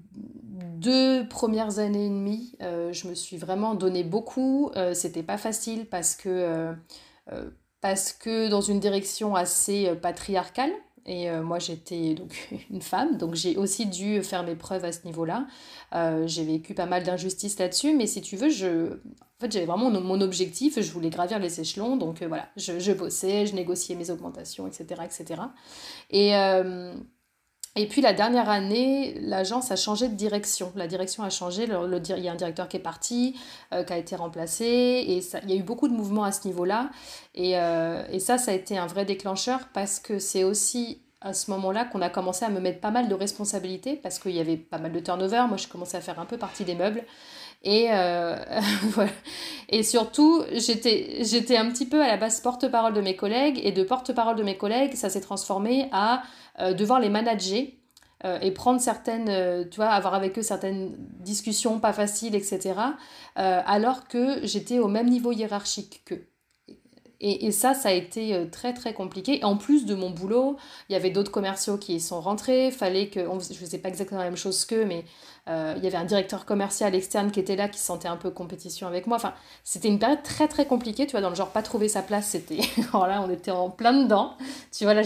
deux 0.77 1.29
premières 1.29 1.79
années 1.79 2.07
et 2.07 2.11
demie. 2.11 2.57
je 2.61 3.07
me 3.07 3.15
suis 3.15 3.37
vraiment 3.37 3.77
donné 3.77 4.03
beaucoup. 4.03 4.73
C'était 4.95 5.23
pas 5.23 5.39
facile 5.39 5.87
parce 5.87 6.17
que, 6.17 6.75
parce 7.83 8.15
que 8.15 8.49
dans 8.49 8.63
une 8.63 8.81
direction 8.81 9.37
assez 9.37 9.95
patriarcale, 10.01 10.73
et 11.05 11.29
moi, 11.41 11.59
j'étais 11.59 12.15
donc 12.15 12.49
une 12.71 12.81
femme, 12.81 13.19
donc 13.19 13.35
j'ai 13.35 13.57
aussi 13.57 13.87
dû 13.87 14.23
faire 14.23 14.45
mes 14.45 14.55
preuves 14.55 14.85
à 14.85 14.93
ce 14.93 15.05
niveau-là. 15.05 15.47
j'ai 16.27 16.45
vécu 16.45 16.73
pas 16.73 16.87
mal 16.87 17.03
d'injustices 17.03 17.59
là-dessus, 17.59 17.95
mais 17.95 18.07
si 18.07 18.23
tu 18.23 18.37
veux, 18.37 18.49
je, 18.49 18.99
en 19.43 19.47
fait, 19.47 19.55
j'avais 19.55 19.67
vraiment 19.67 19.91
mon 19.91 20.21
objectif, 20.21 20.81
je 20.81 20.93
voulais 20.93 21.11
gravir 21.11 21.41
les 21.41 21.61
échelons, 21.61 21.97
donc 21.97 22.23
euh, 22.23 22.29
voilà, 22.29 22.49
je, 22.57 22.79
je, 22.79 22.93
bossais, 22.93 23.45
je 23.45 23.57
négociais 23.57 23.97
mes 23.97 24.09
augmentations, 24.11 24.69
etc. 24.69 25.03
etc. 25.05 25.43
Et, 26.11 26.37
euh, 26.37 26.95
et 27.77 27.87
puis 27.87 28.03
la 28.03 28.13
dernière 28.13 28.51
année, 28.51 29.15
l'agence 29.21 29.71
a 29.71 29.77
changé 29.77 30.09
de 30.09 30.15
direction. 30.15 30.73
La 30.77 30.87
direction 30.87 31.23
a 31.23 31.31
changé, 31.31 31.65
il 31.65 32.25
y 32.25 32.29
a 32.29 32.33
un 32.33 32.37
directeur 32.37 32.69
qui 32.69 32.77
est 32.77 32.81
parti, 32.81 33.35
euh, 33.73 33.83
qui 33.85 33.93
a 33.93 33.99
été 33.99 34.17
remplacé, 34.17 34.65
et 34.65 35.23
il 35.45 35.51
y 35.51 35.53
a 35.55 35.57
eu 35.57 35.63
beaucoup 35.63 35.89
de 35.89 35.95
mouvements 35.95 36.25
à 36.25 36.33
ce 36.33 36.47
niveau-là. 36.47 36.91
Et, 37.35 37.53
et 37.53 38.19
ça, 38.19 38.37
ça 38.37 38.51
a 38.51 38.55
été 38.55 38.77
un 38.77 38.87
vrai 38.87 39.05
déclencheur 39.05 39.61
parce 39.73 39.99
que 39.99 40.19
c'est 40.19 40.45
aussi 40.45 41.01
à 41.23 41.33
ce 41.33 41.51
moment-là 41.53 41.85
qu'on 41.85 42.03
a 42.03 42.09
commencé 42.09 42.45
à 42.45 42.49
me 42.49 42.61
mettre 42.61 42.81
pas 42.81 42.91
mal 42.91 43.09
de 43.09 43.15
responsabilités 43.15 43.97
parce 43.97 44.19
qu'il 44.19 44.33
y 44.33 44.41
avait 44.41 44.57
pas 44.57 44.79
mal 44.79 44.93
de 44.93 45.01
turnover. 45.01 45.45
Moi, 45.49 45.57
je 45.57 45.69
commençais 45.69 45.97
à 45.97 46.01
faire 46.01 46.19
un 46.19 46.27
peu 46.27 46.37
partie 46.37 46.65
des 46.65 46.75
meubles. 46.75 47.05
Et, 47.65 47.89
euh, 47.93 48.37
surtout, 49.83 50.43
j'étais 50.53 51.57
un 51.57 51.71
petit 51.71 51.87
peu 51.87 52.03
à 52.03 52.09
la 52.09 52.17
base 52.17 52.41
porte-parole 52.41 52.93
de 52.93 53.01
mes 53.01 53.15
collègues, 53.15 53.61
et 53.63 53.73
de 53.73 53.85
porte-parole 53.85 54.37
de 54.37 54.43
mes 54.43 54.57
collègues, 54.57 54.95
ça 54.95 55.09
s'est 55.09 55.21
transformé 55.21 55.89
à 55.93 56.23
euh, 56.61 56.75
devoir 56.75 57.01
les 57.01 57.09
manager 57.09 57.63
euh, 58.25 58.39
et 58.41 58.51
prendre 58.53 58.81
certaines, 58.81 59.69
tu 59.71 59.77
vois, 59.77 59.89
avoir 59.89 60.15
avec 60.15 60.39
eux 60.39 60.43
certaines 60.43 60.95
discussions 61.21 61.81
pas 61.81 61.93
faciles, 61.93 62.35
etc. 62.35 62.75
alors 63.35 64.07
que 64.09 64.47
j'étais 64.47 64.79
au 64.79 64.89
même 64.89 65.09
niveau 65.09 65.33
hiérarchique 65.33 66.03
qu'eux. 66.05 66.27
Et, 67.25 67.47
et, 67.47 67.53
ça, 67.53 67.73
ça 67.73 67.91
a 67.91 67.93
été 67.93 68.49
très 68.51 68.75
très 68.75 68.95
compliqué. 68.95 69.45
En 69.45 69.57
plus 69.57 69.87
de 69.87 69.95
mon 69.95 70.11
boulot, 70.11 70.57
il 70.89 70.93
y 70.93 70.97
avait 70.97 71.11
d'autres 71.11 71.31
commerciaux 71.31 71.79
qui 71.79 71.95
y 71.95 72.01
sont 72.01 72.21
rentrés. 72.21 72.73
Fallait 72.73 73.09
que, 73.09 73.21
je 73.21 73.25
ne 73.27 73.59
faisais 73.59 73.79
pas 73.79 73.89
exactement 73.89 74.19
la 74.19 74.27
même 74.27 74.37
chose 74.37 74.65
qu'eux, 74.65 74.85
mais 74.85 74.99
euh, 74.99 75.07
il 75.49 75.83
y 75.83 75.87
avait 75.87 75.97
un 75.97 76.05
directeur 76.05 76.45
commercial 76.45 76.95
externe 76.95 77.31
qui 77.31 77.41
était 77.41 77.57
là, 77.57 77.69
qui 77.69 77.79
sentait 77.79 78.09
un 78.09 78.17
peu 78.17 78.31
compétition 78.31 78.87
avec 78.87 79.07
moi. 79.07 79.17
Enfin, 79.17 79.35
c'était 79.65 79.89
une 79.89 79.99
période 79.99 80.23
très 80.23 80.47
très 80.47 80.67
compliquée, 80.67 81.07
tu 81.07 81.13
vois, 81.13 81.21
dans 81.21 81.31
le 81.31 81.35
genre 81.35 81.51
pas 81.51 81.63
trouver 81.63 81.89
sa 81.89 82.03
place, 82.03 82.27
c'était... 82.27 82.61
Alors 82.93 83.07
là, 83.07 83.23
on 83.27 83.31
était 83.31 83.51
en 83.51 83.69
plein 83.69 83.93
dedans. 83.93 84.37
Tu 84.71 84.85
vois, 84.85 84.95
là, 84.95 85.03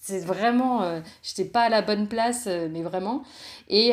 c'est 0.00 0.20
vraiment... 0.20 0.82
Euh, 0.82 1.00
j'étais 1.22 1.44
pas 1.44 1.62
à 1.62 1.68
la 1.68 1.82
bonne 1.82 2.06
place, 2.06 2.44
euh, 2.46 2.68
mais 2.70 2.82
vraiment. 2.82 3.22
Et, 3.68 3.92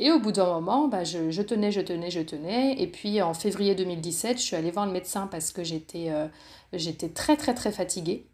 et 0.00 0.10
au 0.10 0.18
bout 0.18 0.32
d'un 0.32 0.46
moment, 0.46 0.88
bah, 0.88 1.04
je, 1.04 1.30
je, 1.30 1.42
tenais, 1.42 1.70
je 1.70 1.80
tenais, 1.80 2.10
je 2.10 2.20
tenais. 2.20 2.74
Et 2.80 2.86
puis 2.86 3.22
en 3.22 3.34
février 3.34 3.74
2017, 3.74 4.38
je 4.38 4.42
suis 4.42 4.56
allée 4.56 4.70
voir 4.70 4.84
le 4.84 4.92
médecin 4.92 5.28
parce 5.30 5.52
que 5.52 5.62
j'étais 5.62 6.10
j'étais 6.72 7.08
très 7.08 7.36
très 7.36 7.54
très 7.54 7.72
fatiguée. 7.72 8.26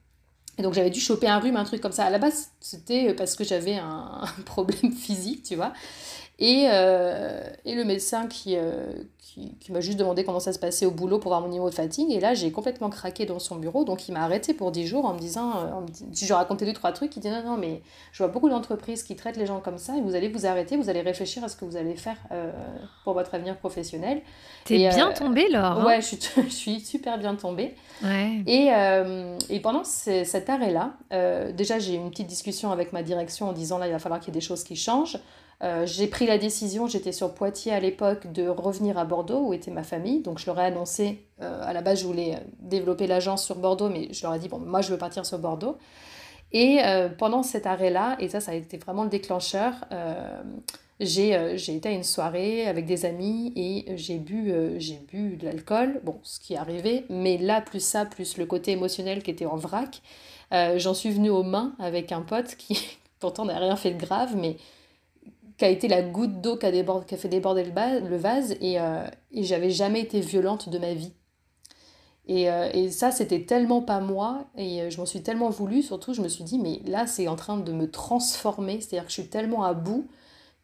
Et 0.58 0.62
donc 0.62 0.72
j'avais 0.72 0.90
dû 0.90 1.00
choper 1.00 1.28
un 1.28 1.38
rhume, 1.38 1.56
un 1.56 1.64
truc 1.64 1.80
comme 1.80 1.92
ça. 1.92 2.06
À 2.06 2.10
la 2.10 2.18
base, 2.18 2.50
c'était 2.60 3.12
parce 3.14 3.34
que 3.36 3.44
j'avais 3.44 3.76
un, 3.76 4.22
problème 4.46 4.92
physique, 4.92 5.42
tu 5.42 5.54
vois. 5.54 5.72
Et, 6.38 6.66
euh, 6.68 7.48
et 7.64 7.74
le 7.74 7.84
médecin 7.84 8.26
qui, 8.26 8.56
euh, 8.58 8.92
qui, 9.18 9.56
qui 9.58 9.72
m'a 9.72 9.80
juste 9.80 9.98
demandé 9.98 10.22
comment 10.22 10.38
ça 10.38 10.52
se 10.52 10.58
passait 10.58 10.84
au 10.84 10.90
boulot 10.90 11.18
pour 11.18 11.30
voir 11.30 11.40
mon 11.40 11.48
niveau 11.48 11.70
de 11.70 11.74
fatigue. 11.74 12.10
Et 12.10 12.20
là, 12.20 12.34
j'ai 12.34 12.52
complètement 12.52 12.90
craqué 12.90 13.24
dans 13.24 13.38
son 13.38 13.56
bureau. 13.56 13.84
Donc, 13.84 14.06
il 14.06 14.12
m'a 14.12 14.22
arrêté 14.22 14.52
pour 14.52 14.70
10 14.70 14.86
jours 14.86 15.06
en 15.06 15.14
me 15.14 15.18
disant, 15.18 15.52
euh, 15.56 15.72
en 15.72 15.80
me 15.80 15.86
je 16.12 16.32
racontais 16.34 16.66
deux, 16.66 16.74
trois 16.74 16.92
trucs. 16.92 17.16
Il 17.16 17.20
dit 17.20 17.30
non, 17.30 17.42
non, 17.42 17.56
mais 17.56 17.80
je 18.12 18.22
vois 18.22 18.30
beaucoup 18.30 18.50
d'entreprises 18.50 19.02
qui 19.02 19.16
traitent 19.16 19.38
les 19.38 19.46
gens 19.46 19.60
comme 19.60 19.78
ça 19.78 19.96
et 19.96 20.02
vous 20.02 20.14
allez 20.14 20.28
vous 20.28 20.44
arrêter, 20.44 20.76
vous 20.76 20.90
allez 20.90 21.00
réfléchir 21.00 21.42
à 21.42 21.48
ce 21.48 21.56
que 21.56 21.64
vous 21.64 21.76
allez 21.76 21.96
faire 21.96 22.18
pour 23.04 23.14
votre 23.14 23.34
avenir 23.34 23.56
professionnel. 23.56 24.20
T'es 24.66 24.76
bien 24.76 25.12
tombée, 25.12 25.48
Laure. 25.48 25.64
Hein? 25.64 25.86
ouais, 25.86 26.02
je 26.02 26.06
suis, 26.06 26.18
je 26.36 26.54
suis, 26.54 26.80
super 26.80 27.16
bien 27.16 27.34
tombée. 27.34 27.74
Ouais. 28.04 28.42
Et, 28.46 28.68
et 29.48 29.60
pendant 29.60 29.84
cet 29.84 30.50
arrêt-là, 30.50 30.92
déjà, 31.52 31.78
j'ai 31.78 31.94
eu 31.94 31.96
une 31.96 32.10
petite 32.10 32.26
discussion 32.26 32.72
avec 32.72 32.92
ma 32.92 33.02
direction 33.02 33.48
en 33.48 33.52
disant 33.52 33.78
là, 33.78 33.86
il 33.86 33.92
va 33.92 33.98
falloir 33.98 34.20
qu'il 34.20 34.34
y 34.34 34.36
ait 34.36 34.40
des 34.40 34.46
choses 34.46 34.64
qui 34.64 34.76
changent. 34.76 35.18
Euh, 35.62 35.86
j'ai 35.86 36.06
pris 36.06 36.26
la 36.26 36.36
décision, 36.36 36.86
j'étais 36.86 37.12
sur 37.12 37.32
Poitiers 37.32 37.72
à 37.72 37.80
l'époque, 37.80 38.30
de 38.32 38.46
revenir 38.46 38.98
à 38.98 39.04
Bordeaux 39.04 39.40
où 39.40 39.54
était 39.54 39.70
ma 39.70 39.82
famille. 39.82 40.20
Donc 40.20 40.38
je 40.38 40.46
leur 40.46 40.58
ai 40.60 40.66
annoncé, 40.66 41.26
euh, 41.40 41.62
à 41.62 41.72
la 41.72 41.80
base 41.80 42.00
je 42.00 42.06
voulais 42.06 42.38
développer 42.60 43.06
l'agence 43.06 43.44
sur 43.44 43.56
Bordeaux, 43.56 43.88
mais 43.88 44.12
je 44.12 44.22
leur 44.22 44.34
ai 44.34 44.38
dit, 44.38 44.48
bon, 44.48 44.58
moi 44.58 44.82
je 44.82 44.90
veux 44.90 44.98
partir 44.98 45.24
sur 45.24 45.38
Bordeaux. 45.38 45.78
Et 46.52 46.78
pendant 47.18 47.42
cet 47.42 47.66
arrêt-là, 47.66 48.16
et 48.20 48.28
ça, 48.28 48.40
ça 48.40 48.52
a 48.52 48.54
été 48.54 48.78
vraiment 48.78 49.02
le 49.02 49.10
déclencheur, 49.10 49.74
j'ai 51.00 51.58
j'ai 51.58 51.74
été 51.74 51.88
à 51.88 51.92
une 51.92 52.04
soirée 52.04 52.66
avec 52.66 52.86
des 52.86 53.04
amis 53.04 53.52
et 53.56 53.96
j'ai 53.96 54.18
bu, 54.18 54.54
j'ai 54.78 54.98
bu 55.12 55.36
de 55.36 55.44
l'alcool, 55.44 56.00
bon, 56.04 56.18
ce 56.22 56.38
qui 56.38 56.54
est 56.54 56.56
arrivé, 56.56 57.04
mais 57.10 57.36
là, 57.36 57.60
plus 57.60 57.84
ça, 57.84 58.06
plus 58.06 58.38
le 58.38 58.46
côté 58.46 58.70
émotionnel 58.70 59.22
qui 59.24 59.32
était 59.32 59.44
en 59.44 59.56
vrac, 59.56 60.00
j'en 60.52 60.94
suis 60.94 61.10
venue 61.10 61.30
aux 61.30 61.42
mains 61.42 61.74
avec 61.80 62.12
un 62.12 62.22
pote 62.22 62.54
qui, 62.56 62.96
pourtant, 63.18 63.44
n'a 63.44 63.58
rien 63.58 63.76
fait 63.76 63.90
de 63.90 64.00
grave, 64.00 64.36
mais 64.36 64.56
qui 65.56 65.64
a 65.64 65.68
été 65.68 65.88
la 65.88 66.02
goutte 66.02 66.40
d'eau 66.40 66.56
qui 66.56 66.66
a, 66.66 66.68
a 66.68 67.16
fait 67.16 67.28
déborder 67.28 67.64
le, 67.64 68.16
vase 68.16 68.52
et, 68.60 68.78
euh, 68.78 69.06
et 69.32 69.42
j'avais 69.42 69.70
jamais 69.70 70.00
été 70.00 70.20
violente 70.20 70.68
de 70.68 70.78
ma 70.78 70.92
vie. 70.94 71.12
Et, 72.28 72.50
euh, 72.50 72.68
et 72.72 72.90
ça, 72.90 73.12
c'était 73.12 73.44
tellement 73.44 73.82
pas 73.82 74.00
moi 74.00 74.46
et 74.56 74.82
euh, 74.82 74.90
je 74.90 74.98
m'en 74.98 75.06
suis 75.06 75.22
tellement 75.22 75.48
voulu. 75.48 75.82
Surtout, 75.82 76.12
je 76.12 76.20
me 76.20 76.28
suis 76.28 76.44
dit, 76.44 76.58
mais 76.58 76.80
là, 76.84 77.06
c'est 77.06 77.28
en 77.28 77.36
train 77.36 77.56
de 77.56 77.72
me 77.72 77.90
transformer. 77.90 78.80
C'est-à-dire 78.80 79.04
que 79.04 79.10
je 79.10 79.20
suis 79.20 79.30
tellement 79.30 79.64
à 79.64 79.74
bout 79.74 80.08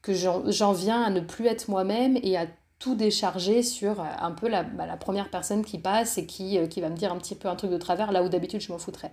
que 0.02 0.12
j'en 0.12 0.72
viens 0.72 1.00
à 1.02 1.10
ne 1.10 1.20
plus 1.20 1.46
être 1.46 1.68
moi-même 1.68 2.18
et 2.24 2.36
à 2.36 2.46
tout 2.80 2.96
décharger 2.96 3.62
sur 3.62 4.00
un 4.00 4.32
peu 4.32 4.48
la, 4.48 4.64
bah, 4.64 4.84
la 4.84 4.96
première 4.96 5.30
personne 5.30 5.64
qui 5.64 5.78
passe 5.78 6.18
et 6.18 6.26
qui, 6.26 6.58
qui 6.68 6.80
va 6.80 6.88
me 6.88 6.96
dire 6.96 7.12
un 7.12 7.18
petit 7.18 7.36
peu 7.36 7.46
un 7.46 7.54
truc 7.54 7.70
de 7.70 7.78
travers 7.78 8.10
là 8.10 8.24
où 8.24 8.28
d'habitude 8.28 8.60
je 8.60 8.72
m'en 8.72 8.78
foutrais. 8.78 9.12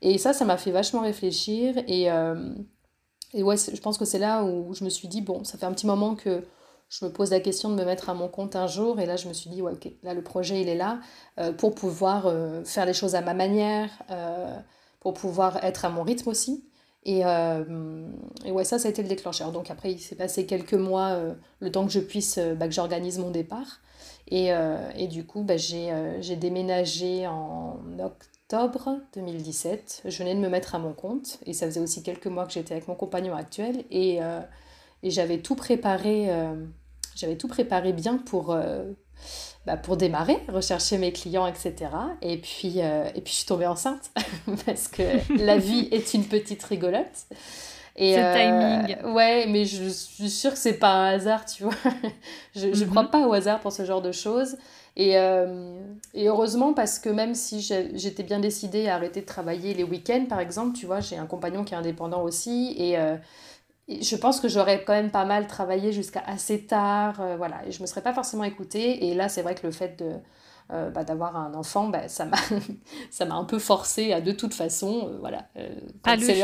Et 0.00 0.18
ça, 0.18 0.32
ça 0.32 0.44
m'a 0.44 0.56
fait 0.56 0.70
vachement 0.70 1.00
réfléchir 1.00 1.74
et, 1.88 2.08
et 3.34 3.42
ouais, 3.42 3.56
je 3.56 3.80
pense 3.80 3.98
que 3.98 4.04
c'est 4.04 4.18
là 4.18 4.44
où 4.44 4.74
je 4.74 4.84
me 4.84 4.90
suis 4.90 5.08
dit, 5.08 5.22
bon, 5.22 5.44
ça 5.44 5.58
fait 5.58 5.66
un 5.66 5.72
petit 5.72 5.86
moment 5.86 6.14
que 6.14 6.44
je 6.90 7.04
me 7.06 7.10
pose 7.10 7.30
la 7.30 7.40
question 7.40 7.70
de 7.70 7.74
me 7.74 7.84
mettre 7.84 8.10
à 8.10 8.14
mon 8.14 8.28
compte 8.28 8.56
un 8.56 8.66
jour. 8.66 9.00
Et 9.00 9.06
là, 9.06 9.16
je 9.16 9.28
me 9.28 9.32
suis 9.32 9.48
dit, 9.48 9.62
ouais, 9.62 9.72
ok, 9.72 9.90
là, 10.02 10.12
le 10.12 10.22
projet, 10.22 10.60
il 10.60 10.68
est 10.68 10.76
là 10.76 11.00
euh, 11.38 11.52
pour 11.52 11.74
pouvoir 11.74 12.26
euh, 12.26 12.62
faire 12.64 12.84
les 12.84 12.92
choses 12.92 13.14
à 13.14 13.22
ma 13.22 13.32
manière, 13.32 13.90
euh, 14.10 14.54
pour 15.00 15.14
pouvoir 15.14 15.64
être 15.64 15.86
à 15.86 15.90
mon 15.90 16.02
rythme 16.02 16.28
aussi. 16.28 16.64
Et, 17.04 17.22
et, 17.22 18.52
ouais, 18.52 18.62
ça, 18.62 18.78
ça 18.78 18.86
a 18.86 18.90
été 18.92 19.02
le 19.02 19.08
déclencheur. 19.08 19.50
Donc 19.50 19.72
après, 19.72 19.90
il 19.90 19.98
s'est 19.98 20.14
passé 20.14 20.46
quelques 20.46 20.74
mois, 20.74 21.18
le 21.58 21.72
temps 21.72 21.84
que 21.84 21.90
je 21.90 21.98
puisse, 21.98 22.38
bah, 22.38 22.68
que 22.68 22.74
j'organise 22.74 23.18
mon 23.18 23.30
départ. 23.30 23.80
Et, 24.28 24.50
et 24.96 25.08
du 25.08 25.26
coup, 25.26 25.42
bah, 25.42 25.56
j'ai 25.56 26.36
déménagé 26.36 27.26
en 27.26 27.80
octobre 27.98 28.31
octobre 28.52 28.98
2017. 29.14 30.02
Je 30.04 30.18
venais 30.18 30.34
de 30.34 30.40
me 30.40 30.48
mettre 30.48 30.74
à 30.74 30.78
mon 30.78 30.92
compte 30.92 31.38
et 31.46 31.52
ça 31.54 31.66
faisait 31.66 31.80
aussi 31.80 32.02
quelques 32.02 32.26
mois 32.26 32.46
que 32.46 32.52
j'étais 32.52 32.72
avec 32.72 32.86
mon 32.86 32.94
compagnon 32.94 33.34
actuel 33.34 33.84
et, 33.90 34.22
euh, 34.22 34.40
et 35.02 35.10
j'avais 35.10 35.38
tout 35.38 35.54
préparé, 35.54 36.26
euh, 36.28 36.54
j'avais 37.14 37.36
tout 37.36 37.48
préparé 37.48 37.92
bien 37.92 38.18
pour, 38.18 38.52
euh, 38.52 38.92
bah, 39.64 39.78
pour 39.78 39.96
démarrer, 39.96 40.38
rechercher 40.48 40.98
mes 40.98 41.12
clients, 41.12 41.46
etc. 41.46 41.90
Et 42.20 42.36
puis, 42.36 42.78
et 42.78 43.20
puis 43.22 43.32
je 43.32 43.38
suis 43.38 43.46
tombée 43.46 43.66
enceinte 43.66 44.10
parce 44.66 44.88
que 44.88 45.02
la 45.42 45.56
vie 45.56 45.88
est 45.90 46.12
une 46.14 46.24
petite 46.24 46.62
rigolote. 46.62 47.26
Et 47.96 48.14
timing. 48.14 49.12
Ouais, 49.12 49.46
mais 49.48 49.64
je, 49.66 49.88
suis 49.88 50.30
sûre 50.30 50.52
que 50.52 50.58
c'est 50.58 50.78
pas 50.78 50.92
un 50.92 51.14
hasard, 51.14 51.44
tu 51.44 51.64
vois. 51.64 51.74
je 52.54 52.68
ne 52.68 52.84
crois 52.86 53.04
mhm. 53.04 53.10
pas 53.10 53.26
au 53.26 53.32
hasard 53.32 53.60
pour 53.60 53.72
ce 53.72 53.84
genre 53.84 54.02
de 54.02 54.12
choses. 54.12 54.56
Et, 54.96 55.16
euh, 55.16 55.80
et, 56.12 56.28
heureusement, 56.28 56.74
parce 56.74 56.98
que 56.98 57.08
même 57.08 57.34
si 57.34 57.60
j'étais 57.60 58.22
bien 58.22 58.40
décidée 58.40 58.88
à 58.88 58.96
arrêter 58.96 59.22
de 59.22 59.26
travailler 59.26 59.72
les 59.74 59.84
week-ends, 59.84 60.26
par 60.28 60.40
exemple, 60.40 60.76
tu 60.76 60.86
vois, 60.86 61.00
j'ai 61.00 61.16
un 61.16 61.26
compagnon 61.26 61.64
qui 61.64 61.72
est 61.72 61.76
indépendant 61.76 62.22
aussi, 62.22 62.74
et, 62.76 62.98
euh, 62.98 63.16
je 63.88 64.16
pense 64.16 64.40
que 64.40 64.48
j'aurais 64.48 64.84
quand 64.84 64.92
même 64.92 65.10
pas 65.10 65.24
mal 65.24 65.46
travaillé 65.46 65.92
jusqu'à 65.92 66.22
assez 66.26 66.66
tard, 66.66 67.20
euh, 67.20 67.36
voilà, 67.36 67.66
et 67.66 67.72
je 67.72 67.80
me 67.80 67.86
serais 67.86 68.02
pas 68.02 68.12
forcément 68.12 68.44
écoutée. 68.44 69.06
Et 69.06 69.14
là, 69.14 69.28
c'est 69.28 69.42
vrai 69.42 69.54
que 69.54 69.66
le 69.66 69.72
fait 69.72 69.98
de 69.98 70.12
bah, 70.70 71.04
d'avoir 71.04 71.36
un 71.36 71.52
enfant, 71.52 71.88
bah, 71.88 72.08
ça 72.08 72.24
m'a 72.24 72.38
ça 73.10 73.26
m'a 73.26 73.34
un 73.34 73.44
peu 73.44 73.58
forcé 73.58 74.14
à 74.14 74.22
de 74.22 74.32
toute 74.32 74.54
façon, 74.54 75.18
voilà, 75.20 75.46
quand 76.02 76.18
c'est 76.18 76.40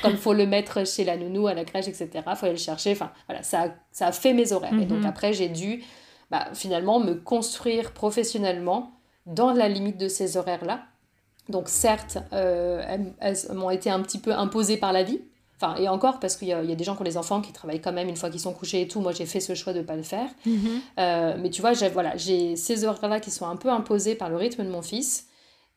comme 0.00 0.12
il 0.12 0.16
faut 0.16 0.32
le 0.32 0.46
mettre 0.46 0.86
chez 0.86 1.02
la 1.02 1.16
nounou 1.16 1.48
à 1.48 1.54
la 1.54 1.64
crèche, 1.64 1.88
etc. 1.88 2.08
Il 2.14 2.36
faut 2.36 2.46
aller 2.46 2.54
le 2.54 2.60
chercher. 2.60 2.92
Enfin, 2.92 3.10
voilà, 3.26 3.42
ça 3.42 3.62
a, 3.62 3.68
ça 3.90 4.06
a 4.08 4.12
fait 4.12 4.32
mes 4.32 4.52
horaires. 4.52 4.78
Et 4.80 4.84
donc 4.84 5.00
mhm. 5.00 5.06
après, 5.06 5.32
j'ai 5.32 5.48
dû 5.48 5.82
bah, 6.30 6.46
finalement 6.54 7.00
me 7.00 7.14
construire 7.14 7.92
professionnellement 7.92 8.92
dans 9.26 9.52
la 9.52 9.68
limite 9.68 9.98
de 9.98 10.08
ces 10.08 10.36
horaires-là. 10.36 10.82
Donc 11.48 11.68
certes, 11.68 12.18
euh, 12.32 12.82
elles, 13.20 13.36
m'ont 13.52 13.70
été 13.70 13.90
un 13.90 14.00
petit 14.00 14.18
peu 14.18 14.32
imposées 14.32 14.76
par 14.76 14.92
la 14.92 15.02
vie. 15.02 15.20
Enfin, 15.56 15.76
et 15.76 15.88
encore, 15.88 16.18
parce 16.18 16.36
qu'il 16.36 16.48
y, 16.48 16.50
y, 16.50 16.72
a 16.72 16.74
des 16.74 16.84
gens 16.84 16.94
qui 16.96 17.02
ont 17.02 17.04
des 17.04 17.16
enfants 17.16 17.40
qui 17.40 17.52
travaillent 17.52 17.80
quand 17.80 17.92
même 17.92 18.08
une 18.08 18.16
fois 18.16 18.28
qu'ils 18.28 18.40
sont 18.40 18.52
couchés 18.52 18.82
et 18.82 18.88
tout. 18.88 19.00
Moi, 19.00 19.12
j'ai 19.12 19.26
fait 19.26 19.40
ce 19.40 19.54
choix 19.54 19.72
de 19.72 19.78
ne 19.78 19.84
pas 19.84 19.96
le 19.96 20.02
faire. 20.02 20.28
Mm-hmm. 20.46 20.80
Euh, 20.98 21.36
mais 21.40 21.50
tu 21.50 21.60
vois, 21.60 21.74
j'ai 21.74 21.88
voilà, 21.88 22.14
ces 22.18 22.84
horaires-là 22.84 23.20
qui 23.20 23.30
sont 23.30 23.46
un 23.46 23.56
peu 23.56 23.70
imposés 23.70 24.14
par 24.14 24.30
le 24.30 24.36
rythme 24.36 24.64
de 24.64 24.70
mon 24.70 24.82
fils. 24.82 25.28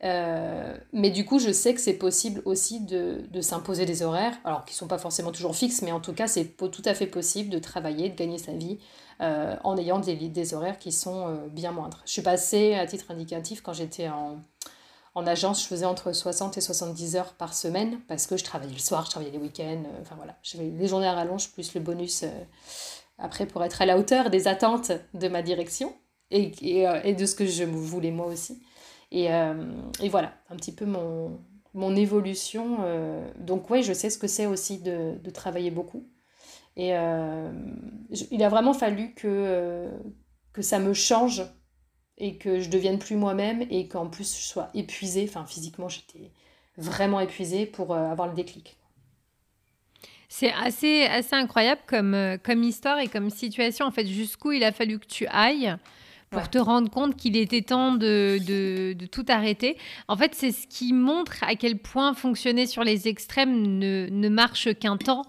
Euh, 0.04 0.78
mais 0.94 1.10
du 1.10 1.26
coup, 1.26 1.40
je 1.40 1.52
sais 1.52 1.74
que 1.74 1.82
c'est 1.82 1.94
possible 1.94 2.42
aussi 2.46 2.82
de, 2.82 3.24
de 3.32 3.42
s'imposer 3.42 3.86
des 3.86 4.04
horaires, 4.04 4.38
alors 4.44 4.64
qui 4.66 4.74
ne 4.74 4.78
sont 4.78 4.88
pas 4.88 5.00
forcément 5.00 5.32
toujours 5.32 5.56
fixes, 5.56 5.82
mais 5.82 5.92
en 5.92 6.00
tout 6.00 6.14
cas, 6.14 6.28
c'est 6.28 6.56
tout 6.56 6.84
à 6.86 6.94
fait 6.94 7.08
possible 7.08 7.50
de 7.50 7.60
travailler, 7.60 8.10
de 8.10 8.16
gagner 8.16 8.38
sa 8.38 8.52
vie 8.52 8.78
euh, 9.22 9.56
en 9.64 9.76
ayant 9.78 10.00
des, 10.00 10.16
des, 10.16 10.54
horaires 10.54 10.78
qui 10.78 10.92
sont 10.92 11.28
euh, 11.28 11.48
bien 11.50 11.72
moindres. 11.72 12.02
Je 12.06 12.12
suis 12.12 12.22
passée, 12.22 12.76
à 12.76 12.86
titre 12.86 13.10
indicatif, 13.10 13.62
quand 13.62 13.74
j'étais 13.74 14.08
en, 14.10 14.40
en, 15.16 15.26
agence, 15.26 15.64
je 15.64 15.68
faisais 15.68 15.86
entre 15.86 16.12
60 16.14 16.58
et 16.58 16.62
70 16.62 17.16
heures 17.16 17.34
par 17.34 17.56
semaine 17.56 18.00
parce 18.08 18.28
que 18.28 18.38
je 18.38 18.44
travaillais 18.44 18.74
le 18.74 18.80
soir, 18.80 19.06
je 19.06 19.10
travaillais 19.10 19.32
les 19.32 19.40
week-ends, 19.40 19.84
enfin 20.02 20.16
voilà, 20.16 20.36
j'avais 20.44 20.70
les 20.70 20.88
journées 20.88 21.08
à 21.08 21.14
rallonge 21.14 21.52
plus 21.54 21.74
le 21.74 21.82
bonus 21.82 22.24
après 23.18 23.48
pour 23.48 23.64
être 23.64 23.82
à 23.82 23.88
la 23.88 23.98
hauteur 23.98 24.30
des 24.30 24.48
attentes 24.48 24.92
de 25.16 25.28
ma 25.28 25.42
direction 25.42 25.92
et, 26.30 26.52
et, 26.62 26.86
et 27.04 27.16
de 27.16 27.26
ce 27.26 27.34
que 27.34 27.48
je 27.48 27.64
voulais 27.64 28.12
moi 28.12 28.28
aussi. 28.28 28.62
Et, 29.12 29.26
et, 29.26 30.10
voilà, 30.10 30.34
un 30.50 30.56
petit 30.58 30.74
peu 30.74 30.86
mon, 30.86 31.40
mon 31.74 31.96
évolution. 31.96 32.80
donc 33.40 33.70
oui, 33.70 33.84
je 33.84 33.94
sais 33.94 34.10
ce 34.10 34.18
que 34.18 34.28
c'est 34.28 34.46
aussi 34.46 34.80
de, 34.80 35.18
de, 35.24 35.30
travailler 35.30 35.72
beaucoup. 35.72 36.06
Et 36.78 36.96
euh, 36.96 37.52
il 38.30 38.44
a 38.44 38.50
vraiment 38.50 38.74
fallu 38.74 39.16
que, 39.16 39.28
euh, 39.28 39.90
que 40.54 40.62
ça 40.62 40.78
me 40.78 40.94
change 40.94 41.42
et 42.20 42.38
que 42.38 42.60
je 42.60 42.70
devienne 42.70 43.00
plus 43.00 43.16
moi-même 43.16 43.66
et 43.72 43.88
qu'en 43.88 44.08
plus 44.08 44.38
je 44.38 44.44
sois 44.44 44.70
épuisée. 44.76 45.26
Enfin, 45.28 45.44
physiquement, 45.46 45.90
j'étais 45.90 46.32
vraiment 46.78 47.20
épuisée 47.20 47.66
pour 47.66 47.96
euh, 47.96 48.12
avoir 48.12 48.28
le 48.28 48.36
déclic. 48.36 48.78
C'est 50.30 50.54
assez, 50.54 51.06
assez 51.06 51.36
incroyable 51.36 51.82
comme, 51.88 52.38
comme 52.44 52.62
histoire 52.62 53.00
et 53.00 53.08
comme 53.08 53.32
situation. 53.32 53.88
En 53.88 53.92
fait, 53.92 54.06
jusqu'où 54.06 54.52
il 54.52 54.64
a 54.64 54.72
fallu 54.72 55.00
que 55.00 55.08
tu 55.08 55.26
ailles 55.28 55.76
pour 56.30 56.50
te 56.50 56.58
rendre 56.58 56.90
compte 56.90 57.16
qu'il 57.16 57.38
était 57.38 57.62
temps 57.62 57.94
de, 57.94 58.38
de, 58.46 59.06
tout 59.06 59.26
arrêter. 59.30 59.78
En 60.10 60.18
fait, 60.18 60.36
c'est 60.36 60.52
ce 60.52 60.68
qui 60.68 60.92
montre 60.92 61.44
à 61.44 61.56
quel 61.56 61.78
point 61.78 62.14
fonctionner 62.14 62.66
sur 62.66 62.84
les 62.84 63.08
extrêmes 63.08 63.80
ne, 63.80 64.08
ne 64.12 64.30
marche 64.30 64.74
qu'un 64.76 64.98
temps. 64.98 65.24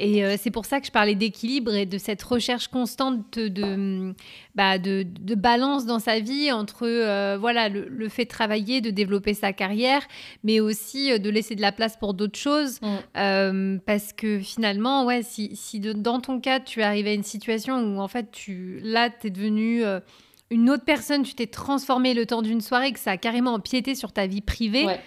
Et 0.00 0.24
euh, 0.24 0.34
c'est 0.38 0.50
pour 0.50 0.64
ça 0.64 0.80
que 0.80 0.86
je 0.86 0.90
parlais 0.90 1.14
d'équilibre 1.14 1.74
et 1.74 1.86
de 1.86 1.98
cette 1.98 2.22
recherche 2.22 2.66
constante 2.68 3.38
de, 3.38 4.12
bah, 4.56 4.78
de, 4.78 5.04
balance 5.36 5.86
dans 5.86 6.00
sa 6.00 6.18
vie 6.18 6.50
entre 6.50 6.84
euh, 6.84 7.38
voilà, 7.38 7.68
le, 7.68 8.08
fait 8.08 8.24
de 8.24 8.30
travailler, 8.30 8.80
de 8.80 8.90
développer 8.90 9.34
sa 9.34 9.52
carrière, 9.52 10.02
mais 10.42 10.58
aussi 10.58 11.12
euh, 11.12 11.18
de 11.18 11.30
laisser 11.30 11.54
de 11.54 11.62
la 11.62 11.72
place 11.72 11.96
pour 11.96 12.12
d'autres 12.14 12.38
choses. 12.38 12.80
Mm. 13.14 13.78
parce 13.86 14.12
que 14.12 14.40
finalement, 14.40 15.04
ouais, 15.04 15.22
si, 15.22 15.54
si 15.54 15.78
dans 15.78 16.20
ton 16.20 16.40
cas, 16.40 16.58
tu 16.58 16.80
es 16.80 16.82
arrivé 16.82 17.10
à 17.10 17.14
une 17.14 17.22
situation 17.22 17.78
où 17.78 18.00
en 18.00 18.08
fait, 18.08 18.30
tu, 18.32 18.80
là, 18.82 19.10
tu 19.10 19.28
es 19.28 19.30
devenu 19.30 19.84
une 20.50 20.68
autre 20.70 20.84
personne, 20.84 21.22
tu 21.22 21.34
t'es 21.34 21.46
transformé 21.46 22.12
le 22.14 22.26
temps 22.26 22.42
d'une 22.42 22.60
soirée, 22.60 22.92
que 22.92 22.98
ça 22.98 23.12
a 23.12 23.16
carrément 23.16 23.54
empiété 23.54 23.94
sur 23.94 24.12
ta 24.12 24.26
vie 24.26 24.40
privée, 24.40 24.84
ouais, 24.86 25.00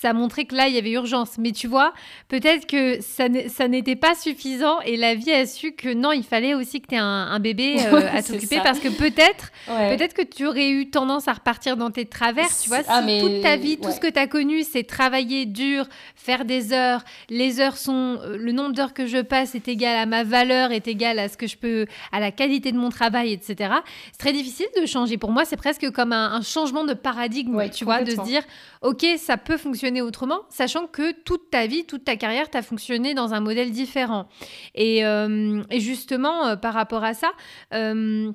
ça 0.00 0.14
montrait 0.14 0.46
que 0.46 0.54
là, 0.54 0.66
il 0.66 0.74
y 0.74 0.78
avait 0.78 0.92
urgence. 0.92 1.36
Mais 1.38 1.52
tu 1.52 1.66
vois, 1.66 1.92
peut-être 2.28 2.66
que 2.66 3.00
ça 3.02 3.68
n'était 3.68 3.96
pas 3.96 4.14
suffisant 4.14 4.80
et 4.80 4.96
la 4.96 5.14
vie 5.14 5.30
a 5.30 5.44
su 5.44 5.72
que 5.72 5.92
non, 5.92 6.12
il 6.12 6.22
fallait 6.22 6.54
aussi 6.54 6.80
que 6.80 6.86
tu 6.88 6.94
aies 6.94 6.98
un, 6.98 7.38
bébé 7.38 7.76
euh, 7.86 8.08
à 8.12 8.22
t'occuper 8.22 8.60
parce 8.62 8.78
que 8.78 8.88
peut-être 8.88 9.52
peut-être 9.66 10.14
que 10.14 10.22
tu 10.22 10.46
aurais 10.46 10.70
eu 10.70 10.88
tendance 10.88 11.28
à 11.28 11.34
repartir 11.34 11.76
dans 11.76 11.90
tes 11.90 12.06
travers. 12.06 12.48
Tu 12.62 12.68
vois, 12.68 12.78
ah, 12.88 13.02
si 13.06 13.20
toute 13.20 13.42
ta 13.42 13.56
vie, 13.56 13.76
tout 13.76 13.90
ce 13.90 14.00
que 14.00 14.06
tu 14.06 14.18
as 14.18 14.26
connu, 14.26 14.62
c'est 14.62 14.84
travailler 14.84 15.44
dur, 15.44 15.86
faire 16.16 16.46
des 16.46 16.72
heures, 16.72 17.04
les 17.28 17.60
heures 17.60 17.76
sont. 17.76 18.18
Euh, 18.22 18.38
le 18.38 18.52
nombre 18.52 18.74
d'heures 18.74 18.94
que 18.94 19.06
je 19.06 19.18
passe 19.18 19.54
est 19.54 19.68
égal 19.68 19.96
à 19.96 20.06
ma 20.06 20.24
valeur, 20.24 20.72
est 20.72 20.88
égal 20.88 21.18
à 21.18 21.28
ce 21.28 21.36
que 21.36 21.46
je 21.46 21.56
peux. 21.56 21.86
à 22.10 22.20
la 22.20 22.30
qualité 22.32 22.72
de 22.72 22.78
mon 22.78 22.88
travail, 22.88 23.32
etc. 23.32 23.74
C'est 24.12 24.18
très 24.18 24.32
difficile 24.32 24.66
de 24.80 24.86
changer. 24.86 25.18
Pour 25.18 25.30
moi, 25.30 25.44
c'est 25.44 25.58
presque 25.58 25.90
comme 25.90 26.12
un, 26.12 26.40
changement 26.40 26.84
de 26.84 26.94
paradigme, 26.94 27.68
tu 27.68 27.84
vois, 27.84 28.02
de 28.02 28.12
se 28.12 28.22
dire, 28.22 28.42
OK, 28.80 29.04
ça 29.18 29.36
peut 29.36 29.58
fonctionner 29.58 29.89
autrement, 30.00 30.42
sachant 30.48 30.86
que 30.86 31.12
toute 31.12 31.50
ta 31.50 31.66
vie, 31.66 31.84
toute 31.84 32.04
ta 32.04 32.16
carrière, 32.16 32.48
tu 32.48 32.56
fonctionné 32.62 33.14
dans 33.14 33.34
un 33.34 33.40
modèle 33.40 33.72
différent. 33.72 34.28
Et, 34.74 35.04
euh, 35.04 35.62
justement, 35.78 36.46
euh, 36.46 36.56
par 36.56 36.74
rapport 36.74 37.02
à 37.02 37.14
ça, 37.14 37.32
euh, 37.74 38.32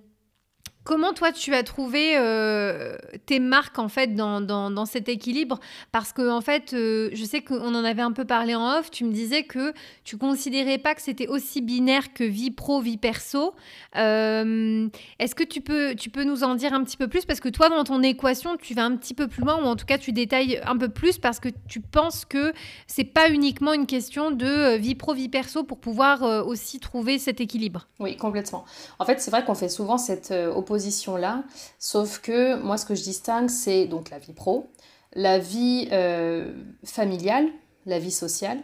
Comment 0.86 1.14
toi 1.14 1.32
tu 1.32 1.56
as 1.56 1.64
trouvé 1.64 2.16
euh, 2.16 2.96
tes 3.26 3.40
marques 3.40 3.80
en 3.80 3.88
fait 3.88 4.14
dans, 4.14 4.40
dans, 4.40 4.86
cet 4.86 5.10
équilibre? 5.10 5.60
Parce 5.92 6.14
que 6.14 6.30
en 6.30 6.42
fait, 6.42 6.74
euh, 6.74 7.10
je 7.12 7.26
sais 7.26 7.42
qu'on 7.42 7.74
en 7.74 7.84
avait 7.84 8.04
un 8.04 8.12
peu 8.12 8.24
parlé 8.24 8.54
en 8.54 8.78
off. 8.78 8.92
Tu 8.92 9.04
me 9.04 9.12
disais 9.12 9.46
que 9.46 9.74
tu 10.04 10.16
considérais 10.18 10.78
pas 10.78 10.94
que 10.94 11.02
c'était 11.02 11.28
aussi 11.28 11.64
binaire 11.64 12.14
que 12.14 12.24
vie 12.24 12.52
pro 12.52 12.82
vie 12.82 12.98
perso. 12.98 13.56
Euh, 13.96 14.88
est-ce 15.18 15.34
que 15.34 15.44
tu 15.44 15.60
peux 15.60 15.96
tu 15.96 16.12
peux 16.12 16.24
nous 16.24 16.44
en 16.44 16.54
dire 16.54 16.72
un 16.72 16.84
petit 16.84 16.98
peu 16.98 17.08
plus? 17.08 17.26
Parce 17.26 17.40
que 17.40 17.50
toi 17.50 17.70
dans 17.70 17.84
ton 17.84 18.04
équation 18.04 18.56
tu 18.56 18.76
vas 18.76 18.86
un 18.86 18.96
petit 18.96 19.16
peu 19.16 19.28
plus 19.28 19.42
loin 19.42 19.56
ou 19.56 19.66
en 19.66 19.76
tout 19.76 19.88
cas 19.88 19.98
tu 19.98 20.12
détailles 20.12 20.62
un 20.68 20.78
peu 20.78 20.90
plus 20.90 21.18
parce 21.18 21.40
que 21.40 21.50
tu 21.68 21.80
penses 21.80 22.26
que 22.26 22.54
c'est 22.86 23.06
pas 23.06 23.32
uniquement 23.32 23.74
une 23.74 23.88
question 23.88 24.30
de 24.30 24.76
vie 24.76 24.94
pro 24.94 25.16
vie 25.16 25.30
perso 25.30 25.64
pour 25.64 25.80
pouvoir 25.80 26.46
aussi 26.46 26.80
trouver 26.80 27.18
cet 27.18 27.42
équilibre? 27.42 27.88
Oui 28.00 28.16
complètement. 28.18 28.66
En 29.00 29.06
fait 29.06 29.20
c'est 29.20 29.32
vrai 29.32 29.44
qu'on 29.44 29.56
fait 29.56 29.70
souvent 29.70 29.98
cette 29.98 30.32
opposition 30.32 30.75
là 31.18 31.44
sauf 31.80 32.20
que 32.20 32.56
moi 32.62 32.78
ce 32.78 32.86
que 32.86 32.96
je 32.96 33.04
distingue 33.04 33.50
c'est 33.50 33.86
donc 33.86 34.10
la 34.10 34.20
vie 34.20 34.34
pro, 34.34 34.70
la 35.14 35.40
vie 35.40 35.88
euh, 35.92 36.54
familiale, 36.84 37.48
la 37.86 38.00
vie 38.00 38.12
sociale, 38.12 38.60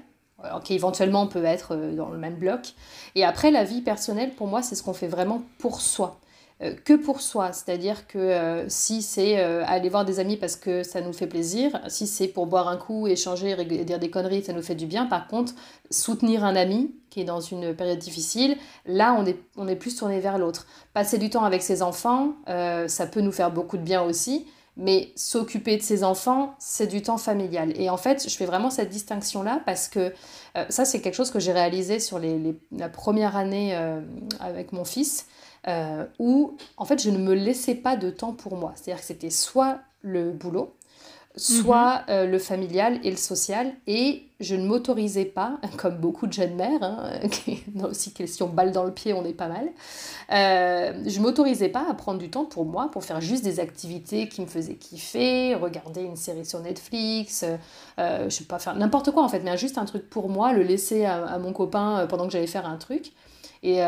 qui 0.64 0.74
éventuellement 0.74 1.28
peut 1.28 1.46
être 1.46 1.76
euh, 1.76 1.96
dans 1.96 2.10
le 2.10 2.18
même 2.18 2.36
bloc, 2.36 2.74
et 3.16 3.24
après 3.24 3.52
la 3.52 3.64
vie 3.64 3.82
personnelle 3.82 4.32
pour 4.32 4.48
moi 4.48 4.62
c'est 4.62 4.76
ce 4.76 4.84
qu'on 4.84 4.94
fait 4.94 5.08
vraiment 5.08 5.44
pour 5.60 5.82
soi. 5.82 6.20
Euh, 6.64 6.74
que 6.86 6.94
pour 6.94 7.22
soi. 7.22 7.54
C'est-à-dire 7.54 8.08
que 8.08 8.18
euh, 8.20 8.70
si 8.70 9.02
c'est 9.02 9.40
euh, 9.40 9.64
aller 9.66 9.90
voir 9.90 10.06
des 10.06 10.20
amis 10.20 10.38
parce 10.38 10.56
que 10.56 10.84
ça 10.84 11.02
nous 11.02 11.14
fait 11.14 11.28
plaisir, 11.28 11.80
si 11.88 12.06
c'est 12.06 12.28
pour 12.28 12.46
boire 12.46 12.68
un 12.68 12.78
coup, 12.78 13.08
échanger, 13.08 13.56
dire 13.66 14.00
des 14.00 14.10
conneries, 14.10 14.44
ça 14.44 14.54
nous 14.54 14.62
fait 14.62 14.76
du 14.76 14.86
bien. 14.86 15.06
Par 15.06 15.28
contre, 15.28 15.54
soutenir 15.90 16.44
un 16.44 16.56
ami 16.56 16.94
qui 17.10 17.22
est 17.22 17.26
dans 17.26 17.42
une 17.42 17.74
période 17.74 18.00
difficile, 18.00 18.58
là, 18.86 19.16
on 19.18 19.26
est, 19.26 19.38
on 19.58 19.68
est 19.68 19.76
plus 19.76 19.96
tourné 19.96 20.20
vers 20.20 20.38
l'autre. 20.38 20.68
Passer 20.94 21.18
du 21.18 21.30
temps 21.30 21.44
avec 21.44 21.62
ses 21.62 21.82
enfants, 21.82 22.36
ça 22.48 23.06
peut 23.06 23.20
nous 23.20 23.34
faire 23.34 23.52
beaucoup 23.52 23.76
de 23.76 23.84
bien 23.84 24.02
aussi. 24.02 24.46
Mais 24.84 25.12
s'occuper 25.16 25.78
de 25.78 25.82
ses 25.82 26.04
enfants, 26.04 26.56
c'est 26.60 26.88
du 26.88 27.02
temps 27.02 27.18
familial. 27.18 27.72
Et 27.80 27.90
en 27.90 27.98
fait, 27.98 28.28
je 28.28 28.36
fais 28.36 28.46
vraiment 28.46 28.70
cette 28.70 28.90
distinction-là 28.90 29.62
parce 29.66 29.88
que 29.88 30.12
ça, 30.70 30.86
c'est 30.86 31.02
quelque 31.02 31.14
chose 31.14 31.30
que 31.30 31.40
j'ai 31.40 31.52
réalisé 31.52 32.00
sur 32.00 32.20
la 32.72 32.90
première 32.90 33.38
année 33.38 33.76
avec 34.40 34.74
mon 34.74 34.84
fils. 34.84 35.28
Euh, 35.68 36.06
où 36.18 36.58
en 36.78 36.86
fait 36.86 37.00
je 37.00 37.12
ne 37.12 37.20
me 37.20 37.36
laissais 37.36 37.76
pas 37.76 37.96
de 37.96 38.10
temps 38.10 38.34
pour 38.34 38.56
moi. 38.58 38.74
C'est-à-dire 38.76 39.02
que 39.02 39.06
c'était 39.06 39.30
soit 39.30 39.80
le 40.02 40.32
boulot, 40.32 40.74
soit 41.36 42.00
mhm. 42.00 42.06
euh, 42.10 42.26
le 42.26 42.40
familial 42.40 43.00
et 43.04 43.12
le 43.12 43.18
social, 43.18 43.74
et 43.88 44.24
je 44.40 44.56
ne 44.56 44.66
m'autorisais 44.66 45.26
pas, 45.26 45.60
comme 45.78 45.98
beaucoup 45.98 46.28
de 46.28 46.34
jeunes 46.34 46.56
mères, 46.56 46.82
hein, 46.82 47.12
qui 47.32 47.64
aussi 47.84 48.14
question 48.14 48.48
balle 48.48 48.72
dans 48.72 48.84
le 48.84 48.94
pied, 48.94 49.14
on 49.14 49.26
est 49.26 49.34
pas 49.34 49.48
mal, 49.48 49.70
euh, 50.32 51.04
je 51.06 51.20
ne 51.20 51.24
m'autorisais 51.24 51.70
pas 51.70 51.86
à 51.90 51.94
prendre 51.94 52.20
du 52.20 52.30
temps 52.30 52.46
pour 52.46 52.66
moi, 52.66 52.90
pour 52.92 53.04
faire 53.04 53.22
juste 53.22 53.44
des 53.44 53.60
activités 53.60 54.28
qui 54.28 54.42
me 54.42 54.48
faisaient 54.48 54.76
kiffer, 54.76 55.56
regarder 55.56 56.02
une 56.02 56.16
série 56.18 56.46
sur 56.46 56.60
Netflix, 56.60 57.46
je 57.98 58.30
sais 58.30 58.44
pas 58.46 58.60
faire 58.60 58.76
n'importe 58.76 59.12
quoi 59.12 59.24
en 59.24 59.30
fait, 59.30 59.40
mais 59.40 59.58
juste 59.58 59.78
un 59.78 59.86
truc 59.86 60.10
pour 60.10 60.30
moi, 60.30 60.54
le 60.54 60.64
laisser 60.64 61.06
à, 61.06 61.26
à 61.26 61.38
mon 61.38 61.54
copain 61.54 62.06
pendant 62.10 62.26
que 62.26 62.32
j'allais 62.32 62.48
faire 62.48 62.66
un 62.66 62.78
truc. 62.78 63.12
Et, 63.64 63.82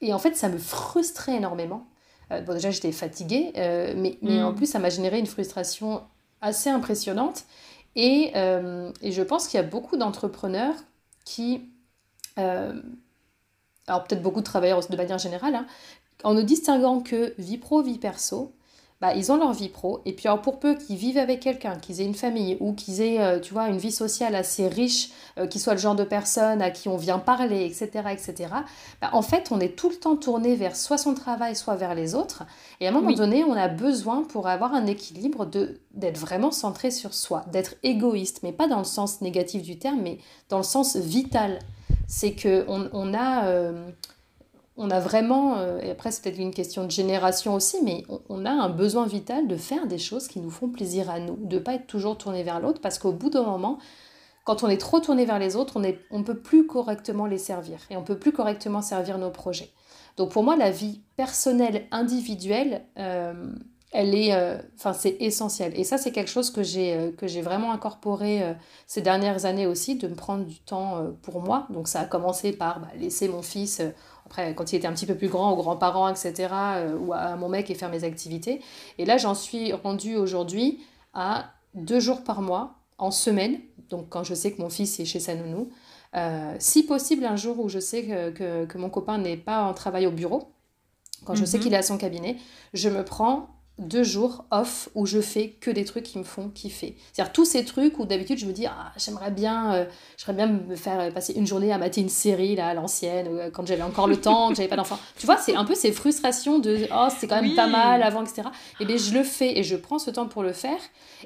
et 0.00 0.12
en 0.12 0.18
fait, 0.18 0.36
ça 0.36 0.48
me 0.48 0.58
frustrait 0.58 1.36
énormément. 1.36 1.86
Euh, 2.32 2.40
bon, 2.40 2.54
déjà, 2.54 2.70
j'étais 2.70 2.92
fatiguée, 2.92 3.52
euh, 3.56 3.94
mais, 3.96 4.18
mais 4.22 4.42
en 4.42 4.52
mm. 4.52 4.54
plus, 4.54 4.66
ça 4.66 4.78
m'a 4.78 4.90
généré 4.90 5.18
une 5.18 5.26
frustration 5.26 6.02
assez 6.40 6.70
impressionnante. 6.70 7.44
Et, 7.96 8.32
euh, 8.36 8.92
et 9.02 9.12
je 9.12 9.22
pense 9.22 9.48
qu'il 9.48 9.58
y 9.58 9.62
a 9.62 9.66
beaucoup 9.66 9.96
d'entrepreneurs 9.96 10.74
qui, 11.24 11.62
alors 12.36 14.04
peut-être 14.04 14.22
beaucoup 14.22 14.40
de 14.40 14.44
travailleurs 14.44 14.86
de 14.86 14.96
manière 14.96 15.18
générale, 15.18 15.54
hein, 15.54 15.66
en 16.24 16.34
ne 16.34 16.42
distinguant 16.42 17.00
que 17.00 17.34
vie 17.38 17.58
pro, 17.58 17.82
vie 17.82 17.98
perso, 17.98 18.54
bah, 19.00 19.14
ils 19.14 19.32
ont 19.32 19.36
leur 19.36 19.52
vie 19.54 19.70
pro. 19.70 20.02
Et 20.04 20.12
puis, 20.12 20.28
alors, 20.28 20.42
pour 20.42 20.58
peu 20.58 20.74
qu'ils 20.74 20.96
vivent 20.96 21.16
avec 21.16 21.40
quelqu'un, 21.40 21.76
qu'ils 21.76 22.02
aient 22.02 22.04
une 22.04 22.14
famille 22.14 22.58
ou 22.60 22.74
qu'ils 22.74 23.00
aient, 23.00 23.20
euh, 23.20 23.40
tu 23.40 23.54
vois, 23.54 23.68
une 23.68 23.78
vie 23.78 23.92
sociale 23.92 24.34
assez 24.34 24.68
riche, 24.68 25.10
euh, 25.38 25.46
qu'ils 25.46 25.60
soient 25.60 25.72
le 25.72 25.80
genre 25.80 25.94
de 25.94 26.04
personne 26.04 26.60
à 26.60 26.70
qui 26.70 26.88
on 26.88 26.98
vient 26.98 27.18
parler, 27.18 27.64
etc., 27.64 27.88
etc., 28.12 28.50
bah, 29.00 29.10
en 29.12 29.22
fait, 29.22 29.48
on 29.52 29.60
est 29.60 29.74
tout 29.74 29.88
le 29.88 29.96
temps 29.96 30.16
tourné 30.16 30.54
vers 30.54 30.76
soit 30.76 30.98
son 30.98 31.14
travail, 31.14 31.56
soit 31.56 31.76
vers 31.76 31.94
les 31.94 32.14
autres. 32.14 32.42
Et 32.80 32.86
à 32.86 32.90
un 32.90 32.92
moment 32.92 33.12
donné, 33.12 33.42
on 33.42 33.54
a 33.54 33.68
besoin, 33.68 34.22
pour 34.22 34.48
avoir 34.48 34.74
un 34.74 34.86
équilibre, 34.86 35.46
d'être 35.46 36.18
vraiment 36.18 36.50
centré 36.50 36.90
sur 36.90 37.14
soi, 37.14 37.44
d'être 37.50 37.76
égoïste, 37.82 38.40
mais 38.42 38.52
pas 38.52 38.68
dans 38.68 38.78
le 38.78 38.84
sens 38.84 39.22
négatif 39.22 39.62
du 39.62 39.78
terme, 39.78 40.00
mais 40.02 40.18
dans 40.50 40.58
le 40.58 40.62
sens 40.62 40.96
vital. 40.96 41.58
C'est 42.06 42.34
qu'on 42.34 42.90
on 42.92 43.14
a... 43.14 43.46
Euh, 43.46 43.90
on 44.76 44.90
a 44.90 45.00
vraiment, 45.00 45.58
euh, 45.58 45.78
et 45.80 45.90
après 45.90 46.10
c'est 46.10 46.22
peut-être 46.22 46.38
une 46.38 46.54
question 46.54 46.84
de 46.84 46.90
génération 46.90 47.54
aussi, 47.54 47.78
mais 47.82 48.04
on, 48.28 48.46
a 48.46 48.50
un 48.50 48.68
besoin 48.68 49.06
vital 49.06 49.48
de 49.48 49.56
faire 49.56 49.86
des 49.86 49.98
choses 49.98 50.28
qui 50.28 50.40
nous 50.40 50.50
font 50.50 50.68
plaisir 50.68 51.10
à 51.10 51.18
nous, 51.18 51.36
de 51.36 51.56
ne 51.56 51.60
pas 51.60 51.74
être 51.74 51.86
toujours 51.86 52.16
tourné 52.16 52.42
vers 52.42 52.60
l'autre, 52.60 52.80
parce 52.80 52.98
qu'au 52.98 53.12
bout 53.12 53.30
d'un 53.30 53.42
moment, 53.42 53.78
quand 54.44 54.62
on 54.62 54.68
est 54.68 54.80
trop 54.80 55.00
tourné 55.00 55.24
vers 55.26 55.38
les 55.38 55.56
autres, 55.56 55.76
on 55.76 55.80
ne 55.80 55.90
on 56.10 56.22
peut 56.22 56.38
plus 56.38 56.66
correctement 56.66 57.26
les 57.26 57.38
servir, 57.38 57.78
et 57.90 57.96
on 57.96 58.02
peut 58.02 58.18
plus 58.18 58.32
correctement 58.32 58.80
servir 58.80 59.18
nos 59.18 59.30
projets. 59.30 59.70
Donc 60.16 60.30
pour 60.30 60.44
moi, 60.44 60.56
la 60.56 60.70
vie 60.70 61.00
personnelle, 61.16 61.86
individuelle, 61.90 62.82
euh, 62.98 63.52
elle 63.92 64.14
est, 64.14 64.32
euh, 64.34 64.58
c'est 64.94 65.16
essentiel. 65.20 65.72
Et 65.78 65.84
ça, 65.84 65.98
c'est 65.98 66.12
quelque 66.12 66.30
chose 66.30 66.50
que 66.50 66.62
j'ai 66.62 67.12
que 67.18 67.26
j'ai 67.26 67.42
vraiment 67.42 67.72
incorporé 67.72 68.54
ces 68.86 69.02
dernières 69.02 69.46
années 69.46 69.66
aussi, 69.66 69.96
de 69.96 70.06
me 70.06 70.14
prendre 70.14 70.44
du 70.44 70.60
temps 70.60 71.12
pour 71.22 71.42
moi. 71.42 71.66
Donc 71.70 71.88
ça 71.88 72.00
a 72.00 72.04
commencé 72.04 72.52
par 72.52 72.80
bah, 72.80 72.88
laisser 72.96 73.28
mon 73.28 73.42
fils 73.42 73.82
après, 74.30 74.54
quand 74.54 74.72
il 74.72 74.76
était 74.76 74.86
un 74.86 74.92
petit 74.92 75.06
peu 75.06 75.16
plus 75.16 75.26
grand, 75.26 75.50
aux 75.50 75.56
grands-parents, 75.56 76.08
etc., 76.08 76.48
euh, 76.52 76.96
ou 76.96 77.12
à 77.12 77.34
mon 77.34 77.48
mec 77.48 77.68
et 77.68 77.74
faire 77.74 77.90
mes 77.90 78.04
activités. 78.04 78.60
Et 78.98 79.04
là, 79.04 79.18
j'en 79.18 79.34
suis 79.34 79.72
rendue 79.72 80.14
aujourd'hui 80.14 80.78
à 81.14 81.50
deux 81.74 81.98
jours 81.98 82.22
par 82.22 82.40
mois, 82.40 82.76
en 82.98 83.10
semaine, 83.10 83.58
donc 83.88 84.08
quand 84.08 84.22
je 84.22 84.34
sais 84.34 84.52
que 84.52 84.62
mon 84.62 84.70
fils 84.70 85.00
est 85.00 85.04
chez 85.04 85.18
sa 85.18 85.34
nounou. 85.34 85.70
Euh, 86.14 86.54
si 86.60 86.84
possible, 86.84 87.24
un 87.24 87.34
jour 87.34 87.58
où 87.58 87.68
je 87.68 87.80
sais 87.80 88.04
que, 88.04 88.66
que, 88.66 88.78
mon 88.78 88.88
copain 88.88 89.18
n'est 89.18 89.36
pas 89.36 89.64
en 89.64 89.74
travail 89.74 90.06
au 90.06 90.12
bureau, 90.12 90.52
quand 91.24 91.34
je 91.34 91.44
sais 91.44 91.58
mhm. 91.58 91.64
qu'il 91.64 91.74
est 91.74 91.78
à 91.78 91.82
son 91.82 91.98
cabinet, 91.98 92.36
je 92.72 92.88
me 92.88 93.04
prends 93.04 93.48
deux 93.80 94.04
jours 94.04 94.44
off 94.50 94.88
où 94.94 95.06
je 95.06 95.20
fais 95.20 95.48
que 95.60 95.70
des 95.70 95.84
trucs 95.84 96.04
qui 96.04 96.18
me 96.18 96.24
font 96.24 96.48
kiffer. 96.48 96.96
C'est-à-dire 97.12 97.32
tous 97.32 97.44
ces 97.44 97.64
trucs 97.64 97.98
où 97.98 98.04
d'habitude 98.04 98.38
je 98.38 98.46
me 98.46 98.52
dis 98.52 98.66
ah, 98.66 98.92
j'aimerais 98.96 99.30
bien 99.30 99.74
euh, 99.74 99.84
bien 100.32 100.46
me 100.46 100.76
faire 100.76 101.12
passer 101.12 101.32
une 101.32 101.46
journée 101.46 101.72
à 101.72 101.78
mater 101.78 102.00
une 102.00 102.08
série 102.08 102.54
là 102.56 102.68
à 102.68 102.74
l'ancienne 102.74 103.28
euh, 103.30 103.50
quand 103.50 103.66
j'avais 103.66 103.82
encore 103.82 104.06
le 104.06 104.16
temps, 104.16 104.50
que 104.50 104.56
j'avais 104.56 104.68
pas 104.68 104.76
d'enfant. 104.76 104.98
Tu 105.18 105.26
vois, 105.26 105.38
c'est 105.38 105.56
un 105.56 105.64
peu 105.64 105.74
ces 105.74 105.92
frustrations 105.92 106.58
de 106.58 106.86
oh, 106.94 107.08
c'est 107.18 107.26
quand 107.26 107.42
même 107.42 107.54
pas 107.54 107.66
mal 107.66 108.02
avant 108.02 108.22
etc. 108.22 108.42
Et 108.80 108.84
bien 108.84 108.96
je 108.96 109.12
le 109.12 109.24
fais 109.24 109.58
et 109.58 109.62
je 109.62 109.76
prends 109.76 109.98
ce 109.98 110.10
temps 110.10 110.26
pour 110.26 110.42
le 110.42 110.52
faire 110.52 110.78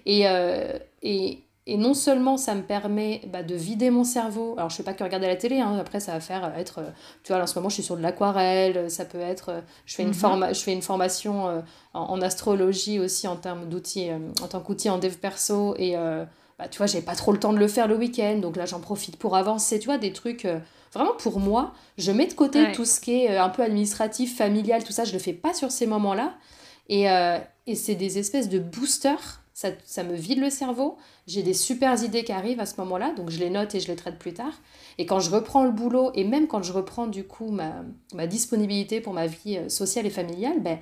et 0.07 0.29
euh, 0.29 0.79
et 1.03 1.43
et 1.66 1.79
non 1.79 1.94
seulement 1.94 2.37
ça 2.37 2.55
me 2.55 2.62
permet 2.62 3.22
bah, 3.29 3.42
de 3.42 3.55
vider 3.55 3.88
mon 3.88 4.05
cerveau, 4.05 4.55
alors 4.59 4.68
je 4.68 4.74
ne 4.74 4.77
fais 4.79 4.83
pas 4.83 4.92
que 4.92 5.03
regarder 5.03 5.27
la 5.27 5.37
télé, 5.37 5.61
hein. 5.61 5.79
après 5.81 5.98
ça 5.98 6.12
va 6.12 6.20
faire 6.20 6.44
euh, 6.44 6.59
être, 6.59 6.81
euh, 6.81 6.90
tu 7.22 7.33
vois, 7.33 7.42
en 7.42 7.46
ce 7.46 7.59
moment 7.59 7.70
je 7.70 7.74
suis 7.74 7.83
sur 7.83 7.96
de 7.96 8.03
l'aquarelle, 8.03 8.77
euh, 8.77 8.88
ça 8.90 9.07
peut 9.07 9.20
être, 9.20 9.62
je 9.87 9.94
fais 9.94 10.03
une, 10.03 10.11
mhm. 10.11 10.48
je 10.55 10.61
fais 10.61 10.74
une 10.74 10.83
formation 10.83 11.62
en, 11.94 12.20
astrologie 12.20 13.00
aussi 13.00 13.27
en 13.27 13.37
termes 13.37 13.68
d'outils, 13.68 14.11
en 14.42 14.46
tant 14.46 14.61
qu'outil 14.61 14.90
en 14.90 14.98
dev 14.98 15.14
perso, 15.14 15.74
et 15.79 15.96
bah, 16.59 16.68
tu 16.68 16.79
vois, 16.79 16.87
j'ai 16.87 17.00
pas 17.00 17.14
trop 17.14 17.33
le 17.33 17.38
temps 17.38 17.53
de 17.53 17.59
le 17.59 17.68
faire 17.68 17.88
le 17.88 17.96
week-end, 17.96 18.38
donc 18.38 18.57
là 18.57 18.66
j'en 18.66 18.81
profite 18.81 19.16
pour 19.16 19.37
avancer, 19.37 19.79
tu 19.79 19.87
vois, 19.87 19.98
des 19.98 20.12
trucs, 20.12 20.46
vraiment 20.92 21.14
pour 21.18 21.40
moi, 21.40 21.72
je 21.96 22.12
mets 22.12 22.27
de 22.27 22.35
côté 22.35 22.72
tout 22.72 22.85
ce 22.85 23.00
qui 23.00 23.24
est 23.24 23.37
un 23.37 23.48
peu 23.48 23.62
administratif, 23.62 24.37
familial, 24.37 24.85
tout 24.85 24.92
ça, 24.92 25.05
je 25.05 25.12
le 25.12 25.18
fais 25.18 25.33
pas 25.33 25.55
sur 25.55 25.70
ces 25.70 25.87
moments-là, 25.87 26.35
et, 26.90 27.07
et 27.66 27.74
c'est 27.74 27.94
des 27.94 28.18
espèces 28.18 28.50
de 28.50 28.59
boosters 28.59 29.43
ça, 29.55 29.69
ça, 29.85 30.03
me 30.03 30.14
vide 30.14 30.40
le 30.40 30.51
cerveau. 30.51 30.99
J'ai 31.29 31.45
des 31.45 31.55
super 31.55 32.03
idées 32.03 32.25
qui 32.25 32.33
arrivent 32.33 32.59
à 32.59 32.67
ce 32.67 32.79
moment-là, 32.81 33.14
donc 33.14 33.31
je 33.31 33.38
les 33.38 33.51
note 33.51 33.75
et 33.77 33.81
je 33.81 33.87
les 33.87 33.95
traite 33.95 34.19
plus 34.19 34.35
tard. 34.35 34.53
Et 34.99 35.07
quand 35.07 35.21
je 35.21 35.31
reprends 35.31 35.64
le 35.64 35.71
boulot, 35.71 36.11
et 36.14 36.25
même 36.25 36.49
quand 36.49 36.62
je 36.64 36.73
reprends 36.73 37.07
du 37.07 37.25
coup 37.25 37.51
ma, 37.51 37.85
ma 38.12 38.27
disponibilité 38.27 39.01
pour 39.01 39.12
ma 39.12 39.29
vie 39.29 39.57
euh, 39.57 39.69
sociale 39.69 40.07
et 40.07 40.11
familiale, 40.11 40.61
ben 40.61 40.81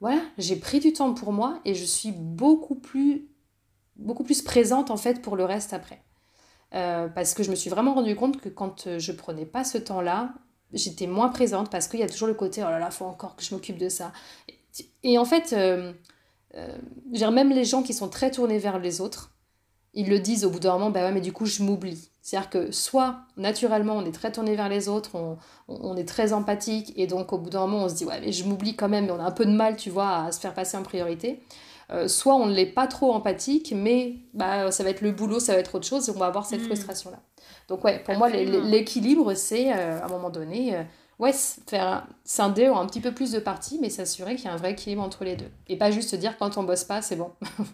voilà, 0.00 0.20
j'ai 0.38 0.54
pris 0.54 0.78
du 0.78 0.92
temps 0.92 1.12
pour 1.12 1.32
moi 1.32 1.60
et 1.64 1.74
je 1.74 1.84
suis 1.84 2.12
beaucoup 2.12 2.76
plus, 2.76 3.28
beaucoup 3.96 4.22
plus 4.22 4.42
présente 4.42 4.92
en 4.92 4.96
fait 4.96 5.20
pour 5.20 5.34
le 5.34 5.44
reste 5.44 5.72
après. 5.72 6.00
Euh, 6.74 7.08
parce 7.08 7.34
que 7.34 7.42
je 7.42 7.50
me 7.50 7.56
suis 7.56 7.70
vraiment 7.70 7.94
rendu 7.94 8.14
compte 8.14 8.40
que 8.40 8.48
quand 8.48 8.86
euh, 8.86 9.00
je 9.00 9.10
prenais 9.10 9.46
pas 9.46 9.64
ce 9.64 9.76
temps-là, 9.76 10.34
j'étais 10.72 11.08
moins 11.08 11.30
présente 11.30 11.68
parce 11.68 11.88
qu'il 11.88 11.98
y 11.98 12.04
a 12.04 12.08
toujours 12.08 12.28
le 12.28 12.34
côté 12.34 12.62
oh 12.64 12.70
là 12.70 12.78
là, 12.78 12.92
faut 12.92 13.06
encore 13.06 13.34
que 13.34 13.42
je 13.42 13.52
m'occupe 13.52 13.78
de 13.78 13.88
ça. 13.88 14.12
Et, 15.02 15.18
en 15.18 15.24
fait, 15.24 15.52
même 17.30 17.50
les 17.50 17.64
gens 17.64 17.82
qui 17.82 17.92
sont 17.92 18.08
très 18.08 18.30
tournés 18.30 18.58
vers 18.58 18.78
les 18.78 19.00
autres, 19.00 19.32
ils 19.94 20.08
le 20.08 20.18
disent 20.18 20.44
au 20.44 20.50
bout 20.50 20.60
d'un 20.60 20.72
moment, 20.74 20.90
bah 20.90 21.02
ouais, 21.02 21.12
mais 21.12 21.20
du 21.20 21.32
coup, 21.32 21.46
je 21.46 21.62
m'oublie. 21.62 22.10
C'est-à-dire 22.22 22.50
que 22.50 22.72
soit, 22.72 23.20
naturellement, 23.36 23.94
on 23.96 24.04
est 24.04 24.12
très 24.12 24.30
tourné 24.30 24.54
vers 24.54 24.68
les 24.68 24.88
autres, 24.88 25.12
on, 25.66 25.96
est 25.96 26.06
très 26.06 26.32
empathique, 26.32 26.92
et 26.96 27.06
donc 27.06 27.32
au 27.32 27.38
bout 27.38 27.50
d'un 27.50 27.60
moment, 27.60 27.84
on 27.84 27.88
se 27.88 27.94
dit, 27.94 28.04
ouais, 28.04 28.20
mais 28.20 28.32
je 28.32 28.44
m'oublie 28.44 28.76
quand 28.76 28.88
même, 28.88 29.06
mais 29.06 29.12
on 29.12 29.20
a 29.20 29.24
un 29.24 29.30
peu 29.30 29.46
de 29.46 29.50
mal, 29.50 29.76
tu 29.76 29.90
vois, 29.90 30.24
à 30.24 30.32
se 30.32 30.40
faire 30.40 30.52
passer 30.52 30.76
en 30.76 30.82
priorité. 30.82 31.40
Euh, 31.90 32.06
soit 32.06 32.34
on 32.34 32.44
ne 32.44 32.52
l'est 32.52 32.66
pas 32.66 32.86
trop 32.86 33.14
empathique, 33.14 33.72
mais 33.74 34.16
bah, 34.34 34.70
ça 34.70 34.84
va 34.84 34.90
être 34.90 35.00
le 35.00 35.10
boulot, 35.10 35.40
ça 35.40 35.54
va 35.54 35.58
être 35.58 35.74
autre 35.74 35.86
chose, 35.86 36.06
et 36.08 36.12
on 36.12 36.18
va 36.18 36.26
avoir 36.26 36.44
cette 36.44 36.60
hmm. 36.60 36.66
frustration-là. 36.66 37.18
Donc 37.68 37.82
ouais, 37.82 37.98
pour 38.04 38.14
moi, 38.16 38.28
l'équilibre, 38.28 39.32
c'est, 39.32 39.72
euh, 39.72 40.00
à 40.00 40.04
un 40.04 40.08
moment 40.08 40.28
donné, 40.28 40.76
ouais, 41.18 41.32
faire 41.66 42.06
scinder 42.24 42.66
un 42.66 42.86
petit 42.86 43.00
peu 43.00 43.12
plus 43.12 43.32
de 43.32 43.38
parties, 43.38 43.78
mais 43.80 43.90
s'assurer 43.90 44.36
qu'il 44.36 44.46
y 44.46 44.48
a 44.48 44.52
un 44.52 44.56
vrai 44.56 44.72
équilibre 44.72 45.02
entre 45.02 45.24
les 45.24 45.36
deux. 45.36 45.50
Et 45.68 45.76
pas 45.76 45.90
juste 45.90 46.10
se 46.10 46.16
dire 46.16 46.36
quand 46.38 46.56
on 46.58 46.62
bosse 46.62 46.84
pas, 46.84 47.02
c'est 47.02 47.16
bon. 47.16 47.32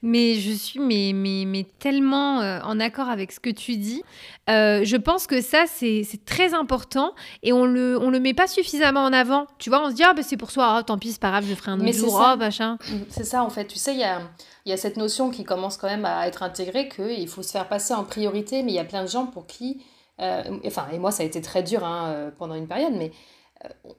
Mais 0.00 0.34
je 0.34 0.52
suis 0.52 0.78
mais, 0.78 1.10
mais, 1.12 1.44
mais 1.44 1.66
tellement 1.80 2.40
euh, 2.40 2.60
en 2.62 2.78
accord 2.78 3.08
avec 3.08 3.32
ce 3.32 3.40
que 3.40 3.50
tu 3.50 3.76
dis. 3.76 4.02
Euh, 4.48 4.82
je 4.84 4.96
pense 4.96 5.26
que 5.26 5.40
ça, 5.40 5.64
c'est 5.66 6.04
très 6.24 6.54
important 6.54 7.14
et 7.42 7.52
on 7.52 7.64
le, 7.64 7.98
on 8.00 8.10
le 8.10 8.20
met 8.20 8.32
pas 8.32 8.46
suffisamment 8.46 9.00
en 9.00 9.12
avant. 9.12 9.48
Tu 9.58 9.70
vois, 9.70 9.84
on 9.84 9.90
se 9.90 9.96
dit, 9.96 10.04
ah, 10.04 10.14
bah, 10.14 10.22
c'est 10.22 10.36
pour 10.36 10.52
soi, 10.52 10.76
oh, 10.78 10.82
tant 10.82 10.98
pis, 10.98 11.12
c'est 11.12 11.20
pas 11.20 11.30
grave, 11.30 11.46
je 11.48 11.54
ferai 11.54 11.72
un 11.72 11.80
autre 11.80 11.92
jour, 11.92 12.24
oh, 12.32 12.36
machin. 12.36 12.78
C'est 13.08 13.24
ça, 13.24 13.42
en 13.42 13.50
fait. 13.50 13.66
Tu 13.66 13.78
sais, 13.78 13.92
il 13.92 13.98
y 13.98 14.04
a, 14.04 14.20
y 14.66 14.72
a 14.72 14.76
cette 14.76 14.98
notion 14.98 15.30
qui 15.30 15.42
commence 15.42 15.76
quand 15.76 15.88
même 15.88 16.04
à 16.04 16.28
être 16.28 16.44
intégrée 16.44 16.88
qu'il 16.88 17.28
faut 17.28 17.42
se 17.42 17.50
faire 17.50 17.66
passer 17.66 17.92
en 17.92 18.04
priorité, 18.04 18.62
mais 18.62 18.70
il 18.70 18.76
y 18.76 18.80
a 18.80 18.84
plein 18.84 19.02
de 19.02 19.08
gens 19.08 19.26
pour 19.26 19.48
qui. 19.48 19.82
Euh, 20.20 20.58
enfin, 20.66 20.88
et 20.92 20.98
moi, 20.98 21.10
ça 21.10 21.22
a 21.22 21.26
été 21.26 21.40
très 21.40 21.62
dur 21.62 21.84
hein, 21.84 22.32
pendant 22.38 22.54
une 22.54 22.66
période, 22.66 22.94
mais 22.94 23.12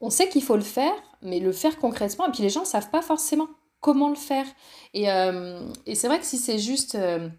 on 0.01 0.09
sait 0.09 0.29
qu'il 0.29 0.43
faut 0.43 0.55
le 0.55 0.61
faire, 0.61 0.93
mais 1.21 1.39
le 1.39 1.51
faire 1.51 1.77
concrètement, 1.79 2.27
et 2.27 2.31
puis 2.31 2.43
les 2.43 2.49
gens 2.49 2.61
ne 2.61 2.65
savent 2.65 2.89
pas 2.89 3.01
forcément 3.01 3.47
comment 3.81 4.09
le 4.09 4.15
faire. 4.15 4.45
Et, 4.93 5.11
euh, 5.11 5.67
et 5.85 5.95
c'est 5.95 6.07
vrai 6.07 6.19
que 6.19 6.25
si 6.25 6.37
c'est 6.37 6.59
juste 6.59 6.95
euh, 6.95 7.29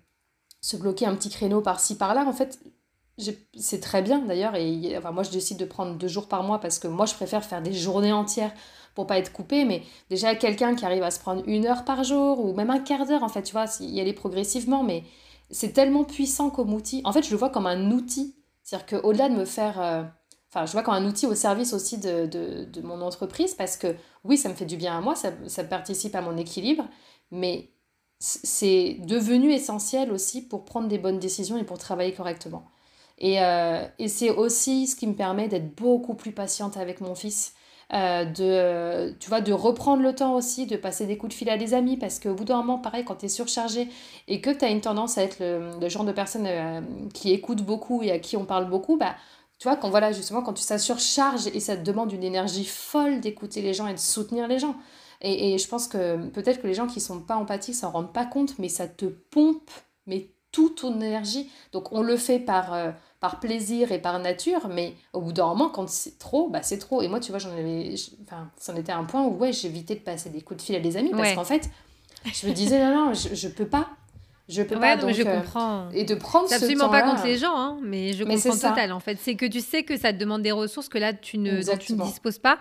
se 0.60 0.76
bloquer 0.76 1.06
un 1.06 1.14
petit 1.14 1.30
créneau 1.30 1.60
par-ci, 1.60 1.96
par-là, 1.96 2.24
en 2.26 2.32
fait, 2.32 2.58
c'est 3.54 3.80
très 3.80 4.02
bien 4.02 4.20
d'ailleurs. 4.20 4.54
Et 4.54 4.98
moi, 5.12 5.22
je 5.22 5.30
décide 5.30 5.58
de 5.58 5.64
prendre 5.64 5.94
deux 5.96 6.08
jours 6.08 6.28
par 6.28 6.42
mois 6.42 6.58
parce 6.58 6.78
que 6.78 6.88
moi, 6.88 7.06
je 7.06 7.14
préfère 7.14 7.44
faire 7.44 7.62
des 7.62 7.72
journées 7.72 8.12
entières 8.12 8.52
pour 8.94 9.06
pas 9.06 9.18
être 9.18 9.32
coupé. 9.32 9.64
Mais 9.64 9.82
déjà, 10.08 10.34
quelqu'un 10.34 10.74
qui 10.74 10.84
arrive 10.84 11.02
à 11.02 11.10
se 11.10 11.20
prendre 11.20 11.42
une 11.46 11.66
heure 11.66 11.84
par 11.84 12.02
jour 12.04 12.44
ou 12.44 12.54
même 12.54 12.70
un 12.70 12.80
quart 12.80 13.06
d'heure, 13.06 13.22
en 13.22 13.28
fait, 13.28 13.42
tu 13.42 13.52
vois, 13.52 13.66
y 13.80 14.00
aller 14.00 14.14
progressivement. 14.14 14.82
Mais 14.82 15.04
c'est 15.50 15.72
tellement 15.72 16.04
puissant 16.04 16.50
comme 16.50 16.72
outil. 16.72 17.02
En 17.04 17.12
fait, 17.12 17.22
je 17.22 17.30
le 17.30 17.36
vois 17.36 17.50
comme 17.50 17.66
un 17.66 17.90
outil. 17.90 18.34
C'est-à-dire 18.70 19.00
qu'au-delà 19.00 19.28
de 19.28 19.34
me 19.34 19.44
faire. 19.44 19.80
Euh, 19.80 20.04
enfin, 20.48 20.64
je 20.64 20.70
vois 20.70 20.82
comme 20.82 20.94
un 20.94 21.04
outil 21.04 21.26
au 21.26 21.34
service 21.34 21.72
aussi 21.72 21.98
de, 21.98 22.26
de, 22.26 22.64
de, 22.64 22.82
mon 22.82 23.00
entreprise 23.00 23.52
parce 23.54 23.76
que 23.76 23.96
oui, 24.22 24.36
ça 24.36 24.48
me 24.48 24.54
fait 24.54 24.64
du 24.64 24.76
bien 24.76 24.96
à 24.96 25.00
moi, 25.00 25.16
ça, 25.16 25.32
ça 25.48 25.64
participe 25.64 26.14
à 26.14 26.20
mon 26.20 26.36
équilibre, 26.36 26.84
mais 27.32 27.70
c'est 28.20 28.98
devenu 29.00 29.52
essentiel 29.52 30.12
aussi 30.12 30.46
pour 30.46 30.64
prendre 30.64 30.86
des 30.86 30.98
bonnes 30.98 31.18
décisions 31.18 31.56
et 31.56 31.64
pour 31.64 31.78
travailler 31.78 32.14
correctement. 32.14 32.64
Et, 33.18 33.42
euh, 33.42 33.84
et 33.98 34.06
c'est 34.06 34.30
aussi 34.30 34.86
ce 34.86 34.94
qui 34.94 35.08
me 35.08 35.14
permet 35.14 35.48
d'être 35.48 35.74
beaucoup 35.74 36.14
plus 36.14 36.30
patiente 36.32 36.76
avec 36.76 37.00
mon 37.00 37.16
fils. 37.16 37.54
Euh, 37.92 38.24
de, 38.24 39.12
tu 39.18 39.28
vois, 39.28 39.40
de 39.40 39.52
reprendre 39.52 40.02
le 40.02 40.14
temps 40.14 40.34
aussi, 40.34 40.66
de 40.66 40.76
passer 40.76 41.06
des 41.06 41.16
coups 41.18 41.30
de 41.34 41.36
fil 41.36 41.50
à 41.50 41.56
des 41.56 41.74
amis, 41.74 41.96
parce 41.96 42.20
qu'au 42.20 42.34
bout 42.34 42.44
d'un 42.44 42.58
moment, 42.58 42.78
pareil, 42.78 43.04
quand 43.04 43.16
tu 43.16 43.26
es 43.26 43.28
surchargé 43.28 43.88
et 44.28 44.40
que 44.40 44.50
tu 44.50 44.64
as 44.64 44.68
une 44.68 44.80
tendance 44.80 45.18
à 45.18 45.24
être 45.24 45.38
le, 45.40 45.88
genre 45.88 46.04
de 46.04 46.12
personne 46.12 46.46
euh, 46.46 46.80
qui 47.14 47.32
écoute 47.32 47.62
beaucoup 47.62 48.02
et 48.02 48.12
à 48.12 48.20
qui 48.20 48.36
on 48.36 48.44
parle 48.44 48.70
beaucoup, 48.70 48.96
bah, 48.96 49.16
tu 49.58 49.66
vois, 49.66 49.76
quand 49.76 49.90
voilà, 49.90 50.12
justement, 50.12 50.42
quand 50.42 50.52
tu 50.52 50.62
ça 50.62 50.78
surcharge 50.78 51.48
et 51.48 51.58
ça 51.58 51.76
te 51.76 51.82
demande 51.82 52.12
une 52.12 52.22
énergie 52.22 52.64
folle 52.64 53.20
d'écouter 53.20 53.60
les 53.60 53.74
gens 53.74 53.88
et 53.88 53.94
de 53.94 53.98
soutenir 53.98 54.46
les 54.46 54.60
gens. 54.60 54.76
Et, 55.20 55.54
et 55.54 55.58
je 55.58 55.68
pense 55.68 55.88
que 55.88 56.28
peut-être 56.28 56.62
que 56.62 56.68
les 56.68 56.74
gens 56.74 56.86
qui 56.86 57.00
sont 57.00 57.20
pas 57.20 57.36
empathiques 57.36 57.74
s'en 57.74 57.90
rendent 57.90 58.12
pas 58.12 58.24
compte, 58.24 58.58
mais 58.58 58.68
ça 58.68 58.86
te 58.86 59.06
pompe, 59.06 59.70
mais 60.06 60.30
toute 60.52 60.80
ton 60.82 60.94
énergie. 61.00 61.50
Donc 61.72 61.92
on 61.92 62.02
le 62.02 62.16
fait 62.16 62.38
par, 62.38 62.72
euh, 62.72 62.92
par 63.20 63.38
plaisir 63.38 63.92
et 63.92 64.00
par 64.00 64.18
nature, 64.18 64.68
mais 64.68 64.94
au 65.12 65.20
bout 65.20 65.32
d'un 65.32 65.46
moment, 65.46 65.68
quand 65.68 65.88
c'est 65.88 66.18
trop, 66.18 66.48
bah 66.48 66.62
c'est 66.62 66.78
trop. 66.78 67.02
Et 67.02 67.08
moi, 67.08 67.20
tu 67.20 67.30
vois, 67.30 67.38
j'en 67.38 67.50
avais. 67.52 67.94
Enfin, 68.26 68.50
c'en 68.58 68.74
était 68.76 68.92
un 68.92 69.04
point 69.04 69.22
où, 69.24 69.36
ouais, 69.36 69.52
j'évitais 69.52 69.94
de 69.94 70.00
passer 70.00 70.30
des 70.30 70.40
coups 70.40 70.58
de 70.58 70.62
fil 70.64 70.74
à 70.74 70.80
des 70.80 70.96
amis 70.96 71.10
parce 71.10 71.34
qu'en 71.34 71.44
fait, 71.44 71.68
je 72.24 72.46
me 72.48 72.52
disais, 72.52 72.82
non, 72.82 73.06
non, 73.06 73.14
je, 73.14 73.34
je 73.34 73.48
peux 73.48 73.66
pas. 73.66 73.90
Je 74.50 74.62
peux 74.62 74.78
pas. 74.78 74.96
Donc, 74.96 75.12
je 75.12 75.22
euh, 75.22 75.36
comprends. 75.36 75.88
et 75.92 76.04
de 76.04 76.14
prendre 76.14 76.48
ce 76.48 76.54
absolument 76.54 76.88
pas 76.88 77.02
contre 77.02 77.24
les 77.24 77.38
gens, 77.38 77.56
hein, 77.56 77.78
mais 77.82 78.12
je 78.12 78.24
comprends 78.24 78.68
total. 78.68 78.92
En 78.92 79.00
fait, 79.00 79.18
c'est 79.20 79.36
que 79.36 79.46
tu 79.46 79.60
sais 79.60 79.82
que 79.84 79.96
ça 79.96 80.12
te 80.12 80.18
demande 80.18 80.42
des 80.42 80.52
ressources 80.52 80.88
que 80.88 80.98
là 80.98 81.12
tu 81.12 81.38
ne, 81.38 81.62
tu 81.76 81.94
ne 81.94 82.02
disposes 82.02 82.38
pas, 82.38 82.58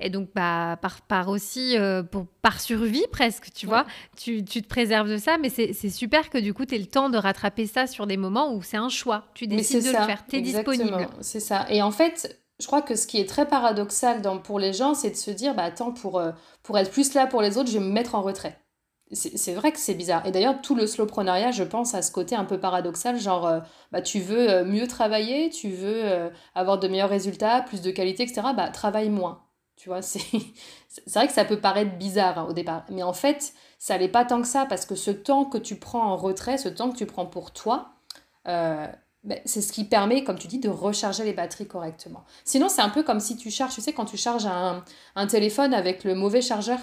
et 0.00 0.08
donc 0.08 0.28
bah 0.34 0.78
par, 0.80 1.02
par 1.02 1.28
aussi 1.28 1.76
euh, 1.76 2.02
pour 2.02 2.26
par 2.42 2.60
survie 2.60 3.04
presque, 3.10 3.52
tu 3.52 3.66
vois, 3.66 3.84
tu, 4.16 4.44
tu, 4.44 4.62
te 4.62 4.68
préserves 4.68 5.08
de 5.08 5.16
ça, 5.16 5.36
mais 5.38 5.48
c'est 5.48 5.90
super 5.90 6.30
que 6.30 6.38
du 6.38 6.54
coup 6.54 6.64
tu 6.64 6.76
aies 6.76 6.78
le 6.78 6.86
temps 6.86 7.10
de 7.10 7.18
rattraper 7.18 7.66
ça 7.66 7.86
sur 7.86 8.06
des 8.06 8.16
moments 8.16 8.54
où 8.54 8.62
c'est 8.62 8.76
un 8.76 8.88
choix. 8.88 9.24
Tu 9.34 9.46
décides 9.46 9.84
de 9.84 9.90
le 9.90 10.04
faire, 10.04 10.24
tu 10.28 10.36
es 10.36 10.40
disponible. 10.40 11.08
C'est 11.20 11.40
ça. 11.40 11.66
Et 11.68 11.82
en 11.82 11.90
fait, 11.90 12.38
je 12.62 12.66
crois 12.66 12.82
que 12.82 12.94
ce 12.94 13.06
qui 13.06 13.18
est 13.18 13.28
très 13.28 13.46
paradoxal 13.46 14.22
dans, 14.22 14.38
pour 14.38 14.60
les 14.60 14.72
gens, 14.72 14.94
c'est 14.94 15.10
de 15.10 15.16
se 15.16 15.32
dire, 15.32 15.54
bah 15.54 15.64
attends, 15.64 15.90
pour, 15.90 16.18
euh, 16.18 16.30
pour 16.62 16.78
être 16.78 16.90
plus 16.90 17.12
là 17.14 17.26
pour 17.26 17.42
les 17.42 17.58
autres, 17.58 17.68
je 17.68 17.78
vais 17.78 17.84
me 17.84 17.90
mettre 17.90 18.14
en 18.14 18.22
retrait 18.22 18.61
c'est 19.12 19.54
vrai 19.54 19.72
que 19.72 19.78
c'est 19.78 19.94
bizarre. 19.94 20.26
Et 20.26 20.30
d'ailleurs, 20.30 20.60
tout 20.62 20.74
le 20.74 20.86
slowprenariat, 20.86 21.50
je 21.50 21.64
pense 21.64 21.94
à 21.94 22.02
ce 22.02 22.10
côté 22.10 22.34
un 22.34 22.44
peu 22.44 22.58
paradoxal, 22.58 23.18
genre, 23.18 23.46
euh, 23.46 23.60
bah, 23.90 24.00
tu 24.00 24.20
veux 24.20 24.50
euh, 24.50 24.64
mieux 24.64 24.86
travailler, 24.86 25.50
tu 25.50 25.70
veux 25.70 26.04
euh, 26.04 26.30
avoir 26.54 26.78
de 26.78 26.88
meilleurs 26.88 27.10
résultats, 27.10 27.60
plus 27.62 27.82
de 27.82 27.90
qualité, 27.90 28.22
etc. 28.22 28.48
Bah, 28.56 28.68
travaille 28.68 29.10
moins. 29.10 29.42
Tu 29.76 29.88
vois, 29.88 30.02
c'est 30.02 30.20
vrai 31.14 31.26
que 31.26 31.32
ça 31.32 31.44
peut 31.44 31.60
paraître 31.60 31.96
bizarre 31.98 32.38
hein, 32.38 32.46
au 32.48 32.52
départ. 32.52 32.84
Mais 32.90 33.02
en 33.02 33.12
fait, 33.12 33.52
ça 33.78 33.98
n'est 33.98 34.08
pas 34.08 34.24
tant 34.24 34.40
que 34.40 34.48
ça, 34.48 34.66
parce 34.66 34.86
que 34.86 34.94
ce 34.94 35.10
temps 35.10 35.44
que 35.44 35.58
tu 35.58 35.76
prends 35.76 36.04
en 36.04 36.16
retrait, 36.16 36.56
ce 36.56 36.68
temps 36.68 36.90
que 36.90 36.96
tu 36.96 37.06
prends 37.06 37.26
pour 37.26 37.52
toi, 37.52 37.90
bah, 38.44 39.36
c'est 39.44 39.60
ce 39.60 39.72
qui 39.72 39.84
permet, 39.84 40.24
comme 40.24 40.38
tu 40.38 40.48
dis, 40.48 40.58
de 40.58 40.68
recharger 40.68 41.24
les 41.24 41.32
batteries 41.32 41.68
correctement. 41.68 42.24
Sinon, 42.44 42.68
c'est 42.68 42.82
un 42.82 42.88
peu 42.88 43.02
comme 43.02 43.20
si 43.20 43.36
tu 43.36 43.50
charges, 43.50 43.74
tu 43.74 43.80
sais, 43.80 43.92
quand 43.92 44.06
tu 44.06 44.16
charges 44.16 44.46
un, 44.46 44.84
un 45.16 45.26
téléphone 45.26 45.74
avec 45.74 46.04
le 46.04 46.14
mauvais 46.14 46.42
chargeur 46.42 46.78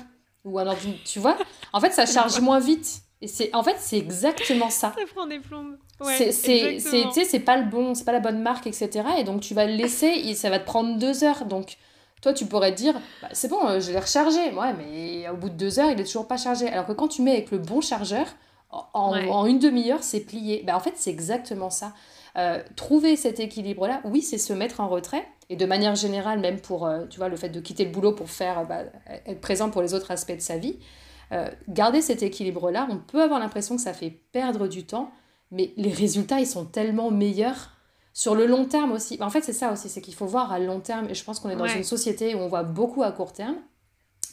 ou 0.49 0.59
alors 0.59 0.75
tu 1.05 1.19
vois 1.19 1.37
en 1.73 1.79
fait 1.79 1.91
ça 1.91 2.05
charge 2.05 2.39
moins 2.41 2.59
vite. 2.59 3.01
Et 3.21 3.27
c'est 3.27 3.53
en 3.53 3.63
fait 3.63 3.75
c'est 3.79 3.97
exactement 3.97 4.69
ça. 4.69 4.93
Ça 4.97 5.05
prend 5.13 5.27
des 5.27 5.39
plombes. 5.39 5.77
Ouais, 5.99 6.31
c'est 6.31 6.79
c'est 6.79 6.79
c'est 7.25 7.39
pas 7.39 7.57
le 7.57 7.65
bon 7.65 7.93
c'est 7.93 8.05
pas 8.05 8.13
la 8.13 8.21
bonne 8.21 8.41
marque 8.41 8.65
etc 8.65 9.05
et 9.17 9.23
donc 9.25 9.41
tu 9.41 9.53
vas 9.53 9.65
le 9.65 9.73
laisser 9.73 10.07
et 10.07 10.35
ça 10.35 10.49
va 10.49 10.59
te 10.59 10.65
prendre 10.65 10.97
deux 10.97 11.25
heures. 11.25 11.43
Donc 11.45 11.75
toi 12.21 12.31
tu 12.33 12.45
pourrais 12.45 12.71
te 12.71 12.77
dire 12.77 12.93
bah, 13.21 13.27
c'est 13.33 13.49
bon 13.49 13.59
euh, 13.67 13.81
je 13.81 13.91
l'ai 13.91 13.99
rechargé. 13.99 14.39
Ouais 14.51 14.73
mais 14.77 15.27
au 15.29 15.35
bout 15.35 15.49
de 15.49 15.55
deux 15.55 15.79
heures 15.79 15.91
il 15.91 15.99
est 15.99 16.05
toujours 16.05 16.27
pas 16.27 16.37
chargé. 16.37 16.69
Alors 16.69 16.87
que 16.87 16.93
quand 16.93 17.09
tu 17.09 17.21
mets 17.21 17.31
avec 17.33 17.51
le 17.51 17.57
bon 17.57 17.81
chargeur 17.81 18.25
en, 18.71 18.87
en 18.93 19.45
une 19.45 19.59
demi-heure 19.59 20.01
c'est 20.01 20.21
plié. 20.21 20.63
Bah 20.65 20.77
en 20.77 20.79
fait 20.79 20.93
c'est 20.95 21.09
exactement 21.09 21.69
ça 21.69 21.93
euh, 22.37 22.61
trouver 22.75 23.15
cet 23.15 23.39
équilibre 23.39 23.87
là 23.87 24.01
oui 24.05 24.21
c'est 24.21 24.37
se 24.37 24.53
mettre 24.53 24.79
en 24.79 24.87
retrait 24.87 25.25
et 25.49 25.55
de 25.55 25.65
manière 25.65 25.95
générale, 25.95 26.39
même 26.39 26.59
pour 26.59 26.85
euh, 26.85 27.05
tu 27.09 27.17
vois, 27.17 27.27
le 27.27 27.35
fait 27.35 27.49
de 27.49 27.59
quitter 27.59 27.83
le 27.83 27.91
boulot 27.91 28.13
pour 28.13 28.29
faire, 28.29 28.65
bah, 28.67 28.83
être 29.25 29.41
présent 29.41 29.69
pour 29.69 29.81
les 29.81 29.93
autres 29.93 30.11
aspects 30.11 30.35
de 30.35 30.41
sa 30.41 30.57
vie, 30.57 30.77
euh, 31.31 31.49
garder 31.67 32.01
cet 32.01 32.21
équilibre-là, 32.21 32.87
on 32.89 32.97
peut 32.97 33.21
avoir 33.21 33.39
l'impression 33.39 33.75
que 33.75 33.81
ça 33.81 33.93
fait 33.93 34.11
perdre 34.31 34.67
du 34.67 34.85
temps, 34.85 35.11
mais 35.51 35.73
les 35.75 35.91
résultats, 35.91 36.39
ils 36.39 36.47
sont 36.47 36.65
tellement 36.65 37.09
meilleurs 37.09 37.71
sur 38.13 38.35
le 38.35 38.45
long 38.45 38.65
terme 38.65 38.91
aussi. 38.91 39.17
En 39.21 39.29
fait, 39.29 39.41
c'est 39.41 39.53
ça 39.53 39.71
aussi, 39.71 39.89
c'est 39.89 40.01
qu'il 40.01 40.13
faut 40.13 40.27
voir 40.27 40.51
à 40.51 40.59
long 40.59 40.79
terme, 40.81 41.09
et 41.09 41.15
je 41.15 41.23
pense 41.23 41.39
qu'on 41.39 41.49
est 41.49 41.55
dans 41.55 41.65
une 41.65 41.83
société 41.83 42.35
où 42.35 42.39
on 42.39 42.47
voit 42.47 42.63
beaucoup 42.63 43.01
à 43.01 43.11
court 43.11 43.33
terme. 43.33 43.55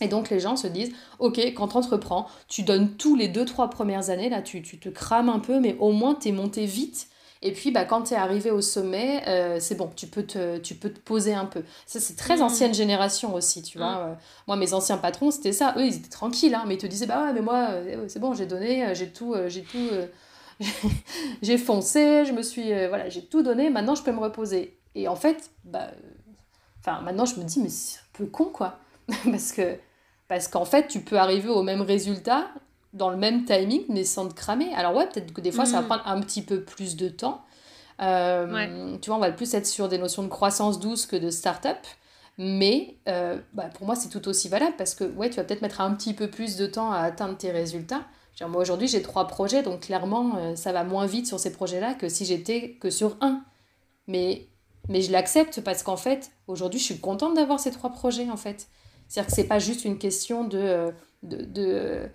Et 0.03 0.09
donc 0.09 0.29
les 0.29 0.41
gens 0.41 0.57
se 0.57 0.67
disent, 0.67 0.93
ok, 1.21 1.39
quand 1.55 1.69
tu 1.69 1.77
entreprends, 1.79 2.27
tu 2.49 2.63
donnes 2.63 2.97
tous 2.99 3.17
les 3.17 3.29
deux, 3.29 3.47
trois 3.47 3.71
premières 3.71 4.11
années, 4.11 4.29
là 4.29 4.43
tu, 4.43 4.61
tu 4.61 4.79
te 4.79 4.91
crames 4.91 5.31
un 5.31 5.39
peu, 5.39 5.59
mais 5.59 5.75
au 5.81 5.93
moins 5.93 6.15
tu 6.15 6.29
es 6.29 6.33
monté 6.33 6.67
vite 6.67 7.09
et 7.43 7.53
puis, 7.53 7.71
bah, 7.71 7.85
quand 7.85 8.05
tu 8.05 8.15
es 8.15 8.17
arrivé 8.17 8.51
au 8.51 8.61
sommet, 8.61 9.23
euh, 9.29 9.59
c'est 9.61 9.75
bon, 9.75 9.91
tu 9.95 10.07
peux, 10.07 10.25
te, 10.25 10.59
tu 10.59 10.75
peux 10.75 10.91
te 10.91 10.99
poser 10.99 11.35
un 11.35 11.45
peu. 11.45 11.63
Ça, 11.87 12.01
c'est 12.01 12.17
très 12.17 12.39
mm. 12.39 12.43
ancienne 12.43 12.75
génération 12.75 13.35
aussi, 13.35 13.63
tu 13.63 13.79
vois. 13.79 13.93
Mm. 13.93 14.09
Euh, 14.11 14.15
moi, 14.47 14.57
mes 14.57 14.73
anciens 14.73 14.97
patrons, 14.97 15.31
c'était 15.31 15.53
ça. 15.53 15.75
Eux, 15.77 15.85
ils 15.85 15.97
étaient 15.97 16.09
tranquilles, 16.09 16.55
hein, 16.55 16.65
mais 16.67 16.75
ils 16.75 16.81
te 16.81 16.87
disaient, 16.87 17.07
bah 17.07 17.25
ouais, 17.25 17.33
mais 17.35 17.43
moi, 17.43 17.69
euh, 17.71 18.05
c'est 18.09 18.21
bon, 18.21 18.35
j'ai 18.35 18.47
donné, 18.47 18.95
j'ai 18.95 19.11
tout, 19.11 19.35
j'ai 19.49 19.63
tout, 19.63 19.89
j'ai 21.43 21.59
foncé, 21.59 22.25
je 22.25 22.33
me 22.33 22.43
suis, 22.43 22.69
voilà, 22.89 23.09
j'ai 23.09 23.25
tout 23.25 23.43
donné, 23.43 23.69
maintenant, 23.71 23.95
je 23.95 24.03
peux 24.03 24.13
me 24.13 24.21
reposer. 24.21 24.79
Et 24.95 25.09
en 25.09 25.17
fait, 25.17 25.51
bah, 25.65 25.91
enfin, 26.81 27.03
maintenant, 27.03 27.27
je 27.27 27.39
me 27.39 27.45
dis, 27.45 27.61
mais 27.61 27.69
c'est 27.69 27.99
un 27.99 28.09
peu 28.15 28.27
con, 28.27 28.47
quoi. 28.47 28.79
parce 29.25 29.53
que, 29.53 29.77
parce 30.27 30.49
qu'en 30.49 30.65
fait, 30.65 30.89
tu 30.89 31.01
peux 31.01 31.19
arriver 31.19 31.51
au 31.51 31.63
même 31.63 31.83
résultat 31.83 32.49
dans 32.97 33.11
le 33.11 33.17
même 33.17 33.45
timing, 33.45 33.83
mais 33.89 34.05
sans 34.05 34.29
te 34.29 34.35
cramer. 34.35 34.73
Alors 34.75 34.95
ouais, 34.95 35.07
peut-être 35.07 35.33
que 35.33 35.41
des 35.41 35.53
fois, 35.53 35.67
ça 35.67 35.77
va 35.77 35.83
mm. 35.83 35.87
prendre 35.87 36.03
un 36.07 36.21
petit 36.21 36.43
peu 36.43 36.63
plus 36.63 36.97
de 36.97 37.09
temps. 37.09 37.45
Euh, 38.01 38.97
tu 39.01 39.11
vois, 39.11 39.17
on 39.17 39.21
va 39.21 39.31
plus 39.33 39.55
être 39.55 39.67
sur 39.67 39.89
des 39.89 39.99
notions 39.99 40.23
de 40.23 40.29
croissance 40.29 40.81
douce 40.81 41.07
que 41.07 41.17
de 41.17 41.31
start-up. 41.31 41.79
Mais 42.39 42.97
euh, 43.09 43.39
bah, 43.55 43.71
pour 43.75 43.87
moi, 43.87 43.97
c'est 43.97 44.09
tout 44.09 44.29
aussi 44.29 44.49
valable 44.49 44.75
parce 44.77 44.95
que 44.95 45.05
ouais, 45.05 45.31
tu 45.31 45.37
vas 45.37 45.45
peut-être 45.45 45.63
mettre 45.63 45.81
un 45.81 45.95
petit 45.95 46.13
peu 46.13 46.29
plus 46.29 46.57
de 46.57 46.67
temps 46.67 46.93
à 46.93 46.99
atteindre 46.99 47.37
tes 47.37 47.51
résultats. 47.51 48.03
Genre, 48.39 48.51
moi, 48.51 48.61
aujourd'hui, 48.61 48.89
j'ai 48.89 49.01
trois 49.01 49.27
projets, 49.27 49.63
donc 49.63 49.81
clairement, 49.81 50.37
euh, 50.37 50.57
ça 50.57 50.73
va 50.73 50.85
moins 50.85 51.07
vite 51.07 51.27
sur 51.27 51.41
ces 51.41 51.53
projets-là 51.53 51.95
que 51.95 52.11
si 52.11 52.27
j'étais 52.27 52.77
que 52.81 52.91
sur 52.91 53.17
un. 53.23 53.43
Mais, 54.07 54.49
mais 54.89 55.01
je 55.01 55.11
l'accepte 55.11 55.63
parce 55.63 55.83
qu'en 55.83 55.97
fait, 55.97 56.31
aujourd'hui, 56.47 56.79
je 56.79 56.85
suis 56.85 57.01
contente 57.01 57.35
d'avoir 57.35 57.59
ces 57.59 57.71
trois 57.71 57.91
projets, 57.91 58.29
en 58.29 58.37
fait. 58.37 58.69
C'est-à-dire 59.09 59.31
que 59.31 59.35
c'est 59.35 59.49
pas 59.49 59.59
juste 59.59 59.87
une 59.87 59.97
question 59.97 60.45
de, 60.45 60.93
de, 61.23 61.45
de 61.45 62.11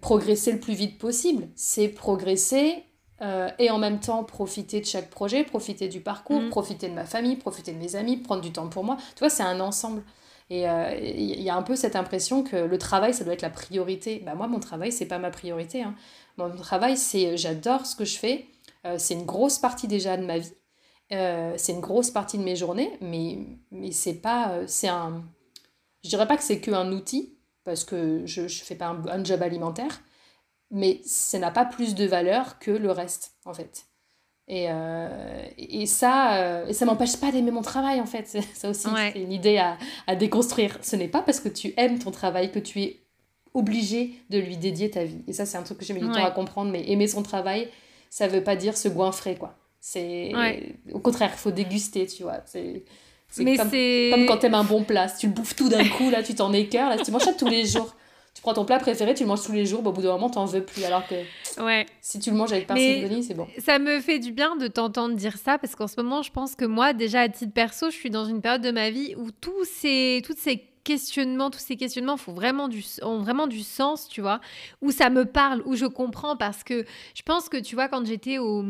progresser 0.00 0.52
le 0.52 0.60
plus 0.60 0.74
vite 0.74 0.98
possible. 0.98 1.48
C'est 1.54 1.88
progresser 1.88 2.84
euh, 3.22 3.48
et 3.58 3.70
en 3.70 3.78
même 3.78 4.00
temps 4.00 4.24
profiter 4.24 4.80
de 4.80 4.86
chaque 4.86 5.10
projet, 5.10 5.44
profiter 5.44 5.88
du 5.88 6.00
parcours, 6.00 6.40
mm. 6.40 6.50
profiter 6.50 6.88
de 6.88 6.94
ma 6.94 7.04
famille, 7.04 7.36
profiter 7.36 7.72
de 7.72 7.78
mes 7.78 7.96
amis, 7.96 8.16
prendre 8.16 8.42
du 8.42 8.52
temps 8.52 8.68
pour 8.68 8.84
moi. 8.84 8.96
Tu 9.14 9.20
vois, 9.20 9.30
c'est 9.30 9.42
un 9.42 9.60
ensemble. 9.60 10.02
Et 10.48 10.60
il 10.60 10.66
euh, 10.66 10.94
y 11.42 11.50
a 11.50 11.56
un 11.56 11.62
peu 11.62 11.74
cette 11.74 11.96
impression 11.96 12.44
que 12.44 12.56
le 12.56 12.78
travail, 12.78 13.12
ça 13.14 13.24
doit 13.24 13.32
être 13.32 13.42
la 13.42 13.50
priorité. 13.50 14.22
Bah, 14.24 14.34
moi, 14.34 14.46
mon 14.46 14.60
travail, 14.60 14.92
c'est 14.92 15.06
pas 15.06 15.18
ma 15.18 15.30
priorité. 15.30 15.82
Hein. 15.82 15.94
Mon 16.36 16.54
travail, 16.56 16.96
c'est 16.96 17.36
j'adore 17.36 17.86
ce 17.86 17.96
que 17.96 18.04
je 18.04 18.18
fais. 18.18 18.46
Euh, 18.86 18.96
c'est 18.98 19.14
une 19.14 19.24
grosse 19.24 19.58
partie 19.58 19.88
déjà 19.88 20.16
de 20.16 20.24
ma 20.24 20.38
vie. 20.38 20.52
Euh, 21.12 21.54
c'est 21.56 21.72
une 21.72 21.80
grosse 21.80 22.10
partie 22.10 22.38
de 22.38 22.42
mes 22.42 22.56
journées, 22.56 22.96
mais, 23.00 23.38
mais 23.70 23.92
c'est 23.92 24.14
pas. 24.14 24.50
Euh, 24.50 24.64
c'est 24.66 24.88
un. 24.88 25.24
Je 26.04 26.08
dirais 26.08 26.26
pas 26.26 26.36
que 26.36 26.42
c'est 26.42 26.60
qu'un 26.60 26.92
outil, 26.92 27.35
parce 27.66 27.84
que 27.84 28.22
je 28.24 28.42
ne 28.42 28.48
fais 28.48 28.76
pas 28.76 28.96
un, 29.08 29.24
job 29.24 29.42
alimentaire, 29.42 30.00
mais 30.70 31.00
ça 31.04 31.38
n'a 31.38 31.50
pas 31.50 31.66
plus 31.66 31.94
de 31.94 32.06
valeur 32.06 32.58
que 32.58 32.70
le 32.70 32.90
reste, 32.90 33.32
en 33.44 33.52
fait. 33.52 33.84
Et, 34.48 34.68
euh, 34.70 35.44
et 35.58 35.86
ça, 35.86 36.64
et 36.68 36.72
ça 36.72 36.86
m'empêche 36.86 37.16
pas 37.16 37.32
d'aimer 37.32 37.50
mon 37.50 37.62
travail, 37.62 38.00
en 38.00 38.06
fait. 38.06 38.28
Ça 38.54 38.70
aussi, 38.70 38.86
c'est 39.12 39.20
une 39.20 39.32
idée 39.32 39.58
à, 39.58 39.76
à 40.06 40.14
déconstruire. 40.14 40.78
Ce 40.82 40.94
n'est 40.94 41.08
pas 41.08 41.20
parce 41.20 41.40
que 41.40 41.48
tu 41.48 41.74
aimes 41.76 41.98
ton 41.98 42.12
travail 42.12 42.52
que 42.52 42.60
tu 42.60 42.80
es 42.80 43.00
obligé 43.54 44.14
de 44.30 44.38
lui 44.38 44.56
dédier 44.56 44.90
ta 44.90 45.04
vie. 45.04 45.24
Et 45.26 45.32
ça, 45.32 45.46
c'est 45.46 45.58
un 45.58 45.64
truc 45.64 45.78
que 45.78 45.84
j'ai 45.84 45.94
mis 45.94 46.00
du 46.00 46.06
temps 46.06 46.24
à 46.24 46.30
comprendre, 46.30 46.70
mais 46.70 46.88
aimer 46.88 47.08
son 47.08 47.24
travail, 47.24 47.68
ça 48.08 48.28
veut 48.28 48.44
pas 48.44 48.54
dire 48.54 48.76
se 48.76 48.88
goinfrer, 48.88 49.34
quoi. 49.34 49.56
C'est 49.80 50.32
au 50.92 51.00
contraire, 51.00 51.30
il 51.32 51.38
faut 51.38 51.50
déguster, 51.50 52.06
tu 52.06 52.22
vois. 52.22 52.40
C'est 52.44 52.84
comme, 53.34 53.56
comme 53.56 54.26
quand 54.26 54.38
t'aimes 54.38 54.54
un 54.54 54.64
bon 54.64 54.84
plat. 54.84 55.08
Si 55.08 55.20
tu 55.20 55.26
le 55.26 55.32
bouffes 55.32 55.56
tout 55.56 55.68
d'un 55.68 55.86
coup, 55.88 56.10
là, 56.10 56.22
tu 56.22 56.34
t'en 56.34 56.52
écœures. 56.52 56.90
Là, 56.90 56.98
si 56.98 57.04
tu 57.04 57.10
manges 57.10 57.22
ça 57.22 57.32
tous 57.32 57.48
les 57.48 57.66
jours, 57.66 57.94
tu 58.34 58.42
prends 58.42 58.52
ton 58.52 58.66
plat 58.66 58.78
préféré, 58.78 59.14
tu 59.14 59.22
le 59.22 59.28
manges 59.28 59.42
tous 59.44 59.52
les 59.52 59.64
jours, 59.64 59.80
bah, 59.82 59.90
au 59.90 59.92
bout 59.94 60.02
d'un 60.02 60.12
moment, 60.12 60.28
t'en 60.28 60.44
veux 60.44 60.62
plus. 60.62 60.84
Alors 60.84 61.06
que 61.06 61.14
ouais. 61.62 61.86
si 62.02 62.18
tu 62.18 62.30
le 62.30 62.36
manges 62.36 62.52
avec 62.52 62.66
parcimonie, 62.66 63.24
c'est 63.24 63.34
bon. 63.34 63.46
Ça 63.58 63.78
me 63.78 63.98
fait 64.00 64.18
du 64.18 64.30
bien 64.30 64.56
de 64.56 64.66
t'entendre 64.68 65.14
dire 65.14 65.38
ça 65.38 65.56
parce 65.56 65.74
qu'en 65.74 65.88
ce 65.88 65.96
moment, 65.96 66.22
je 66.22 66.30
pense 66.30 66.54
que 66.54 66.66
moi, 66.66 66.92
déjà 66.92 67.22
à 67.22 67.28
titre 67.28 67.54
perso, 67.54 67.90
je 67.90 67.96
suis 67.96 68.10
dans 68.10 68.26
une 68.26 68.42
période 68.42 68.62
de 68.62 68.70
ma 68.70 68.90
vie 68.90 69.14
où 69.16 69.30
tous 69.30 69.64
ces, 69.64 70.22
toutes 70.24 70.38
ces 70.38 70.64
questionnements, 70.84 71.50
tous 71.50 71.58
ces 71.60 71.76
questionnements 71.76 72.18
font 72.18 72.34
vraiment 72.34 72.68
du, 72.68 72.84
ont 73.02 73.18
vraiment 73.18 73.46
du 73.46 73.62
sens, 73.62 74.06
tu 74.06 74.20
vois, 74.20 74.40
où 74.82 74.92
ça 74.92 75.08
me 75.08 75.24
parle, 75.24 75.62
où 75.64 75.74
je 75.74 75.86
comprends 75.86 76.36
parce 76.36 76.62
que 76.62 76.84
je 77.14 77.22
pense 77.22 77.48
que, 77.48 77.56
tu 77.56 77.74
vois, 77.74 77.88
quand 77.88 78.06
j'étais 78.06 78.38
au 78.38 78.62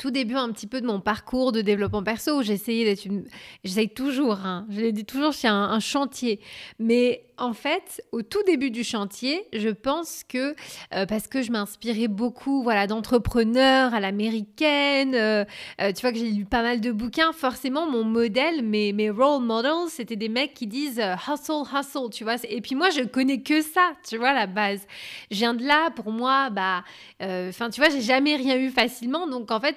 tout 0.00 0.10
début 0.10 0.36
un 0.36 0.50
petit 0.50 0.66
peu 0.66 0.80
de 0.80 0.86
mon 0.86 0.98
parcours 0.98 1.52
de 1.52 1.60
développement 1.60 2.02
perso 2.02 2.38
où 2.38 2.42
j'essayais 2.42 2.86
d'être 2.86 3.04
une... 3.04 3.26
J'essaye 3.64 3.90
toujours, 3.90 4.46
hein, 4.46 4.66
je 4.70 4.80
l'ai 4.80 4.92
dit 4.92 5.04
toujours, 5.04 5.34
un, 5.44 5.70
un 5.72 5.78
chantier. 5.78 6.40
Mais 6.78 7.26
en 7.40 7.54
fait, 7.54 8.02
au 8.12 8.22
tout 8.22 8.42
début 8.44 8.70
du 8.70 8.84
chantier, 8.84 9.46
je 9.52 9.70
pense 9.70 10.22
que 10.28 10.54
euh, 10.94 11.06
parce 11.06 11.26
que 11.26 11.42
je 11.42 11.50
m'inspirais 11.50 12.06
beaucoup, 12.06 12.62
voilà, 12.62 12.86
d'entrepreneurs 12.86 13.94
à 13.94 14.00
l'américaine, 14.00 15.14
euh, 15.14 15.44
euh, 15.80 15.92
tu 15.92 16.02
vois 16.02 16.12
que 16.12 16.18
j'ai 16.18 16.30
lu 16.30 16.44
pas 16.44 16.62
mal 16.62 16.80
de 16.80 16.92
bouquins, 16.92 17.32
forcément 17.32 17.90
mon 17.90 18.04
modèle, 18.04 18.62
mes, 18.62 18.92
mes 18.92 19.08
role 19.08 19.42
models, 19.42 19.88
c'était 19.88 20.16
des 20.16 20.28
mecs 20.28 20.52
qui 20.52 20.66
disent 20.66 21.00
hustle, 21.26 21.62
hustle, 21.74 22.10
tu 22.12 22.24
vois. 22.24 22.36
Et 22.48 22.60
puis 22.60 22.74
moi, 22.74 22.90
je 22.90 23.02
connais 23.02 23.40
que 23.40 23.62
ça, 23.62 23.92
tu 24.06 24.18
vois, 24.18 24.34
la 24.34 24.46
base. 24.46 24.86
Je 25.30 25.36
viens 25.36 25.54
de 25.54 25.64
là, 25.64 25.90
pour 25.90 26.12
moi, 26.12 26.50
bah, 26.50 26.84
enfin, 27.20 27.70
tu 27.70 27.80
vois, 27.80 27.88
j'ai 27.88 28.02
jamais 28.02 28.36
rien 28.36 28.58
eu 28.58 28.70
facilement, 28.70 29.26
donc 29.26 29.50
en 29.50 29.60
fait, 29.60 29.76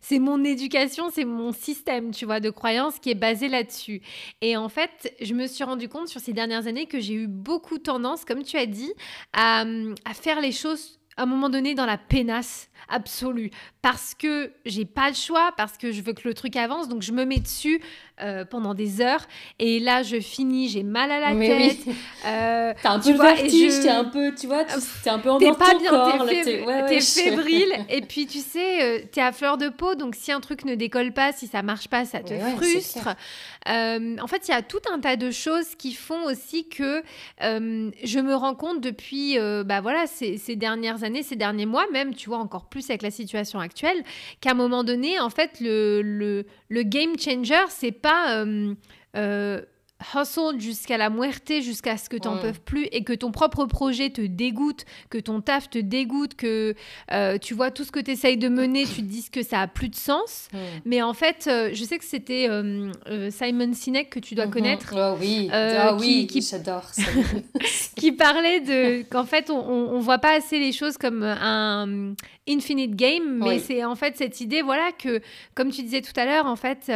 c'est 0.00 0.18
mon 0.18 0.44
éducation, 0.44 1.10
c'est 1.10 1.24
mon 1.24 1.52
système, 1.52 2.10
tu 2.10 2.24
vois, 2.24 2.40
de 2.40 2.50
croyance 2.50 2.98
qui 2.98 3.10
est 3.10 3.14
basé 3.14 3.48
là-dessus. 3.48 4.02
Et 4.40 4.56
en 4.56 4.68
fait, 4.68 5.14
je 5.20 5.34
me 5.34 5.46
suis 5.46 5.64
rendu 5.64 5.88
compte 5.88 6.08
sur 6.08 6.20
ces 6.20 6.32
dernières 6.32 6.66
années 6.66 6.86
que 6.86 7.00
j'ai 7.00 7.14
eu 7.14 7.26
beaucoup 7.26 7.78
tendance, 7.78 8.24
comme 8.24 8.42
tu 8.42 8.56
as 8.56 8.66
dit, 8.66 8.92
à, 9.32 9.64
à 10.04 10.14
faire 10.14 10.40
les 10.40 10.52
choses 10.52 10.98
à 11.16 11.22
un 11.22 11.26
moment 11.26 11.48
donné 11.48 11.74
dans 11.74 11.86
la 11.86 11.98
pénasse 11.98 12.68
absolue 12.88 13.50
parce 13.82 14.14
que 14.14 14.52
j'ai 14.64 14.84
pas 14.84 15.08
le 15.08 15.14
choix, 15.14 15.52
parce 15.56 15.78
que 15.78 15.92
je 15.92 16.02
veux 16.02 16.12
que 16.12 16.26
le 16.26 16.34
truc 16.34 16.56
avance, 16.56 16.88
donc 16.88 17.02
je 17.02 17.12
me 17.12 17.24
mets 17.24 17.38
dessus 17.38 17.80
euh, 18.20 18.44
pendant 18.44 18.74
des 18.74 19.00
heures 19.00 19.26
et 19.58 19.78
là 19.78 20.02
je 20.02 20.18
finis, 20.18 20.68
j'ai 20.68 20.82
mal 20.82 21.12
à 21.12 21.20
la 21.20 21.38
tête. 21.38 21.78
Oui. 21.86 21.94
Euh, 22.26 22.74
t'as 22.82 22.90
un 22.90 22.98
peu 22.98 23.12
le 23.12 23.18
vertige, 23.18 23.82
t'es 23.82 23.88
un 23.88 24.04
peu, 24.04 24.34
tu 24.34 24.48
vois, 24.48 24.64
t'es 24.64 25.10
un 25.10 25.20
peu 25.20 25.30
en 25.30 25.38
T'es 25.38 25.52
pas 25.52 25.74
bien, 25.78 26.26
t'es 26.88 27.00
fébrile 27.00 27.72
et 27.88 28.00
puis 28.00 28.26
tu 28.26 28.38
sais, 28.38 28.82
euh, 28.82 29.04
t'es 29.12 29.20
à 29.20 29.30
fleur 29.30 29.58
de 29.58 29.68
peau, 29.68 29.94
donc 29.94 30.16
si 30.16 30.32
un 30.32 30.40
truc 30.40 30.64
ne 30.64 30.74
décolle 30.74 31.12
pas, 31.12 31.32
si 31.32 31.46
ça 31.46 31.62
marche 31.62 31.86
pas, 31.86 32.04
ça 32.04 32.18
te 32.20 32.34
frustre. 32.34 33.10
en 33.64 34.26
fait, 34.26 34.48
il 34.48 34.50
y 34.50 34.54
a 34.54 34.62
tout 34.62 34.80
un 34.92 34.98
tas 34.98 35.14
de 35.14 35.30
choses 35.30 35.76
qui 35.76 35.92
font 35.92 36.24
aussi 36.24 36.68
que 36.68 37.02
je 37.40 38.18
me 38.18 38.34
rends 38.34 38.56
compte 38.56 38.80
depuis, 38.80 39.38
bah 39.64 39.80
voilà, 39.80 40.08
ces, 40.08 40.36
ces 40.36 40.56
dernières 40.56 41.04
années, 41.04 41.22
ces 41.22 41.36
derniers 41.36 41.66
mois 41.66 41.86
même, 41.92 42.12
tu 42.12 42.28
vois 42.28 42.38
encore 42.38 42.65
plus 42.68 42.90
avec 42.90 43.02
la 43.02 43.10
situation 43.10 43.58
actuelle, 43.60 44.02
qu'à 44.40 44.52
un 44.52 44.54
moment 44.54 44.84
donné, 44.84 45.18
en 45.20 45.30
fait, 45.30 45.58
le, 45.60 46.02
le, 46.68 46.82
game 46.82 47.18
changer, 47.18 47.64
c'est 47.68 47.92
pas 47.92 48.38
euh, 48.38 48.74
euh, 49.16 49.62
hustle 50.14 50.60
jusqu'à 50.60 50.98
la 50.98 51.10
muerte, 51.10 51.52
jusqu'à 51.60 51.96
ce 51.96 52.08
que 52.08 52.16
tu 52.16 52.28
n'en 52.28 52.38
peux 52.38 52.52
plus 52.52 52.84
et 52.92 53.02
que 53.02 53.12
ton 53.12 53.30
propre 53.30 53.64
projet 53.64 54.10
te 54.10 54.20
dégoûte, 54.20 54.84
que 55.10 55.18
ton 55.18 55.40
taf 55.40 55.70
te 55.70 55.78
dégoûte, 55.78 56.34
que 56.34 56.74
euh, 57.12 57.38
tu 57.38 57.54
vois 57.54 57.70
tout 57.70 57.84
ce 57.84 57.92
que 57.92 58.00
tu 58.00 58.10
essayes 58.10 58.36
de 58.36 58.48
mener, 58.48 58.84
tu 58.84 58.96
te 58.96 59.00
dis 59.00 59.28
que 59.30 59.42
ça 59.42 59.60
a 59.60 59.66
plus 59.66 59.88
de 59.88 59.94
sens. 59.94 60.48
Mais 60.84 61.02
en 61.02 61.14
fait, 61.14 61.44
je 61.46 61.84
sais 61.84 61.98
que 61.98 62.04
c'était 62.04 62.48
Simon 63.30 63.72
Sinek 63.72 64.10
que 64.10 64.18
tu 64.18 64.34
dois 64.34 64.46
mm-hmm. 64.46 64.50
connaître. 64.50 64.94
Oh 64.96 65.16
oui, 65.20 65.48
ah, 65.52 65.96
oui, 65.98 66.26
qui, 66.26 66.42
j'adore. 66.42 66.90
qui 67.96 68.12
parlait 68.12 68.60
de 68.60 69.02
qu'en 69.08 69.24
fait, 69.24 69.50
on, 69.50 69.56
on, 69.56 70.00
voit 70.00 70.18
pas 70.18 70.36
assez 70.36 70.58
les 70.58 70.72
choses 70.72 70.96
comme 70.98 71.22
un 71.22 72.14
infinite 72.48 72.94
game, 72.94 73.42
mais 73.42 73.58
c'est 73.58 73.84
en 73.84 73.94
fait 73.94 74.16
cette 74.16 74.40
idée, 74.40 74.62
voilà, 74.62 74.92
que 74.92 75.20
comme 75.54 75.70
tu 75.70 75.82
disais 75.82 76.02
tout 76.02 76.18
à 76.18 76.24
l'heure, 76.24 76.46
en 76.46 76.56
fait 76.56 76.90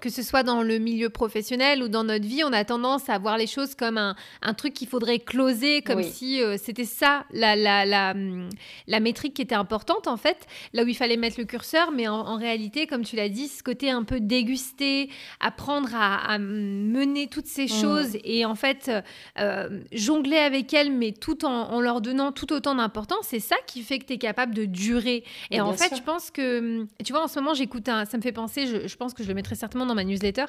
que 0.00 0.10
ce 0.10 0.22
soit 0.22 0.42
dans 0.42 0.62
le 0.62 0.78
milieu 0.78 1.10
professionnel 1.10 1.82
ou 1.82 1.88
dans 1.88 2.04
notre 2.04 2.26
vie, 2.26 2.42
on 2.44 2.52
a 2.52 2.64
tendance 2.64 3.08
à 3.08 3.18
voir 3.18 3.36
les 3.36 3.46
choses 3.46 3.74
comme 3.74 3.98
un, 3.98 4.16
un 4.40 4.54
truc 4.54 4.74
qu'il 4.74 4.88
faudrait 4.88 5.18
closer, 5.18 5.82
comme 5.82 6.02
si 6.02 6.42
euh, 6.42 6.56
c'était 6.58 6.84
ça 6.84 7.24
la, 7.30 7.54
la, 7.54 7.84
la, 7.84 8.12
hum, 8.12 8.48
la, 8.86 9.00
métrique 9.00 9.34
qui 9.34 9.42
était 9.42 9.54
importante 9.54 10.08
en 10.08 10.16
fait, 10.16 10.46
là 10.72 10.82
où 10.82 10.88
il 10.88 10.96
fallait 10.96 11.16
mettre 11.16 11.38
le 11.38 11.44
curseur, 11.44 11.92
mais 11.92 12.08
en, 12.08 12.36
réalité, 12.36 12.86
comme 12.86 13.04
tu 13.04 13.16
l'as 13.16 13.28
dit, 13.28 13.48
ce 13.48 13.62
côté 13.62 13.90
un 13.90 14.02
peu 14.02 14.18
dégusté, 14.18 15.10
apprendre 15.40 15.90
à, 15.94 16.38
mener 16.38 17.28
toutes 17.28 17.46
ces 17.46 17.66
mmh. 17.66 17.68
choses 17.68 18.18
et 18.24 18.44
en 18.44 18.54
fait 18.54 18.90
euh, 19.38 19.80
jongler 19.92 20.38
avec 20.38 20.72
elles, 20.72 20.90
mais 20.90 21.12
tout 21.12 21.44
en, 21.44 21.70
en 21.70 21.80
leur 21.80 22.00
donnant 22.00 22.32
tout 22.32 22.52
autant 22.52 22.74
d'importance, 22.74 23.26
c'est 23.28 23.40
ça 23.40 23.56
qui 23.66 23.82
fait 23.82 23.98
que 23.98 24.06
tu 24.06 24.14
es 24.14 24.18
capable 24.18 24.54
de 24.54 24.64
durer. 24.64 25.24
Et 25.50 25.60
en 25.60 25.72
fait, 25.74 25.94
je 25.94 26.02
pense 26.02 26.30
que, 26.30 26.58
hum, 26.58 26.88
tu 27.04 27.12
vois, 27.12 27.22
en 27.22 27.28
ce 27.28 27.38
moment, 27.38 27.54
j'écoute 27.54 27.88
un, 27.88 28.04
ça 28.06 28.16
me 28.16 28.22
fait 28.22 28.32
penser, 28.32 28.66
je, 28.66 28.88
je 28.88 28.96
pense 28.96 29.14
que 29.14 29.22
je 29.22 29.28
le 29.28 29.34
mettrai 29.34 29.54
certainement 29.54 29.81
dans 29.86 29.94
ma 29.94 30.04
newsletter. 30.04 30.44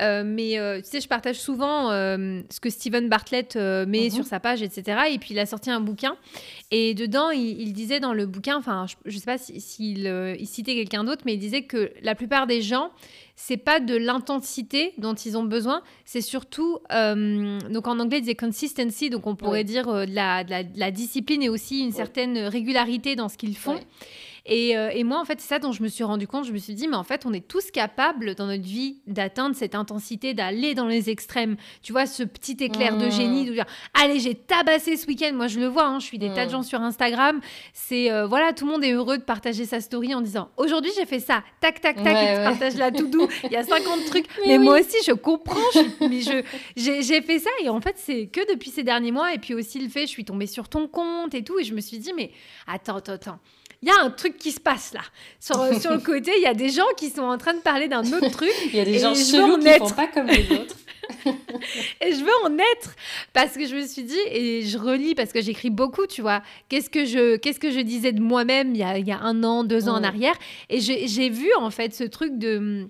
Euh, 0.00 0.22
mais 0.24 0.58
euh, 0.58 0.80
tu 0.80 0.90
sais, 0.90 1.00
je 1.00 1.08
partage 1.08 1.36
souvent 1.36 1.90
euh, 1.90 2.40
ce 2.50 2.60
que 2.60 2.70
Steven 2.70 3.08
Bartlett 3.08 3.56
met 3.56 4.04
mhm. 4.04 4.10
sur 4.10 4.24
sa 4.24 4.40
page, 4.40 4.62
etc. 4.62 4.98
Et 5.10 5.18
puis 5.18 5.34
il 5.34 5.38
a 5.38 5.46
sorti 5.46 5.70
un 5.70 5.80
bouquin. 5.80 6.16
Et 6.70 6.94
dedans, 6.94 7.30
il, 7.30 7.72
disait 7.72 8.00
dans 8.00 8.12
le 8.12 8.26
bouquin, 8.26 8.56
enfin, 8.56 8.86
je, 9.04 9.14
ne 9.14 9.20
sais 9.20 9.26
pas 9.26 9.38
s'il 9.38 10.06
il 10.38 10.46
citait 10.46 10.74
quelqu'un 10.74 11.04
d'autre, 11.04 11.22
mais 11.24 11.34
il 11.34 11.38
disait 11.38 11.62
que 11.62 11.92
la 12.02 12.14
plupart 12.14 12.46
des 12.46 12.62
gens, 12.62 12.90
c'est 13.36 13.56
pas 13.56 13.80
de 13.80 13.94
l'intensité 13.94 14.92
dont 14.98 15.14
ils 15.14 15.36
ont 15.36 15.44
besoin, 15.44 15.82
c'est 16.04 16.22
surtout, 16.22 16.78
donc 16.90 17.86
en 17.86 18.00
anglais, 18.00 18.18
il 18.18 18.22
disait 18.22 18.34
consistency, 18.34 19.10
donc 19.10 19.26
on 19.26 19.36
pourrait 19.36 19.62
dire 19.62 19.86
de 19.86 20.14
la, 20.14 20.42
de, 20.42 20.66
la, 20.74 20.90
discipline 20.90 21.42
et 21.42 21.48
aussi 21.48 21.80
une 21.80 21.92
certaine 21.92 22.38
régularité 22.38 23.14
dans 23.14 23.28
ce 23.28 23.36
qu'ils 23.36 23.56
font. 23.56 23.78
Euh, 24.48 24.90
et, 24.92 25.04
moi, 25.04 25.20
en 25.20 25.24
fait, 25.24 25.40
c'est 25.40 25.48
ça 25.48 25.58
dont 25.58 25.72
je 25.72 25.82
me 25.82 25.88
suis 25.88 26.04
rendu 26.04 26.26
compte. 26.26 26.44
Je 26.44 26.52
me 26.52 26.58
suis 26.58 26.74
dit, 26.74 26.88
mais 26.88 26.96
en 26.96 27.04
fait, 27.04 27.26
on 27.26 27.32
est 27.32 27.46
tous 27.46 27.70
capables 27.70 28.34
dans 28.34 28.46
notre 28.46 28.62
vie 28.62 28.98
d'atteindre 29.06 29.56
cette 29.56 29.74
intensité, 29.74 30.34
d'aller 30.34 30.74
dans 30.74 30.86
les 30.86 31.10
extrêmes. 31.10 31.56
Tu 31.82 31.92
vois, 31.92 32.06
ce 32.06 32.22
petit 32.22 32.56
éclair 32.60 32.96
de 32.96 33.06
mmh. 33.06 33.10
génie, 33.10 33.44
de 33.46 33.52
dire, 33.52 33.66
allez, 33.94 34.20
j'ai 34.20 34.34
tabassé 34.34 34.96
ce 34.96 35.06
week-end. 35.06 35.32
Moi, 35.34 35.48
je 35.48 35.58
le 35.58 35.66
vois, 35.66 35.86
hein, 35.86 35.98
je 35.98 36.06
suis 36.06 36.18
des 36.18 36.28
tas 36.28 36.44
de 36.44 36.50
mmh. 36.50 36.52
gens 36.52 36.62
sur 36.62 36.80
Instagram. 36.80 37.40
C'est, 37.72 38.10
euh, 38.10 38.26
voilà, 38.26 38.52
tout 38.52 38.66
le 38.66 38.72
monde 38.72 38.84
est 38.84 38.92
heureux 38.92 39.18
de 39.18 39.22
partager 39.22 39.64
sa 39.64 39.80
story 39.80 40.14
en 40.14 40.20
disant, 40.20 40.50
aujourd'hui, 40.56 40.92
j'ai 40.96 41.06
fait 41.06 41.20
ça. 41.20 41.42
Tac, 41.60 41.80
tac, 41.80 42.02
tac, 42.02 42.16
et 42.16 42.36
tu 42.36 42.42
partages 42.42 42.76
la 42.76 42.90
tout 42.90 43.08
doux. 43.08 43.28
Il 43.44 43.52
y 43.52 43.56
a 43.56 43.64
50 43.64 44.04
trucs. 44.06 44.26
Mais, 44.46 44.58
moi 44.58 44.80
aussi, 44.80 44.96
je 45.04 45.12
comprends. 45.12 45.56
mais 46.00 46.20
je, 46.20 46.42
j'ai, 46.76 47.22
fait 47.22 47.38
ça. 47.38 47.50
Et 47.62 47.68
en 47.68 47.80
fait, 47.80 47.96
c'est 47.96 48.26
que 48.26 48.52
depuis 48.52 48.70
ces 48.70 48.84
derniers 48.84 49.12
mois. 49.12 49.34
Et 49.34 49.38
puis 49.38 49.54
aussi 49.54 49.80
le 49.80 49.88
fait, 49.88 50.02
je 50.02 50.10
suis 50.10 50.24
tombée 50.24 50.46
sur 50.46 50.68
ton 50.68 50.86
compte 50.86 51.34
et 51.34 51.42
tout. 51.42 51.58
Et 51.58 51.64
je 51.64 51.74
me 51.74 51.80
suis 51.80 51.98
dit, 51.98 52.12
mais 52.14 52.30
attends, 52.66 52.96
attends, 52.96 53.12
attends 53.12 53.38
il 53.82 53.88
y 53.88 53.90
a 53.90 54.02
un 54.02 54.10
truc 54.10 54.36
qui 54.36 54.52
se 54.52 54.60
passe 54.60 54.92
là. 54.94 55.02
Sur, 55.40 55.56
sur 55.80 55.92
le 55.92 55.98
côté, 56.04 56.32
il 56.36 56.42
y 56.42 56.46
a 56.46 56.54
des 56.54 56.70
gens 56.70 56.86
qui 56.96 57.10
sont 57.10 57.22
en 57.22 57.38
train 57.38 57.54
de 57.54 57.60
parler 57.60 57.88
d'un 57.88 58.04
autre 58.12 58.30
truc. 58.30 58.52
Il 58.66 58.76
y 58.76 58.80
a 58.80 58.84
des 58.84 58.98
gens 58.98 59.14
chelous 59.14 59.58
qui 59.58 59.68
font 59.78 59.90
pas 59.90 60.06
comme 60.08 60.26
les 60.26 60.50
autres. 60.52 60.76
et 62.00 62.12
je 62.12 62.24
veux 62.24 62.44
en 62.44 62.58
être 62.58 62.96
parce 63.32 63.52
que 63.52 63.66
je 63.66 63.76
me 63.76 63.86
suis 63.86 64.02
dit 64.02 64.18
et 64.30 64.62
je 64.62 64.76
relis 64.76 65.14
parce 65.14 65.32
que 65.32 65.40
j'écris 65.40 65.70
beaucoup, 65.70 66.06
tu 66.06 66.20
vois. 66.20 66.42
Qu'est-ce 66.68 66.90
que 66.90 67.04
je 67.04 67.36
qu'est-ce 67.36 67.60
que 67.60 67.70
je 67.70 67.80
disais 67.80 68.12
de 68.12 68.20
moi-même 68.20 68.74
il, 68.74 68.84
il, 68.98 69.06
y 69.06 69.12
a 69.12 69.20
un 69.20 69.44
an, 69.44 69.62
deux 69.62 69.88
ans 69.88 69.96
en 69.96 70.02
arrière 70.02 70.34
et 70.68 70.80
j'ai 70.80 71.28
vu 71.28 71.48
en 71.58 71.70
fait 71.70 71.94
ce 71.94 72.04
truc 72.04 72.38
de 72.38 72.88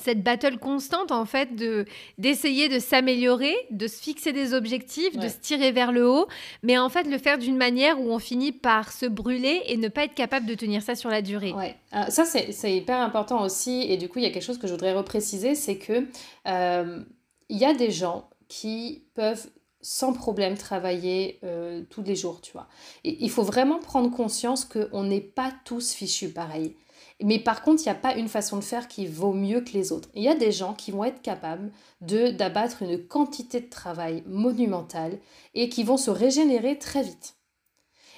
cette 0.00 0.22
battle 0.22 0.58
constante 0.58 1.12
en 1.12 1.24
fait 1.24 1.54
de 1.56 1.84
d'essayer 2.18 2.68
de 2.68 2.78
s'améliorer, 2.78 3.54
de 3.70 3.86
se 3.86 4.00
fixer 4.00 4.32
des 4.32 4.54
objectifs, 4.54 5.16
de 5.16 5.28
se 5.28 5.38
tirer 5.38 5.72
vers 5.72 5.92
le 5.92 6.08
haut, 6.08 6.26
mais 6.62 6.78
en 6.78 6.88
fait 6.88 7.04
le 7.04 7.18
faire 7.18 7.38
d'une 7.38 7.56
manière 7.56 8.00
où 8.00 8.10
on 8.10 8.18
finit 8.18 8.52
par 8.52 8.92
se 8.92 9.06
brûler 9.06 9.62
et 9.66 9.76
ne 9.76 9.88
pas 9.88 10.04
être 10.04 10.14
capable 10.14 10.46
de 10.46 10.54
tenir 10.54 10.82
ça 10.82 10.94
sur 10.94 11.10
la 11.10 11.22
durée. 11.22 11.52
Ouais. 11.52 11.76
Euh, 11.94 12.06
ça 12.08 12.24
c'est 12.24 12.76
hyper 12.76 12.98
important 12.98 13.42
aussi 13.42 13.82
et 13.88 13.96
du 13.96 14.08
coup 14.08 14.18
il 14.18 14.22
y 14.22 14.26
a 14.26 14.30
quelque 14.30 14.44
chose 14.44 14.58
que 14.58 14.66
je 14.66 14.72
voudrais 14.72 14.92
repréciser, 14.92 15.54
c'est 15.54 15.76
que 15.76 16.06
euh, 16.48 17.02
il 17.48 17.58
y 17.58 17.64
a 17.64 17.74
des 17.74 17.90
gens 17.90 18.28
qui 18.48 19.04
peuvent 19.14 19.48
sans 19.82 20.12
problème 20.12 20.56
travailler 20.56 21.38
euh, 21.44 21.82
tous 21.88 22.02
les 22.02 22.14
jours, 22.14 22.40
tu 22.40 22.52
vois. 22.52 22.68
Et 23.04 23.16
il 23.24 23.30
faut 23.30 23.42
vraiment 23.42 23.78
prendre 23.78 24.10
conscience 24.10 24.64
qu'on 24.64 25.04
n'est 25.04 25.20
pas 25.20 25.52
tous 25.64 25.92
fichus 25.92 26.30
pareil. 26.30 26.76
Mais 27.22 27.38
par 27.38 27.62
contre, 27.62 27.82
il 27.82 27.86
n'y 27.86 27.92
a 27.92 27.94
pas 27.94 28.14
une 28.14 28.28
façon 28.28 28.56
de 28.56 28.64
faire 28.64 28.88
qui 28.88 29.06
vaut 29.06 29.32
mieux 29.32 29.60
que 29.60 29.72
les 29.72 29.92
autres. 29.92 30.08
Il 30.14 30.22
y 30.22 30.28
a 30.28 30.34
des 30.34 30.52
gens 30.52 30.74
qui 30.74 30.90
vont 30.90 31.04
être 31.04 31.22
capables 31.22 31.70
d'abattre 32.00 32.82
une 32.82 32.98
quantité 32.98 33.60
de 33.60 33.68
travail 33.68 34.22
monumentale 34.26 35.18
et 35.54 35.68
qui 35.68 35.84
vont 35.84 35.96
se 35.96 36.10
régénérer 36.10 36.78
très 36.78 37.02
vite. 37.02 37.36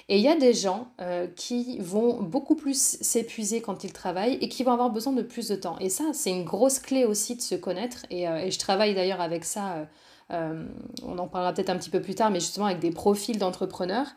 Et 0.09 0.17
il 0.17 0.21
y 0.21 0.27
a 0.27 0.35
des 0.35 0.53
gens 0.53 0.87
euh, 1.01 1.27
qui 1.27 1.79
vont 1.79 2.21
beaucoup 2.21 2.55
plus 2.55 2.77
s'épuiser 2.77 3.61
quand 3.61 3.83
ils 3.83 3.93
travaillent 3.93 4.37
et 4.41 4.49
qui 4.49 4.63
vont 4.63 4.71
avoir 4.71 4.89
besoin 4.89 5.13
de 5.13 5.21
plus 5.21 5.47
de 5.47 5.55
temps. 5.55 5.77
Et 5.79 5.89
ça, 5.89 6.03
c'est 6.13 6.31
une 6.31 6.43
grosse 6.43 6.79
clé 6.79 7.05
aussi 7.05 7.35
de 7.35 7.41
se 7.41 7.55
connaître. 7.55 8.05
Et, 8.09 8.27
euh, 8.27 8.49
je 8.49 8.59
travaille 8.59 8.95
d'ailleurs 8.95 9.21
avec 9.21 9.45
ça. 9.45 9.87
Euh, 10.31 10.65
on 11.03 11.17
en 11.17 11.27
parlera 11.27 11.53
peut-être 11.53 11.69
un 11.69 11.77
petit 11.77 11.89
peu 11.89 12.01
plus 12.01 12.15
tard, 12.15 12.31
mais 12.31 12.41
justement 12.41 12.65
avec 12.65 12.79
des 12.79 12.91
profils 12.91 13.37
d'entrepreneurs. 13.37 14.07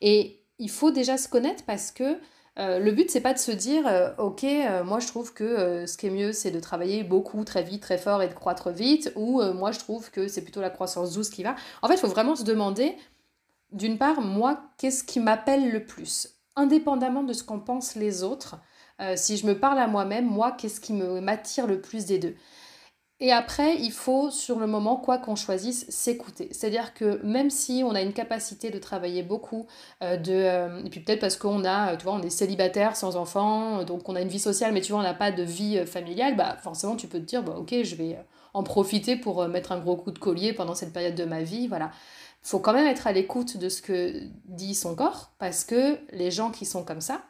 Et 0.00 0.40
il 0.58 0.70
faut 0.70 0.90
déjà 0.90 1.16
se 1.16 1.28
connaître 1.28 1.64
parce 1.64 1.92
que 1.92 2.18
le 2.56 2.90
but, 2.90 3.10
c'est 3.10 3.20
pas 3.20 3.34
de 3.34 3.38
se 3.38 3.52
dire, 3.52 4.14
ok, 4.18 4.44
moi 4.84 4.98
je 5.00 5.06
trouve 5.08 5.32
que 5.34 5.84
ce 5.86 5.96
qui 5.96 6.06
est 6.06 6.10
mieux, 6.10 6.32
c'est 6.32 6.50
de 6.50 6.60
travailler 6.60 7.04
beaucoup, 7.04 7.44
très 7.44 7.62
vite, 7.62 7.82
très 7.82 7.98
fort 7.98 8.22
et 8.22 8.28
de 8.28 8.34
croître 8.34 8.70
vite, 8.70 9.12
ou 9.14 9.42
moi 9.52 9.72
je 9.72 9.78
trouve 9.78 10.10
que 10.10 10.26
c'est 10.28 10.42
plutôt 10.42 10.60
la 10.60 10.70
croissance 10.70 11.12
douce 11.12 11.30
qui 11.30 11.42
va. 11.42 11.54
En 11.82 11.88
fait, 11.88 11.94
il 11.94 12.00
faut 12.00 12.08
vraiment 12.08 12.34
se 12.34 12.44
demander, 12.44 12.96
d'une 13.72 13.98
part, 13.98 14.20
moi, 14.20 14.60
qu'est-ce 14.78 15.04
qui 15.04 15.20
m'appelle 15.20 15.70
le 15.70 15.84
plus? 15.84 16.30
Indépendamment 16.54 17.22
de 17.24 17.32
ce 17.34 17.44
qu'en 17.44 17.58
pensent 17.58 17.96
les 17.96 18.22
autres, 18.22 18.56
euh, 19.02 19.12
si 19.16 19.36
je 19.36 19.46
me 19.46 19.58
parle 19.58 19.78
à 19.78 19.86
moi-même, 19.86 20.24
moi, 20.24 20.52
qu'est-ce 20.52 20.80
qui 20.80 20.94
m'attire 20.94 21.66
le 21.66 21.80
plus 21.80 22.06
des 22.06 22.18
deux? 22.18 22.34
Et 23.18 23.32
après, 23.32 23.76
il 23.76 23.92
faut, 23.92 24.30
sur 24.30 24.58
le 24.58 24.66
moment, 24.66 24.96
quoi 24.96 25.18
qu'on 25.18 25.36
choisisse, 25.36 25.88
s'écouter. 25.88 26.48
C'est-à-dire 26.52 26.92
que 26.92 27.20
même 27.24 27.48
si 27.50 27.82
on 27.84 27.94
a 27.94 28.02
une 28.02 28.12
capacité 28.12 28.70
de 28.70 28.78
travailler 28.78 29.22
beaucoup, 29.22 29.66
euh, 30.02 30.16
de, 30.16 30.32
euh, 30.32 30.84
et 30.84 30.90
puis 30.90 31.00
peut-être 31.00 31.20
parce 31.20 31.36
qu'on 31.36 31.64
a, 31.64 31.96
tu 31.96 32.04
vois, 32.04 32.14
on 32.14 32.22
est 32.22 32.30
célibataire, 32.30 32.94
sans 32.96 33.16
enfants, 33.16 33.84
donc 33.84 34.08
on 34.08 34.16
a 34.16 34.20
une 34.20 34.28
vie 34.28 34.38
sociale, 34.38 34.72
mais 34.72 34.82
tu 34.82 34.92
vois, 34.92 35.00
on 35.00 35.04
n'a 35.04 35.14
pas 35.14 35.32
de 35.32 35.42
vie 35.42 35.84
familiale, 35.86 36.36
bah 36.36 36.56
forcément, 36.62 36.96
tu 36.96 37.06
peux 37.06 37.18
te 37.18 37.24
dire, 37.24 37.42
bah, 37.42 37.54
ok, 37.56 37.74
je 37.82 37.94
vais 37.94 38.18
en 38.54 38.62
profiter 38.62 39.16
pour 39.16 39.46
mettre 39.48 39.72
un 39.72 39.78
gros 39.78 39.96
coup 39.96 40.10
de 40.10 40.18
collier 40.18 40.52
pendant 40.52 40.74
cette 40.74 40.92
période 40.92 41.14
de 41.14 41.24
ma 41.24 41.42
vie, 41.42 41.68
voilà 41.68 41.90
faut 42.46 42.60
quand 42.60 42.72
même 42.72 42.86
être 42.86 43.08
à 43.08 43.12
l'écoute 43.12 43.56
de 43.56 43.68
ce 43.68 43.82
que 43.82 44.22
dit 44.44 44.76
son 44.76 44.94
corps, 44.94 45.32
parce 45.38 45.64
que 45.64 45.98
les 46.12 46.30
gens 46.30 46.52
qui 46.52 46.64
sont 46.64 46.84
comme 46.84 47.00
ça, 47.00 47.22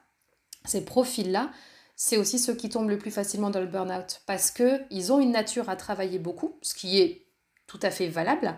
ces 0.67 0.85
profils-là, 0.85 1.51
c'est 1.97 2.17
aussi 2.17 2.39
ceux 2.39 2.55
qui 2.55 2.69
tombent 2.69 2.91
le 2.91 2.99
plus 2.99 3.11
facilement 3.11 3.51
dans 3.51 3.61
le 3.61 3.67
burn-out, 3.67 4.21
parce 4.27 4.51
qu'ils 4.51 5.13
ont 5.13 5.21
une 5.21 5.33
nature 5.33 5.69
à 5.69 5.77
travailler 5.77 6.19
beaucoup, 6.19 6.59
ce 6.63 6.75
qui 6.75 7.01
est 7.01 7.27
tout 7.67 7.81
à 7.83 7.91
fait 7.91 8.09
valable, 8.09 8.57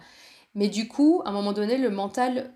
mais 0.54 0.68
du 0.68 0.88
coup, 0.88 1.22
à 1.24 1.30
un 1.30 1.32
moment 1.32 1.52
donné, 1.52 1.78
le 1.78 1.90
mental, 1.90 2.52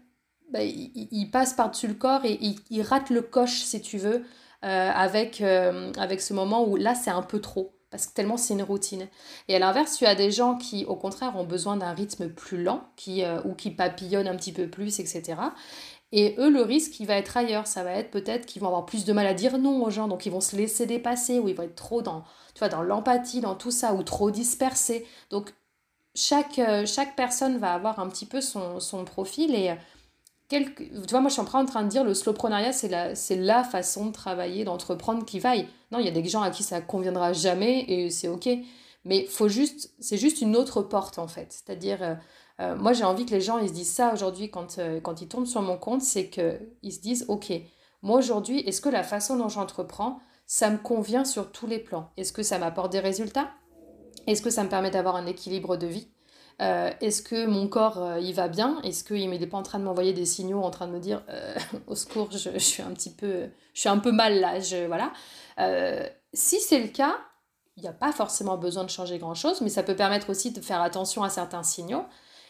bah, 0.50 0.62
il, 0.62 1.30
passe 1.30 1.54
par-dessus 1.54 1.88
le 1.88 1.94
corps 1.94 2.24
et 2.24 2.38
il, 2.68 2.82
rate 2.82 3.10
le 3.10 3.22
coche, 3.22 3.62
si 3.62 3.80
tu 3.80 3.96
veux, 3.96 4.24
euh, 4.64 4.90
avec, 4.90 5.40
euh, 5.40 5.92
avec 5.96 6.20
ce 6.20 6.34
moment 6.34 6.66
où 6.66 6.76
là, 6.76 6.94
c'est 6.94 7.10
un 7.10 7.22
peu 7.22 7.40
trop 7.40 7.74
parce 7.92 8.06
que 8.06 8.14
tellement 8.14 8.38
c'est 8.38 8.54
une 8.54 8.62
routine. 8.62 9.06
Et 9.46 9.54
à 9.54 9.58
l'inverse, 9.60 9.98
tu 9.98 10.06
as 10.06 10.16
des 10.16 10.32
gens 10.32 10.56
qui, 10.56 10.84
au 10.86 10.96
contraire, 10.96 11.36
ont 11.36 11.44
besoin 11.44 11.76
d'un 11.76 11.92
rythme 11.92 12.28
plus 12.28 12.60
lent, 12.60 12.88
qui, 12.96 13.22
euh, 13.22 13.40
ou 13.44 13.54
qui 13.54 13.70
papillonnent 13.70 14.26
un 14.26 14.34
petit 14.34 14.52
peu 14.52 14.66
plus, 14.66 14.98
etc. 14.98 15.34
Et 16.12 16.34
eux, 16.38 16.50
le 16.50 16.62
risque, 16.62 17.00
il 17.00 17.06
va 17.06 17.16
être 17.16 17.36
ailleurs. 17.36 17.66
Ça 17.66 17.82
va 17.82 17.92
être 17.92 18.10
peut-être 18.10 18.46
qu'ils 18.46 18.60
vont 18.62 18.68
avoir 18.68 18.86
plus 18.86 19.04
de 19.04 19.12
mal 19.12 19.26
à 19.26 19.34
dire 19.34 19.58
non 19.58 19.82
aux 19.82 19.90
gens, 19.90 20.08
donc 20.08 20.26
ils 20.26 20.32
vont 20.32 20.40
se 20.40 20.56
laisser 20.56 20.86
dépasser, 20.86 21.38
ou 21.38 21.48
ils 21.48 21.54
vont 21.54 21.64
être 21.64 21.74
trop 21.74 22.02
dans, 22.02 22.24
dans 22.70 22.82
l'empathie, 22.82 23.40
dans 23.40 23.54
tout 23.54 23.70
ça, 23.70 23.94
ou 23.94 24.02
trop 24.02 24.30
dispersés. 24.30 25.06
Donc, 25.30 25.54
chaque, 26.14 26.58
euh, 26.58 26.84
chaque 26.86 27.16
personne 27.16 27.58
va 27.58 27.72
avoir 27.72 27.98
un 27.98 28.08
petit 28.08 28.26
peu 28.26 28.40
son, 28.40 28.80
son 28.80 29.04
profil 29.04 29.54
et 29.54 29.74
tu 30.60 31.10
vois, 31.10 31.20
moi 31.20 31.28
je 31.28 31.34
suis 31.34 31.42
en 31.42 31.64
train 31.64 31.82
de 31.82 31.88
dire 31.88 32.04
le 32.04 32.14
slowprenariat, 32.14 32.72
c'est 32.72 32.88
la, 32.88 33.14
c'est 33.14 33.36
la 33.36 33.64
façon 33.64 34.06
de 34.06 34.12
travailler, 34.12 34.64
d'entreprendre 34.64 35.24
qui 35.24 35.38
vaille. 35.40 35.66
Non, 35.90 35.98
il 35.98 36.04
y 36.04 36.08
a 36.08 36.12
des 36.12 36.24
gens 36.28 36.42
à 36.42 36.50
qui 36.50 36.62
ça 36.62 36.80
conviendra 36.80 37.32
jamais 37.32 37.84
et 37.88 38.10
c'est 38.10 38.28
ok. 38.28 38.48
Mais 39.04 39.24
faut 39.26 39.48
juste, 39.48 39.92
c'est 39.98 40.16
juste 40.16 40.40
une 40.42 40.56
autre 40.56 40.82
porte 40.82 41.18
en 41.18 41.26
fait. 41.28 41.52
C'est-à-dire, 41.52 42.02
euh, 42.02 42.14
euh, 42.60 42.76
moi 42.76 42.92
j'ai 42.92 43.04
envie 43.04 43.26
que 43.26 43.30
les 43.30 43.40
gens 43.40 43.58
ils 43.58 43.68
se 43.68 43.74
disent 43.74 43.92
ça 43.92 44.12
aujourd'hui 44.12 44.50
quand, 44.50 44.78
euh, 44.78 45.00
quand 45.00 45.20
ils 45.20 45.28
tombent 45.28 45.46
sur 45.46 45.62
mon 45.62 45.76
compte, 45.76 46.02
c'est 46.02 46.28
qu'ils 46.28 46.92
se 46.92 47.00
disent 47.00 47.24
ok, 47.28 47.52
moi 48.02 48.18
aujourd'hui, 48.18 48.60
est-ce 48.60 48.80
que 48.80 48.88
la 48.88 49.02
façon 49.02 49.36
dont 49.36 49.48
j'entreprends, 49.48 50.20
ça 50.46 50.70
me 50.70 50.78
convient 50.78 51.24
sur 51.24 51.52
tous 51.52 51.66
les 51.66 51.78
plans? 51.78 52.10
Est-ce 52.16 52.32
que 52.32 52.42
ça 52.42 52.58
m'apporte 52.58 52.92
des 52.92 53.00
résultats? 53.00 53.50
Est-ce 54.26 54.42
que 54.42 54.50
ça 54.50 54.64
me 54.64 54.68
permet 54.68 54.90
d'avoir 54.90 55.16
un 55.16 55.26
équilibre 55.26 55.76
de 55.76 55.86
vie? 55.86 56.08
Euh, 56.60 56.90
est-ce 57.00 57.22
que 57.22 57.46
mon 57.46 57.66
corps 57.66 58.18
il 58.20 58.34
va 58.34 58.48
bien? 58.48 58.80
Est-ce 58.82 59.04
qu'il 59.04 59.28
n'est 59.30 59.46
pas 59.46 59.56
en 59.56 59.62
train 59.62 59.78
de 59.78 59.84
m'envoyer 59.84 60.12
des 60.12 60.26
signaux, 60.26 60.62
en 60.62 60.70
train 60.70 60.86
de 60.86 60.92
me 60.92 61.00
dire 61.00 61.22
au 61.86 61.94
secours, 61.94 62.30
je, 62.30 62.58
suis 62.58 62.82
un 62.82 62.90
petit 62.90 63.10
peu, 63.10 63.48
je 63.72 63.80
suis 63.80 63.88
un 63.88 63.98
peu 63.98 64.12
mal 64.12 64.40
là, 64.40 64.60
je, 64.60 64.86
voilà. 64.86 65.12
si 66.32 66.60
c'est 66.60 66.80
le 66.80 66.88
cas, 66.88 67.16
il 67.76 67.82
n'y 67.82 67.88
a 67.88 67.92
pas 67.92 68.12
forcément 68.12 68.58
besoin 68.58 68.84
de 68.84 68.90
changer 68.90 69.18
grand-chose, 69.18 69.60
mais 69.60 69.70
ça 69.70 69.82
peut 69.82 69.96
permettre 69.96 70.30
aussi 70.30 70.50
de 70.50 70.60
faire 70.60 70.82
attention 70.82 71.22
à 71.22 71.30
certains 71.30 71.62
signaux. 71.62 72.04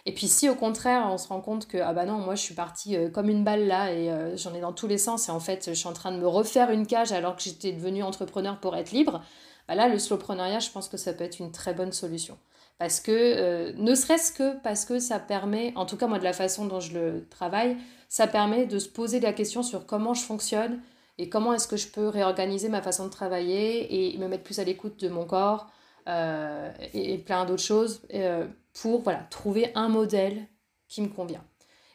Et 0.04 0.12
puis 0.12 0.26
si 0.26 0.48
au 0.48 0.54
contraire 0.56 1.06
on 1.10 1.18
se 1.18 1.28
rend 1.28 1.40
compte 1.40 1.68
que 1.68 1.78
ah 1.78 1.92
bah 1.92 2.04
non 2.04 2.18
moi 2.18 2.34
je 2.34 2.42
suis 2.42 2.54
partie 2.54 2.96
comme 3.12 3.28
une 3.28 3.44
balle 3.44 3.68
là 3.68 3.92
et 3.92 4.36
j'en 4.36 4.52
ai 4.52 4.60
dans 4.60 4.72
tous 4.72 4.88
les 4.88 4.98
sens 4.98 5.28
et 5.28 5.30
en 5.30 5.38
fait 5.38 5.66
je 5.68 5.74
suis 5.74 5.86
en 5.86 5.92
train 5.92 6.10
de 6.10 6.16
me 6.16 6.26
refaire 6.26 6.70
une 6.70 6.88
cage 6.88 7.12
alors 7.12 7.36
que 7.36 7.42
j'étais 7.42 7.70
devenue 7.70 8.02
entrepreneur 8.02 8.58
pour 8.58 8.74
être 8.74 8.90
libre, 8.90 9.22
bah 9.68 9.76
là 9.76 9.86
le 9.88 10.00
slowpreneuriat 10.00 10.58
je 10.58 10.70
pense 10.70 10.88
que 10.88 10.96
ça 10.96 11.12
peut 11.12 11.22
être 11.22 11.38
une 11.38 11.52
très 11.52 11.72
bonne 11.72 11.92
solution. 11.92 12.36
Parce 12.82 12.98
que, 12.98 13.12
euh, 13.12 13.72
ne 13.76 13.94
serait-ce 13.94 14.32
que 14.32 14.60
parce 14.62 14.84
que 14.84 14.98
ça 14.98 15.20
permet, 15.20 15.72
en 15.76 15.86
tout 15.86 15.96
cas 15.96 16.08
moi 16.08 16.18
de 16.18 16.24
la 16.24 16.32
façon 16.32 16.66
dont 16.66 16.80
je 16.80 16.94
le 16.94 17.28
travaille, 17.28 17.76
ça 18.08 18.26
permet 18.26 18.66
de 18.66 18.80
se 18.80 18.88
poser 18.88 19.20
la 19.20 19.32
question 19.32 19.62
sur 19.62 19.86
comment 19.86 20.14
je 20.14 20.22
fonctionne 20.22 20.80
et 21.16 21.28
comment 21.28 21.52
est-ce 21.52 21.68
que 21.68 21.76
je 21.76 21.86
peux 21.86 22.08
réorganiser 22.08 22.68
ma 22.68 22.82
façon 22.82 23.04
de 23.04 23.10
travailler 23.10 24.14
et 24.14 24.18
me 24.18 24.26
mettre 24.26 24.42
plus 24.42 24.58
à 24.58 24.64
l'écoute 24.64 24.98
de 24.98 25.08
mon 25.08 25.26
corps 25.26 25.68
euh, 26.08 26.72
et, 26.94 27.18
plein 27.18 27.44
d'autres 27.44 27.62
choses 27.62 28.02
euh, 28.14 28.46
pour 28.74 29.02
voilà, 29.02 29.20
trouver 29.30 29.70
un 29.74 29.88
modèle 29.88 30.46
qui 30.88 31.02
me 31.02 31.08
convient. 31.08 31.44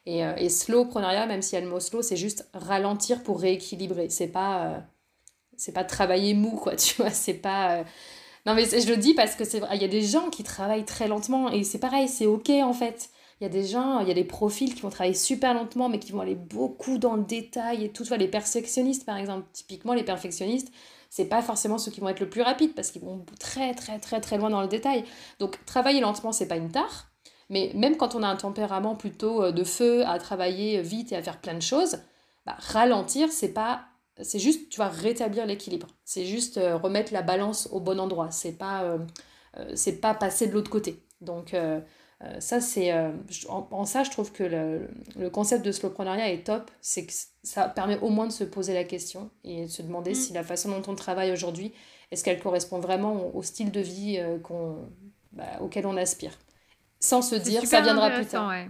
Et, 0.06 0.20
et 0.20 0.48
slowpreneuriat, 0.48 1.26
même 1.26 1.42
s'il 1.42 1.60
y 1.60 1.62
a 1.62 1.66
mot 1.66 1.82
slow, 1.82 2.02
c'est 2.02 2.16
juste 2.16 2.48
ralentir 2.54 3.24
pour 3.24 3.42
rééquilibrer. 3.42 4.08
C'est 4.10 4.30
pas, 4.30 4.82
c'est 5.58 5.74
pas 5.74 5.84
travailler 5.84 6.34
mou, 6.34 6.52
quoi, 6.52 6.76
tu 6.78 6.96
vois. 6.96 7.10
C'est 7.10 7.34
pas 7.34 7.84
non, 8.48 8.56
mais 8.56 8.64
je 8.64 8.88
le 8.88 8.96
dis 8.96 9.14
parce 9.14 9.36
que 9.36 9.44
c'est 9.44 9.62
Il 9.74 9.82
y 9.82 9.86
a 9.86 9.90
des 9.90 10.02
gens 10.02 10.30
qui 10.30 10.42
travaillent 10.42 10.86
très 10.86 11.10
lentement 11.10 11.52
et 11.52 11.66
c'est 11.66 11.80
pareil, 11.80 12.08
c'est 12.08 12.26
ok 12.26 12.50
en 12.50 12.72
fait. 12.72 13.10
Il 13.42 13.44
y 13.44 13.46
a 13.46 13.50
des 13.50 13.66
gens, 13.66 14.00
il 14.00 14.08
y 14.08 14.12
a 14.12 14.14
des 14.14 14.24
profils 14.24 14.74
qui 14.74 14.82
vont 14.82 14.90
travailler 14.90 15.14
super 15.14 15.54
lentement 15.54 15.90
mais 15.90 16.00
qui 16.00 16.14
vont 16.14 16.22
aller 16.22 16.36
beaucoup 16.36 16.98
dans 16.98 17.18
le 17.18 17.24
détail 17.24 17.84
et 17.84 17.90
tout. 17.90 18.06
Tu 18.06 18.18
les 18.18 18.30
perfectionnistes 18.30 19.06
par 19.06 19.18
exemple, 19.18 19.46
typiquement 19.52 19.94
les 19.94 20.04
perfectionnistes, 20.04 20.72
c'est 21.10 21.26
pas 21.26 21.42
forcément 21.42 21.78
ceux 21.78 21.92
qui 21.92 22.00
vont 22.00 22.10
être 22.10 22.20
le 22.20 22.30
plus 22.30 22.42
rapides 22.42 22.74
parce 22.74 22.92
qu'ils 22.92 23.02
vont 23.02 23.26
très 23.40 23.74
très 23.74 24.00
très 24.00 24.22
très 24.22 24.38
loin 24.38 24.50
dans 24.50 24.62
le 24.62 24.68
détail. 24.68 25.04
Donc 25.40 25.64
travailler 25.66 26.02
lentement, 26.02 26.32
c'est 26.32 26.48
pas 26.48 26.58
une 26.58 26.72
tare. 26.72 27.12
Mais 27.50 27.72
même 27.76 27.96
quand 27.98 28.16
on 28.16 28.24
a 28.24 28.28
un 28.28 28.36
tempérament 28.36 28.96
plutôt 28.96 29.44
euh, 29.44 29.52
de 29.52 29.64
feu 29.64 30.06
à 30.06 30.20
travailler 30.20 30.82
vite 30.82 31.12
et 31.12 31.16
à 31.16 31.24
faire 31.24 31.40
plein 31.40 31.54
de 31.54 31.62
choses, 31.62 32.00
bah, 32.46 32.56
ralentir, 32.60 33.32
c'est 33.32 33.54
pas 33.54 33.86
c'est 34.22 34.40
juste, 34.40 34.70
tu 34.70 34.80
vas 34.80 34.88
rétablir 34.88 35.46
l'équilibre. 35.46 35.88
C'est 36.04 36.26
juste 36.26 36.58
euh, 36.58 36.76
remettre 36.78 37.14
la 37.14 37.22
balance 37.22 37.70
au 37.72 37.80
bon 37.80 38.00
endroit. 38.00 38.32
C'est 38.32 38.58
pas, 38.58 38.84
euh, 38.84 38.98
c'est 39.76 40.02
pas 40.02 40.14
passer 40.14 40.48
de 40.48 40.54
l'autre 40.54 40.72
côté. 40.72 41.04
Donc, 41.22 41.56
ça, 42.40 42.62
c'est. 42.62 42.92
En, 43.48 43.86
ça, 43.86 44.04
je 44.04 44.10
trouve 44.10 44.32
que 44.32 44.44
le, 44.44 44.90
le 45.18 45.30
concept 45.30 45.64
de 45.66 45.72
slowpreneuriat 45.72 46.32
est 46.32 46.46
top. 46.46 46.72
C'est 46.82 47.06
que 47.06 47.14
ça 47.44 47.70
permet 47.70 48.00
au 48.00 48.10
moins 48.10 48.28
de 48.28 48.32
se 48.32 48.44
poser 48.44 48.74
la 48.74 48.84
question 48.84 49.30
et 49.44 49.66
de 49.66 49.70
se 49.70 49.82
demander 49.82 50.12
mm. 50.12 50.16
si 50.16 50.34
la 50.34 50.44
façon 50.44 50.70
dont 50.70 50.92
on 50.92 50.96
travaille 50.96 51.32
aujourd'hui, 51.32 51.74
est-ce 52.12 52.24
qu'elle 52.24 52.40
correspond 52.40 52.80
vraiment 52.80 53.36
au, 53.36 53.44
style 53.44 53.72
de 53.72 53.82
vie 53.82 54.20
qu'on, 54.44 54.78
bah, 55.38 55.62
auquel 55.62 55.86
on 55.86 55.96
aspire. 55.98 56.32
Sans 57.00 57.22
se 57.22 57.36
dire, 57.36 57.66
ça 57.66 57.82
viendra 57.82 58.10
plus 58.10 58.26
tard. 58.26 58.50
Ouais, 58.50 58.68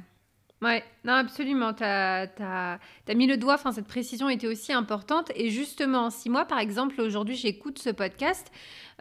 non, 0.62 1.14
absolument. 1.14 1.74
Tu 1.74 1.84
as, 1.84 2.28
as, 2.40 3.14
mis 3.14 3.28
le 3.28 3.38
doigt, 3.38 3.56
enfin, 3.56 3.72
cette 3.72 3.88
précision 3.88 4.30
était 4.30 4.48
aussi 4.48 4.74
importante. 4.74 5.32
Et 5.36 5.50
justement, 5.50 6.10
si 6.10 6.30
moi, 6.30 6.46
par 6.46 6.60
exemple, 6.60 7.00
aujourd'hui, 7.02 7.36
j'écoute 7.36 7.80
ce 7.80 7.90
podcast 7.90 8.52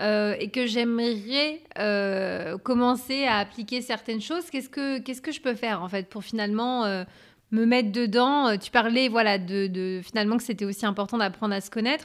euh, 0.00 0.34
et 0.38 0.50
que 0.50 0.66
j'aimerais 0.66 1.62
euh, 1.78 2.59
commencer 2.59 3.24
à 3.24 3.38
appliquer 3.38 3.80
certaines 3.80 4.20
choses, 4.20 4.50
qu'est-ce 4.50 4.68
que, 4.68 4.98
qu'est-ce 4.98 5.22
que 5.22 5.32
je 5.32 5.40
peux 5.40 5.54
faire, 5.54 5.82
en 5.82 5.88
fait, 5.88 6.09
pour 6.11 6.24
finalement 6.24 6.84
euh, 6.84 7.04
me 7.52 7.64
mettre 7.64 7.90
dedans? 7.90 8.59
Tu 8.59 8.70
parlais, 8.70 9.09
voilà, 9.09 9.38
de, 9.38 9.66
de 9.66 10.02
finalement 10.04 10.36
que 10.36 10.42
c'était 10.42 10.66
aussi 10.66 10.84
important 10.84 11.16
d'apprendre 11.16 11.54
à 11.54 11.62
se 11.62 11.70
connaître. 11.70 12.04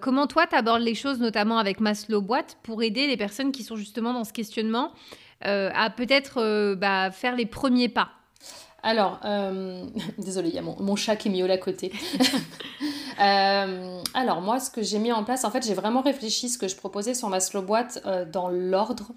comment 0.00 0.26
toi, 0.26 0.48
tu 0.48 0.56
abordes 0.56 0.82
les 0.82 0.96
choses, 0.96 1.20
notamment 1.20 1.58
avec 1.58 1.78
Maslow 1.78 2.20
Boîte, 2.20 2.58
pour 2.64 2.82
aider 2.82 3.06
les 3.06 3.16
personnes 3.16 3.52
qui 3.52 3.62
sont 3.62 3.76
justement 3.76 4.12
dans 4.12 4.24
ce 4.24 4.32
questionnement 4.32 4.92
à 5.40 5.90
peut-être 5.90 6.74
bah, 6.74 7.12
faire 7.12 7.36
les 7.36 7.46
premiers 7.46 7.88
pas? 7.88 8.17
Alors, 8.88 9.20
euh, 9.26 9.84
désolé, 10.18 10.48
il 10.48 10.54
y 10.54 10.58
a 10.58 10.62
mon, 10.62 10.96
chat 10.96 11.16
qui 11.16 11.28
est 11.28 11.30
miaule 11.30 11.50
à 11.50 11.58
côté. 11.58 11.92
Euh, 13.20 14.00
alors, 14.14 14.40
moi, 14.40 14.60
ce 14.60 14.70
que 14.70 14.80
j'ai 14.80 15.00
mis 15.00 15.10
en 15.10 15.24
place, 15.24 15.42
en 15.42 15.50
fait, 15.50 15.66
j'ai 15.66 15.74
vraiment 15.74 16.02
réfléchi 16.02 16.48
ce 16.48 16.56
que 16.56 16.68
je 16.68 16.76
proposais 16.76 17.14
sur 17.14 17.28
ma 17.28 17.40
slow 17.40 17.62
boîte 17.62 18.00
euh, 18.06 18.24
dans 18.24 18.48
l'ordre 18.48 19.10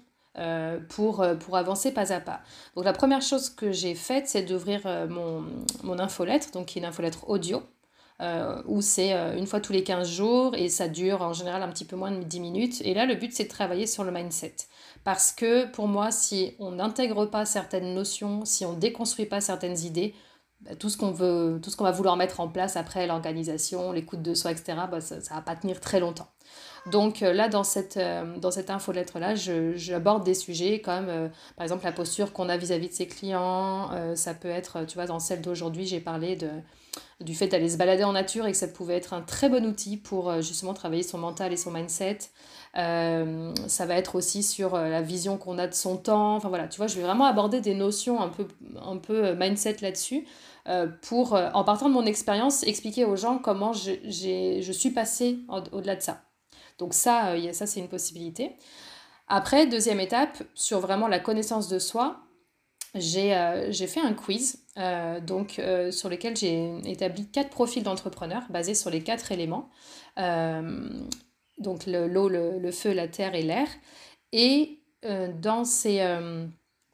pour, 0.88 1.24
pour 1.38 1.56
avancer 1.56 1.92
pas 1.92 2.12
à 2.12 2.18
pas. 2.18 2.40
Donc, 2.74 2.84
la 2.84 2.94
première 2.94 3.22
chose 3.22 3.48
que 3.48 3.70
j'ai 3.70 3.94
faite, 3.94 4.26
c'est 4.26 4.42
d'ouvrir 4.42 4.80
mon, 5.08 5.44
mon 5.84 6.00
infolettre, 6.00 6.50
donc 6.50 6.66
qui 6.66 6.80
est 6.80 6.82
une 6.82 6.88
infolettre 6.88 7.30
audio. 7.30 7.62
Où 8.66 8.80
c'est 8.82 9.12
une 9.36 9.46
fois 9.46 9.60
tous 9.60 9.72
les 9.72 9.82
15 9.82 10.08
jours 10.08 10.54
et 10.54 10.68
ça 10.68 10.88
dure 10.88 11.22
en 11.22 11.32
général 11.32 11.62
un 11.62 11.68
petit 11.68 11.84
peu 11.84 11.96
moins 11.96 12.10
de 12.10 12.22
10 12.22 12.40
minutes. 12.40 12.82
Et 12.84 12.94
là, 12.94 13.06
le 13.06 13.14
but, 13.14 13.32
c'est 13.32 13.44
de 13.44 13.48
travailler 13.48 13.86
sur 13.86 14.04
le 14.04 14.12
mindset. 14.12 14.54
Parce 15.04 15.32
que 15.32 15.66
pour 15.72 15.88
moi, 15.88 16.10
si 16.10 16.54
on 16.58 16.72
n'intègre 16.72 17.26
pas 17.26 17.44
certaines 17.44 17.94
notions, 17.94 18.44
si 18.44 18.64
on 18.64 18.74
déconstruit 18.74 19.26
pas 19.26 19.40
certaines 19.40 19.78
idées, 19.80 20.14
bah, 20.60 20.76
tout 20.76 20.88
ce 20.88 20.96
qu'on 20.96 21.10
veut, 21.10 21.58
tout 21.62 21.70
ce 21.70 21.76
qu'on 21.76 21.84
va 21.84 21.90
vouloir 21.90 22.16
mettre 22.16 22.38
en 22.38 22.48
place 22.48 22.76
après 22.76 23.06
l'organisation, 23.06 23.90
l'écoute 23.90 24.22
de 24.22 24.34
soi, 24.34 24.52
etc., 24.52 24.74
bah, 24.90 25.00
ça 25.00 25.16
ne 25.16 25.20
va 25.22 25.40
pas 25.40 25.56
tenir 25.56 25.80
très 25.80 25.98
longtemps. 25.98 26.28
Donc 26.86 27.22
euh, 27.22 27.32
là, 27.32 27.48
dans 27.48 27.64
cette, 27.64 27.96
euh, 27.96 28.36
dans 28.38 28.50
cette 28.50 28.70
infolettre-là, 28.70 29.34
j'aborde 29.34 30.24
des 30.24 30.34
sujets 30.34 30.80
comme, 30.80 31.08
euh, 31.08 31.28
par 31.56 31.64
exemple, 31.64 31.84
la 31.84 31.92
posture 31.92 32.32
qu'on 32.32 32.48
a 32.48 32.56
vis-à-vis 32.56 32.88
de 32.88 32.94
ses 32.94 33.06
clients. 33.06 33.90
ça 34.14 34.34
peut 34.34 34.48
être, 34.48 34.84
tu 34.86 34.94
vois, 34.94 35.06
dans 35.06 35.18
celle 35.18 35.40
d'aujourd'hui, 35.42 35.86
j'ai 35.86 36.00
parlé 36.00 36.36
de, 36.36 36.48
du 37.20 37.34
fait 37.34 37.48
d'aller 37.48 37.70
se 37.70 37.76
balader 37.76 38.04
en 38.04 38.12
nature 38.12 38.46
et 38.46 38.52
que 38.52 38.58
ça 38.58 38.68
pouvait 38.68 38.96
être 38.96 39.14
un 39.14 39.22
très 39.22 39.48
bon 39.48 39.64
outil 39.64 39.96
pour 39.96 40.42
justement 40.42 40.74
travailler 40.74 41.02
son 41.02 41.18
mental 41.18 41.52
et 41.52 41.56
son 41.56 41.70
mindset. 41.70 42.18
ça 42.74 43.86
va 43.86 43.94
être 43.94 44.14
aussi 44.16 44.42
sur 44.42 44.76
la 44.76 45.00
vision 45.02 45.38
qu'on 45.38 45.58
a 45.58 45.66
de 45.66 45.74
son 45.74 45.96
temps. 45.96 46.36
Enfin 46.36 46.48
voilà, 46.48 46.68
tu 46.68 46.78
vois, 46.78 46.88
je 46.88 46.96
vais 46.96 47.02
vraiment 47.02 47.24
aborder 47.24 47.60
des 47.60 47.74
notions 47.74 48.20
un 48.20 48.28
peu, 48.28 48.46
un 48.80 48.96
peu 48.96 49.34
mindset 49.34 49.76
là-dessus. 49.80 50.26
pour, 51.02 51.32
en 51.32 51.64
partant 51.64 51.88
de 51.88 51.94
mon 51.94 52.04
expérience, 52.04 52.62
expliquer 52.64 53.04
aux 53.04 53.16
gens 53.16 53.38
comment 53.38 53.72
je, 53.72 53.92
je 54.04 54.72
suis 54.72 54.90
passée 54.90 55.38
au-delà 55.72 55.96
de 55.96 56.02
ça. 56.02 56.22
Donc 56.78 56.94
ça, 56.94 57.28
euh, 57.28 57.52
ça 57.52 57.66
c'est 57.66 57.80
une 57.80 57.88
possibilité. 57.88 58.56
Après, 59.28 59.66
deuxième 59.66 60.00
étape, 60.00 60.42
sur 60.54 60.80
vraiment 60.80 61.08
la 61.08 61.20
connaissance 61.20 61.68
de 61.68 61.78
soi, 61.78 62.20
j'ai 62.94 63.34
euh, 63.34 63.72
fait 63.72 64.00
un 64.00 64.14
quiz 64.14 64.64
euh, 64.78 65.20
donc, 65.20 65.60
sur 65.90 66.08
lequel 66.08 66.36
j'ai 66.36 66.76
établi 66.84 67.26
quatre 67.26 67.50
profils 67.50 67.82
d'entrepreneurs 67.82 68.44
basés 68.50 68.74
sur 68.74 68.90
les 68.90 69.02
quatre 69.02 69.32
éléments. 69.32 69.70
donc 70.16 71.86
l'eau, 71.86 72.28
le, 72.28 72.58
le, 72.58 72.70
feu, 72.70 72.92
la 72.92 73.08
terre 73.08 73.34
et 73.34 73.42
l'air. 73.42 73.68
Et 74.32 74.78
dans 75.02 75.64
ces 75.64 76.00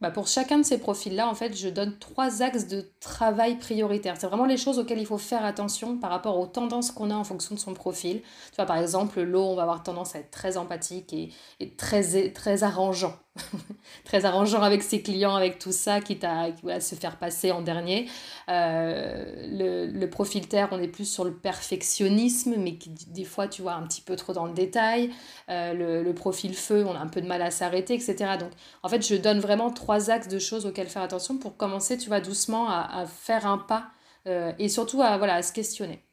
bah 0.01 0.13
pour 0.13 0.29
chacun 0.29 0.59
de 0.59 0.63
ces 0.63 0.79
profils-là, 0.79 1.29
en 1.29 1.35
fait, 1.35 1.57
je 1.57 1.69
donne 1.69 1.99
trois 1.99 2.43
axes 2.43 2.69
de 2.69 2.89
travail 3.01 3.59
prioritaires. 3.59 4.15
C'est 4.17 4.29
vraiment 4.29 4.47
les 4.47 4.57
choses 4.57 4.79
auxquelles 4.79 5.01
il 5.01 5.07
faut 5.07 5.19
faire 5.19 5.45
attention 5.45 5.99
par 5.99 6.11
rapport 6.11 6.39
aux 6.39 6.47
tendances 6.47 6.93
qu'on 6.93 7.11
a 7.11 7.15
en 7.17 7.25
fonction 7.25 7.57
de 7.57 7.61
son 7.61 7.75
profil. 7.75 8.21
Tu 8.21 8.57
vois, 8.57 8.67
par 8.67 8.77
exemple, 8.77 9.21
l'eau, 9.21 9.43
on 9.43 9.57
va 9.57 9.63
avoir 9.63 9.83
tendance 9.83 10.15
à 10.15 10.21
être 10.21 10.31
très 10.31 10.57
empathique 10.57 11.13
et, 11.13 11.33
et 11.59 11.75
très, 11.75 12.31
très 12.31 12.63
arrangeant. 12.63 13.13
très 14.05 14.25
arrangeant 14.25 14.63
avec 14.63 14.83
ses 14.83 15.03
clients, 15.03 15.35
avec 15.35 15.59
tout 15.59 15.73
ça, 15.73 16.01
quitte 16.01 16.25
à, 16.25 16.49
à 16.69 16.81
se 16.81 16.95
faire 16.95 17.17
passer 17.17 17.53
en 17.53 17.63
dernier. 17.63 18.09
Euh, 18.49 19.47
le, 19.51 19.87
le, 19.87 20.11
profil 20.11 20.49
terre, 20.49 20.69
on 20.73 20.81
est 20.83 20.89
plus 20.89 21.05
sur 21.05 21.25
le 21.25 21.33
perfectionnisme, 21.33 22.55
mais 22.59 22.77
qui, 22.77 22.91
des 22.91 23.25
fois, 23.25 23.49
tu 23.49 23.63
vois, 23.63 23.75
un 23.75 23.87
petit 23.87 24.01
peu 24.01 24.17
trop 24.17 24.33
dans 24.33 24.47
le 24.47 24.53
détail. 24.53 25.11
Euh, 25.49 25.75
le, 25.75 26.03
le, 26.03 26.15
profil 26.15 26.55
feu, 26.55 26.85
on 26.87 26.95
a 26.95 26.99
un 26.99 27.09
peu 27.09 27.21
de 27.21 27.27
mal 27.27 27.43
à 27.43 27.51
s'arrêter, 27.51 27.95
etc. 27.95 28.17
Donc, 28.39 28.51
en 28.83 28.89
fait, 28.89 29.07
je 29.07 29.15
donne 29.15 29.41
vraiment 29.41 29.71
trois 29.71 30.11
axes 30.11 30.29
de 30.29 30.39
choses 30.39 30.67
auxquelles 30.67 30.89
faire 30.89 31.03
attention 31.03 31.39
pour 31.39 31.57
commencer, 31.57 31.99
tu 31.99 32.09
vois, 32.09 32.21
doucement 32.21 32.69
à, 32.69 33.01
à 33.01 33.07
faire 33.07 33.47
un 33.47 33.59
pas 33.59 33.91
euh, 34.27 34.53
et 34.59 34.69
surtout 34.69 35.01
à, 35.03 35.17
voilà, 35.19 35.35
à 35.37 35.43
se 35.43 35.53
questionner. 35.53 36.05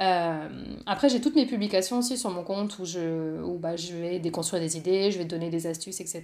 Euh, 0.00 0.48
après, 0.86 1.08
j'ai 1.08 1.20
toutes 1.20 1.34
mes 1.34 1.46
publications 1.46 1.98
aussi 1.98 2.16
sur 2.16 2.30
mon 2.30 2.44
compte 2.44 2.78
où 2.78 2.84
je, 2.84 3.42
où, 3.42 3.58
bah, 3.58 3.76
je 3.76 3.94
vais 3.94 4.18
déconstruire 4.18 4.62
des 4.62 4.76
idées, 4.76 5.10
je 5.10 5.18
vais 5.18 5.24
donner 5.24 5.50
des 5.50 5.66
astuces, 5.66 6.00
etc. 6.00 6.22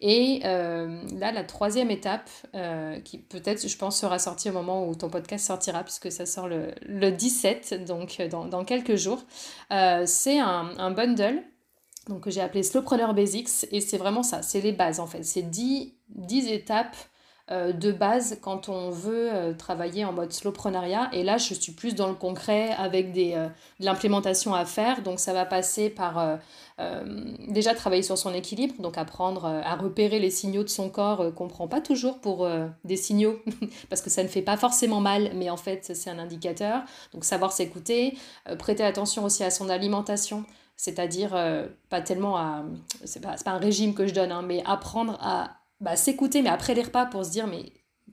Et 0.00 0.42
euh, 0.44 1.02
là, 1.18 1.32
la 1.32 1.44
troisième 1.44 1.90
étape, 1.90 2.30
euh, 2.54 3.00
qui 3.00 3.18
peut-être, 3.18 3.66
je 3.66 3.76
pense, 3.76 3.98
sera 3.98 4.18
sortie 4.18 4.50
au 4.50 4.52
moment 4.52 4.88
où 4.88 4.94
ton 4.94 5.08
podcast 5.08 5.46
sortira, 5.46 5.82
puisque 5.82 6.12
ça 6.12 6.24
sort 6.24 6.46
le, 6.46 6.72
le 6.82 7.10
17, 7.10 7.84
donc 7.84 8.22
dans, 8.30 8.44
dans 8.44 8.64
quelques 8.64 8.96
jours, 8.96 9.24
c'est 9.70 10.38
un, 10.38 10.70
un 10.78 10.90
bundle 10.92 11.42
donc, 12.08 12.22
que 12.22 12.30
j'ai 12.30 12.40
appelé 12.40 12.62
Slowpreneur 12.62 13.14
Basics. 13.14 13.66
Et 13.70 13.80
c'est 13.80 13.98
vraiment 13.98 14.22
ça, 14.22 14.42
c'est 14.42 14.60
les 14.60 14.72
bases 14.72 15.00
en 15.00 15.06
fait. 15.06 15.22
C'est 15.24 15.42
10, 15.42 15.94
10 16.10 16.48
étapes 16.52 16.96
de 17.50 17.92
base 17.92 18.38
quand 18.40 18.70
on 18.70 18.88
veut 18.88 19.28
euh, 19.30 19.52
travailler 19.52 20.06
en 20.06 20.12
mode 20.12 20.32
slowpreneuriat. 20.32 21.10
Et 21.12 21.22
là, 21.22 21.36
je 21.36 21.52
suis 21.52 21.72
plus 21.72 21.94
dans 21.94 22.08
le 22.08 22.14
concret 22.14 22.70
avec 22.78 23.12
des, 23.12 23.34
euh, 23.34 23.48
de 23.80 23.84
l'implémentation 23.84 24.54
à 24.54 24.64
faire. 24.64 25.02
Donc, 25.02 25.20
ça 25.20 25.34
va 25.34 25.44
passer 25.44 25.90
par 25.90 26.38
déjà 27.46 27.72
travailler 27.72 28.02
sur 28.02 28.18
son 28.18 28.34
équilibre, 28.34 28.74
donc 28.80 28.98
apprendre 28.98 29.44
à 29.44 29.76
repérer 29.76 30.18
les 30.18 30.30
signaux 30.30 30.64
de 30.64 30.68
son 30.68 30.88
corps 30.88 31.32
qu'on 31.34 31.44
ne 31.44 31.50
prend 31.50 31.68
pas 31.68 31.80
toujours 31.80 32.18
pour 32.18 32.48
des 32.82 32.96
signaux, 32.96 33.38
parce 33.90 34.02
que 34.02 34.10
ça 34.10 34.24
ne 34.24 34.28
fait 34.28 34.42
pas 34.42 34.56
forcément 34.56 35.00
mal, 35.00 35.30
mais 35.34 35.50
en 35.50 35.56
fait, 35.56 35.92
c'est 35.94 36.10
un 36.10 36.18
indicateur. 36.18 36.82
Donc, 37.12 37.24
savoir 37.24 37.52
s'écouter, 37.52 38.18
prêter 38.58 38.82
attention 38.82 39.24
aussi 39.24 39.44
à 39.44 39.50
son 39.50 39.68
alimentation 39.68 40.44
c'est-à-dire 40.76 41.38
pas 41.88 42.00
tellement 42.00 42.36
à 42.36 42.64
c'est 43.04 43.20
pas, 43.20 43.36
pas 43.36 43.52
un 43.52 43.58
régime 43.58 43.94
que 43.94 44.08
je 44.08 44.12
donne 44.12 44.32
hein, 44.32 44.42
mais 44.42 44.60
apprendre 44.66 45.16
à 45.20 45.52
bah, 45.84 45.96
s'écouter, 45.96 46.40
mais 46.40 46.48
après 46.48 46.74
les 46.74 46.82
repas 46.82 47.04
pour 47.04 47.26
se 47.26 47.30
dire, 47.30 47.46
mais 47.46 47.62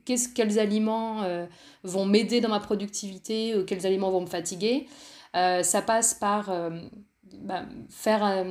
quels 0.03 0.59
aliments 0.59 1.23
euh, 1.23 1.45
vont 1.83 2.05
m'aider 2.05 2.41
dans 2.41 2.49
ma 2.49 2.59
productivité, 2.59 3.55
ou 3.55 3.63
quels 3.63 3.85
aliments 3.85 4.11
vont 4.11 4.21
me 4.21 4.27
fatiguer. 4.27 4.87
Euh, 5.37 5.63
ça 5.63 5.81
passe 5.81 6.13
par 6.13 6.49
euh, 6.49 6.81
bah, 7.33 7.63
faire 7.89 8.45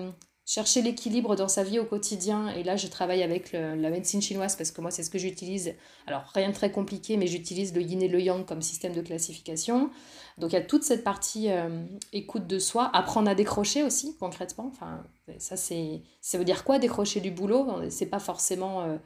chercher 0.46 0.80
l'équilibre 0.80 1.36
dans 1.36 1.48
sa 1.48 1.62
vie 1.62 1.78
au 1.78 1.84
quotidien. 1.84 2.48
Et 2.54 2.62
là, 2.62 2.76
je 2.76 2.86
travaille 2.86 3.22
avec 3.22 3.52
la 3.52 3.90
médecine 3.90 4.22
chinoise 4.22 4.56
parce 4.56 4.70
que 4.70 4.80
moi, 4.80 4.90
c'est 4.90 5.02
ce 5.02 5.10
que 5.10 5.18
j'utilise. 5.18 5.74
Alors, 6.06 6.22
rien 6.34 6.48
de 6.48 6.54
très 6.54 6.72
compliqué, 6.72 7.18
mais 7.18 7.26
j'utilise 7.26 7.74
le 7.74 7.82
yin 7.82 8.02
et 8.02 8.08
le 8.08 8.20
yang 8.20 8.46
comme 8.46 8.62
système 8.62 8.94
de 8.94 9.02
classification. 9.02 9.90
Donc, 10.38 10.52
il 10.52 10.54
y 10.54 10.58
a 10.58 10.62
toute 10.62 10.82
cette 10.82 11.04
partie 11.04 11.48
écoute 12.12 12.46
de 12.48 12.58
soi, 12.58 12.90
apprendre 12.94 13.30
à 13.30 13.34
décrocher 13.36 13.84
aussi, 13.84 14.16
concrètement. 14.18 14.66
Enfin, 14.72 15.04
ça, 15.38 15.56
c'est, 15.56 16.02
ça 16.20 16.38
veut 16.38 16.44
dire 16.44 16.64
quoi 16.64 16.78
décrocher 16.78 17.20
du 17.20 17.30
boulot? 17.30 17.66
C'est 17.90 18.06
pas 18.06 18.18
forcément 18.18 18.98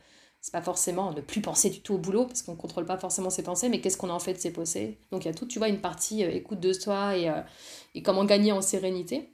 c'est 0.45 0.53
pas 0.53 0.61
forcément 0.61 1.11
ne 1.11 1.22
plus 1.22 1.41
penser 1.41 1.70
du 1.70 1.81
tout 1.81 1.95
au 1.95 1.99
boulot 1.99 2.27
parce 2.27 2.43
qu'on 2.43 2.53
ne 2.53 2.59
contrôle 2.59 2.85
pas 2.85 2.99
forcément 2.99 3.31
ses 3.31 3.43
pensées 3.43 3.70
mais 3.70 3.81
qu'est-ce 3.81 3.97
qu'on 3.97 4.11
a 4.11 4.12
en 4.12 4.18
fait 4.18 4.35
de 4.35 4.39
ses 4.39 4.53
pensées? 4.53 4.99
Donc 5.11 5.25
il 5.25 5.29
y 5.29 5.31
a 5.31 5.35
tout 5.35 5.47
tu 5.47 5.59
vois 5.59 5.68
une 5.68 5.81
partie 5.81 6.22
euh, 6.22 6.31
écoute 6.31 6.61
de 6.61 6.75
soi 6.75 7.16
et, 7.16 7.31
euh, 7.31 7.41
et 7.95 8.03
comment 8.03 8.27
gagner 8.27 8.53
en 8.53 8.61
sérénité 8.61 9.34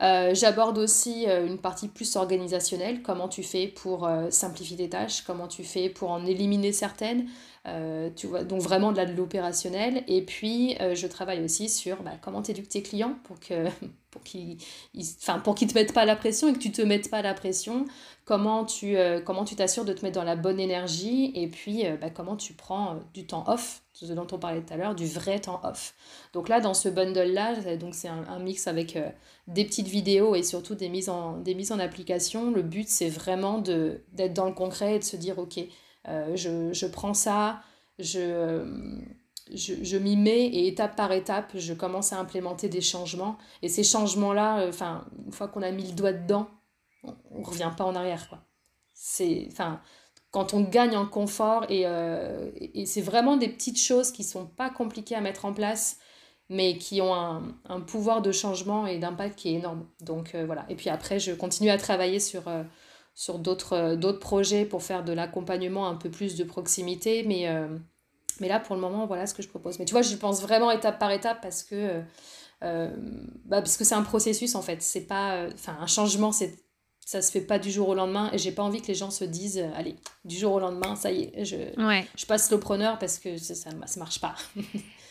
euh, 0.00 0.34
j'aborde 0.34 0.78
aussi 0.78 1.26
une 1.26 1.58
partie 1.58 1.88
plus 1.88 2.16
organisationnelle. 2.16 3.02
Comment 3.02 3.28
tu 3.28 3.42
fais 3.42 3.68
pour 3.68 4.08
simplifier 4.30 4.76
tes 4.76 4.88
tâches? 4.88 5.22
Comment 5.22 5.48
tu 5.48 5.64
fais 5.64 5.88
pour 5.88 6.10
en 6.10 6.24
éliminer 6.24 6.72
certaines? 6.72 7.26
Tu 8.16 8.26
vois 8.26 8.42
donc 8.44 8.60
vraiment 8.62 8.92
de, 8.92 9.02
l'opérationnel. 9.16 10.02
Et 10.08 10.22
puis 10.22 10.76
je 10.80 11.06
travaille 11.06 11.44
aussi 11.44 11.68
sur 11.68 12.02
bah, 12.02 12.12
comment 12.20 12.42
éduques 12.42 12.68
tes 12.68 12.82
clients 12.82 13.14
pour 13.24 13.38
que 13.38 13.66
pour 14.12 14.22
qu'ils 14.22 14.58
enfin 15.20 15.40
pour 15.40 15.56
qu'ils 15.56 15.68
te 15.68 15.74
mettent 15.74 15.94
pas 15.94 16.04
la 16.04 16.14
pression 16.14 16.48
et 16.48 16.52
que 16.52 16.58
tu 16.58 16.70
te 16.70 16.82
mettes 16.82 17.10
pas 17.10 17.22
la 17.22 17.34
pression. 17.34 17.86
Comment 18.24 18.64
tu 18.64 18.96
euh, 18.96 19.20
comment 19.20 19.44
tu 19.44 19.56
t'assures 19.56 19.84
de 19.84 19.92
te 19.92 20.04
mettre 20.04 20.14
dans 20.20 20.24
la 20.24 20.36
bonne 20.36 20.60
énergie? 20.60 21.32
Et 21.34 21.48
puis 21.48 21.84
euh, 21.86 21.96
bah, 21.96 22.10
comment 22.10 22.36
tu 22.36 22.52
prends 22.52 22.92
euh, 22.92 22.98
du 23.14 23.26
temps 23.26 23.44
off 23.48 23.81
ce 23.92 24.12
dont 24.12 24.26
on 24.32 24.38
parlait 24.38 24.62
tout 24.62 24.72
à 24.72 24.76
l'heure 24.76 24.94
du 24.94 25.06
vrai 25.06 25.38
temps 25.38 25.60
off 25.64 25.94
donc 26.32 26.48
là 26.48 26.60
dans 26.60 26.74
ce 26.74 26.88
bundle 26.88 27.32
là 27.32 27.76
donc 27.76 27.94
c'est 27.94 28.08
un, 28.08 28.38
mix 28.38 28.66
avec 28.66 28.98
des 29.46 29.64
petites 29.64 29.88
vidéos 29.88 30.34
et 30.34 30.42
surtout 30.42 30.74
des 30.74 30.88
mises 30.88 31.08
en 31.08 31.38
des 31.38 31.54
mises 31.54 31.72
en 31.72 31.78
application 31.78 32.50
le 32.50 32.62
but 32.62 32.88
c'est 32.88 33.10
vraiment 33.10 33.58
d'être 33.58 34.34
dans 34.34 34.46
le 34.46 34.54
concret 34.54 34.96
et 34.96 34.98
de 34.98 35.04
se 35.04 35.16
dire 35.16 35.38
ok 35.38 35.60
je, 36.06 36.72
je 36.72 36.86
prends 36.86 37.14
ça 37.14 37.60
je 37.98 38.64
je, 39.54 39.74
je 39.82 39.96
m'y 39.96 40.16
mets 40.16 40.46
et 40.46 40.66
étape 40.66 40.96
par 40.96 41.12
étape, 41.12 41.52
je 41.54 41.74
commence 41.74 42.12
à 42.12 42.18
implémenter 42.18 42.68
des 42.68 42.80
changements. 42.80 43.38
Et 43.62 43.68
ces 43.68 43.84
changements-là, 43.84 44.60
euh, 44.60 44.72
une 45.26 45.32
fois 45.32 45.48
qu'on 45.48 45.62
a 45.62 45.70
mis 45.70 45.86
le 45.88 45.92
doigt 45.92 46.12
dedans, 46.12 46.48
on 47.30 47.40
ne 47.40 47.44
revient 47.44 47.72
pas 47.76 47.84
en 47.84 47.94
arrière. 47.94 48.42
C'est, 48.94 49.48
quand 50.32 50.54
on 50.54 50.62
gagne 50.62 50.96
en 50.96 51.06
confort, 51.06 51.64
et, 51.68 51.82
euh, 51.86 52.50
et 52.56 52.86
c'est 52.86 53.00
vraiment 53.00 53.36
des 53.36 53.48
petites 53.48 53.78
choses 53.78 54.10
qui 54.10 54.24
sont 54.24 54.46
pas 54.46 54.70
compliquées 54.70 55.14
à 55.14 55.20
mettre 55.20 55.44
en 55.44 55.52
place, 55.52 55.98
mais 56.48 56.76
qui 56.78 57.00
ont 57.00 57.14
un, 57.14 57.80
pouvoir 57.80 58.22
de 58.22 58.32
changement 58.32 58.86
et 58.86 58.98
d'impact 58.98 59.38
qui 59.38 59.50
est 59.50 59.54
énorme. 59.54 59.86
Donc 60.00 60.34
euh, 60.34 60.44
voilà. 60.44 60.66
Et 60.68 60.74
puis 60.74 60.90
après, 60.90 61.20
je 61.20 61.32
continue 61.32 61.70
à 61.70 61.78
travailler 61.78 62.18
sur, 62.18 62.42
sur 63.14 63.38
d'autres, 63.38 63.94
d'autres 63.94 64.18
projets 64.18 64.64
pour 64.64 64.82
faire 64.82 65.04
de 65.04 65.12
l'accompagnement 65.12 65.86
un 65.86 65.94
peu 65.94 66.10
plus 66.10 66.34
de 66.36 66.44
proximité, 66.44 67.22
mais 67.22 67.46
mais 68.40 68.48
là, 68.48 68.60
pour 68.60 68.74
le 68.74 68.80
moment, 68.80 69.06
voilà 69.06 69.26
ce 69.26 69.34
que 69.34 69.42
je 69.42 69.48
propose. 69.48 69.78
Mais 69.78 69.84
tu 69.84 69.92
vois, 69.92 70.02
je 70.02 70.14
pense 70.16 70.42
vraiment 70.42 70.70
étape 70.70 70.98
par 70.98 71.10
étape 71.10 71.40
parce 71.40 71.62
que 71.62 71.74
euh, 71.74 72.00
euh, 72.64 72.90
bah, 73.44 73.60
parce 73.60 73.76
que 73.76 73.84
c'est 73.84 73.94
un 73.94 74.02
processus 74.02 74.54
en 74.54 74.62
fait. 74.62 74.82
C'est 74.82 75.06
pas, 75.06 75.34
euh, 75.34 75.50
enfin, 75.54 75.76
un 75.80 75.86
changement, 75.86 76.32
c'est 76.32 76.56
ça 77.04 77.20
se 77.20 77.30
fait 77.30 77.40
pas 77.40 77.58
du 77.58 77.70
jour 77.70 77.88
au 77.88 77.94
lendemain 77.94 78.30
et 78.32 78.38
j'ai 78.38 78.52
pas 78.52 78.62
envie 78.62 78.80
que 78.80 78.86
les 78.88 78.94
gens 78.94 79.10
se 79.10 79.24
disent 79.24 79.64
allez 79.74 79.96
du 80.24 80.36
jour 80.36 80.52
au 80.52 80.60
lendemain 80.60 80.94
ça 80.96 81.10
y 81.10 81.24
est 81.34 81.44
je, 81.44 81.56
je 82.16 82.26
passe 82.26 82.50
le 82.50 82.58
preneur 82.60 82.98
parce 82.98 83.18
que 83.18 83.36
ça, 83.38 83.54
ça, 83.54 83.70
ça 83.86 84.00
marche 84.00 84.20
pas 84.20 84.34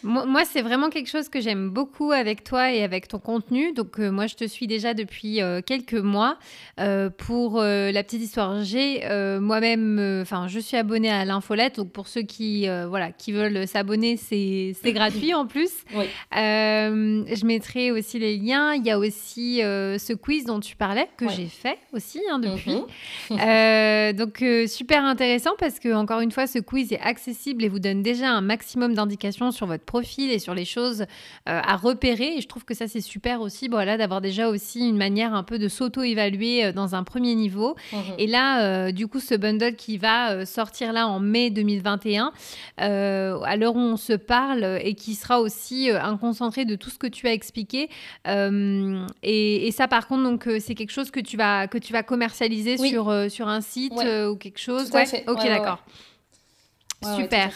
Moi, 0.04 0.46
c'est 0.46 0.62
vraiment 0.62 0.90
quelque 0.90 1.10
chose 1.10 1.30
que 1.30 1.40
j'aime 1.42 1.70
beaucoup 1.70 2.12
avec 2.12 2.44
toi 2.44 2.72
et 2.72 2.84
avec 2.84 3.08
ton 3.08 3.20
contenu. 3.20 3.72
Donc, 3.74 4.00
euh, 4.00 4.10
moi, 4.10 4.28
je 4.28 4.36
te 4.36 4.46
suis 4.46 4.66
déjà 4.66 4.94
depuis 4.94 5.42
euh, 5.42 5.62
quelques 5.64 5.94
mois. 5.94 6.38
Euh, 6.80 7.10
pour 7.10 7.62
la 7.62 8.04
petite 8.04 8.22
histoire, 8.22 8.64
j'ai 8.64 9.02
moi-même, 9.40 10.22
enfin, 10.22 10.48
je 10.48 10.60
suis 10.60 10.78
abonnée 10.78 11.12
à 11.12 11.26
l'infolette. 11.26 11.76
Donc, 11.76 11.92
pour 11.92 12.08
ceux 12.08 12.22
qui, 12.22 12.68
voilà, 12.88 13.12
qui 13.12 13.32
veulent 13.32 13.68
s'abonner, 13.68 14.18
c'est 14.18 14.74
gratuit 14.86 15.34
en 15.34 15.46
plus. 15.46 15.72
je 16.32 17.46
mettrai 17.46 17.92
aussi 17.92 18.20
les 18.20 18.38
liens. 18.38 18.74
Il 18.74 18.86
y 18.86 18.92
a 18.92 18.98
aussi 18.98 19.58
ce 19.62 20.14
quiz 20.14 20.46
dont 20.46 20.60
tu 20.60 20.76
parlais 20.76 21.08
que 21.18 21.30
j'ai 21.30 21.48
fait 21.48 21.78
aussi 21.94 22.22
hein, 22.30 22.40
depuis. 22.40 22.82
Mhm. 23.30 24.14
donc, 24.18 24.44
super 24.68 25.04
intéressant 25.04 25.52
parce 25.60 25.80
que 25.80 25.94
encore 25.94 26.22
une 26.22 26.32
fois, 26.32 26.48
ce 26.48 26.60
quiz 26.60 26.92
est 26.92 27.02
accessible 27.02 27.64
et 27.64 27.70
vous 27.70 27.80
donne 27.80 28.02
déjà 28.02 28.30
un 28.30 28.42
maximum 28.42 28.94
d'indications 28.94 29.52
sur 29.52 29.68
votre 29.68 29.84
profil 29.92 30.32
et 30.32 30.40
sur 30.40 30.54
les 30.54 30.64
choses 30.64 31.02
euh, 31.02 31.06
à 31.46 31.76
repérer. 31.76 32.38
Et 32.38 32.42
je 32.42 32.48
trouve 32.48 32.64
que 32.64 32.74
ça, 32.74 32.88
c'est 32.88 33.02
super 33.02 33.42
aussi, 33.42 33.68
voilà, 33.68 33.98
d'avoir 33.98 34.22
déjà 34.22 34.48
aussi 34.48 34.88
une 34.88 34.96
manière 34.96 35.34
un 35.34 35.44
peu 35.44 35.60
de 35.60 35.68
s'auto-évaluer 35.68 36.66
euh, 36.66 36.72
dans 36.72 36.96
un 36.96 37.04
premier 37.04 37.36
niveau. 37.36 37.76
Mhm. 37.92 38.00
Et 38.18 38.28
là, 38.28 38.64
euh, 38.64 38.92
du 38.94 39.08
coup, 39.08 39.20
ce 39.20 39.36
bundle 39.36 39.76
qui 39.76 39.98
va 39.98 40.46
sortir 40.46 40.94
là 40.94 41.08
en 41.08 41.20
mai 41.20 41.50
2021, 41.50 42.32
à 42.78 43.56
l'heure 43.58 43.76
où 43.76 43.80
on 43.80 43.98
se 43.98 44.14
parle, 44.14 44.80
et 44.82 44.94
qui 44.96 45.16
sera 45.16 45.42
aussi 45.42 45.90
un 45.90 46.16
concentré 46.16 46.64
de 46.64 46.76
tout 46.76 46.90
ce 46.90 46.98
que 46.98 47.08
tu 47.08 47.28
as 47.28 47.34
expliqué. 47.34 47.90
Et, 48.26 49.70
ça, 49.72 49.88
par 49.88 50.08
contre, 50.08 50.24
donc, 50.24 50.50
c'est 50.60 50.76
quelque 50.76 50.92
chose 50.92 51.12
que 51.12 51.20
tu 51.20 51.36
vas, 51.36 51.68
que 51.68 51.78
tu 51.78 51.92
vas 51.92 52.04
commercialiser 52.04 52.78
sur, 52.78 53.14
sur 53.30 53.48
un 53.48 53.62
site 53.62 53.94
ou 53.94 54.36
quelque 54.36 54.60
chose. 54.60 54.90
Tout 54.90 55.06
fait. 55.06 55.26
Ok, 55.28 55.44
d'accord. 55.44 55.84
Super. 57.18 57.52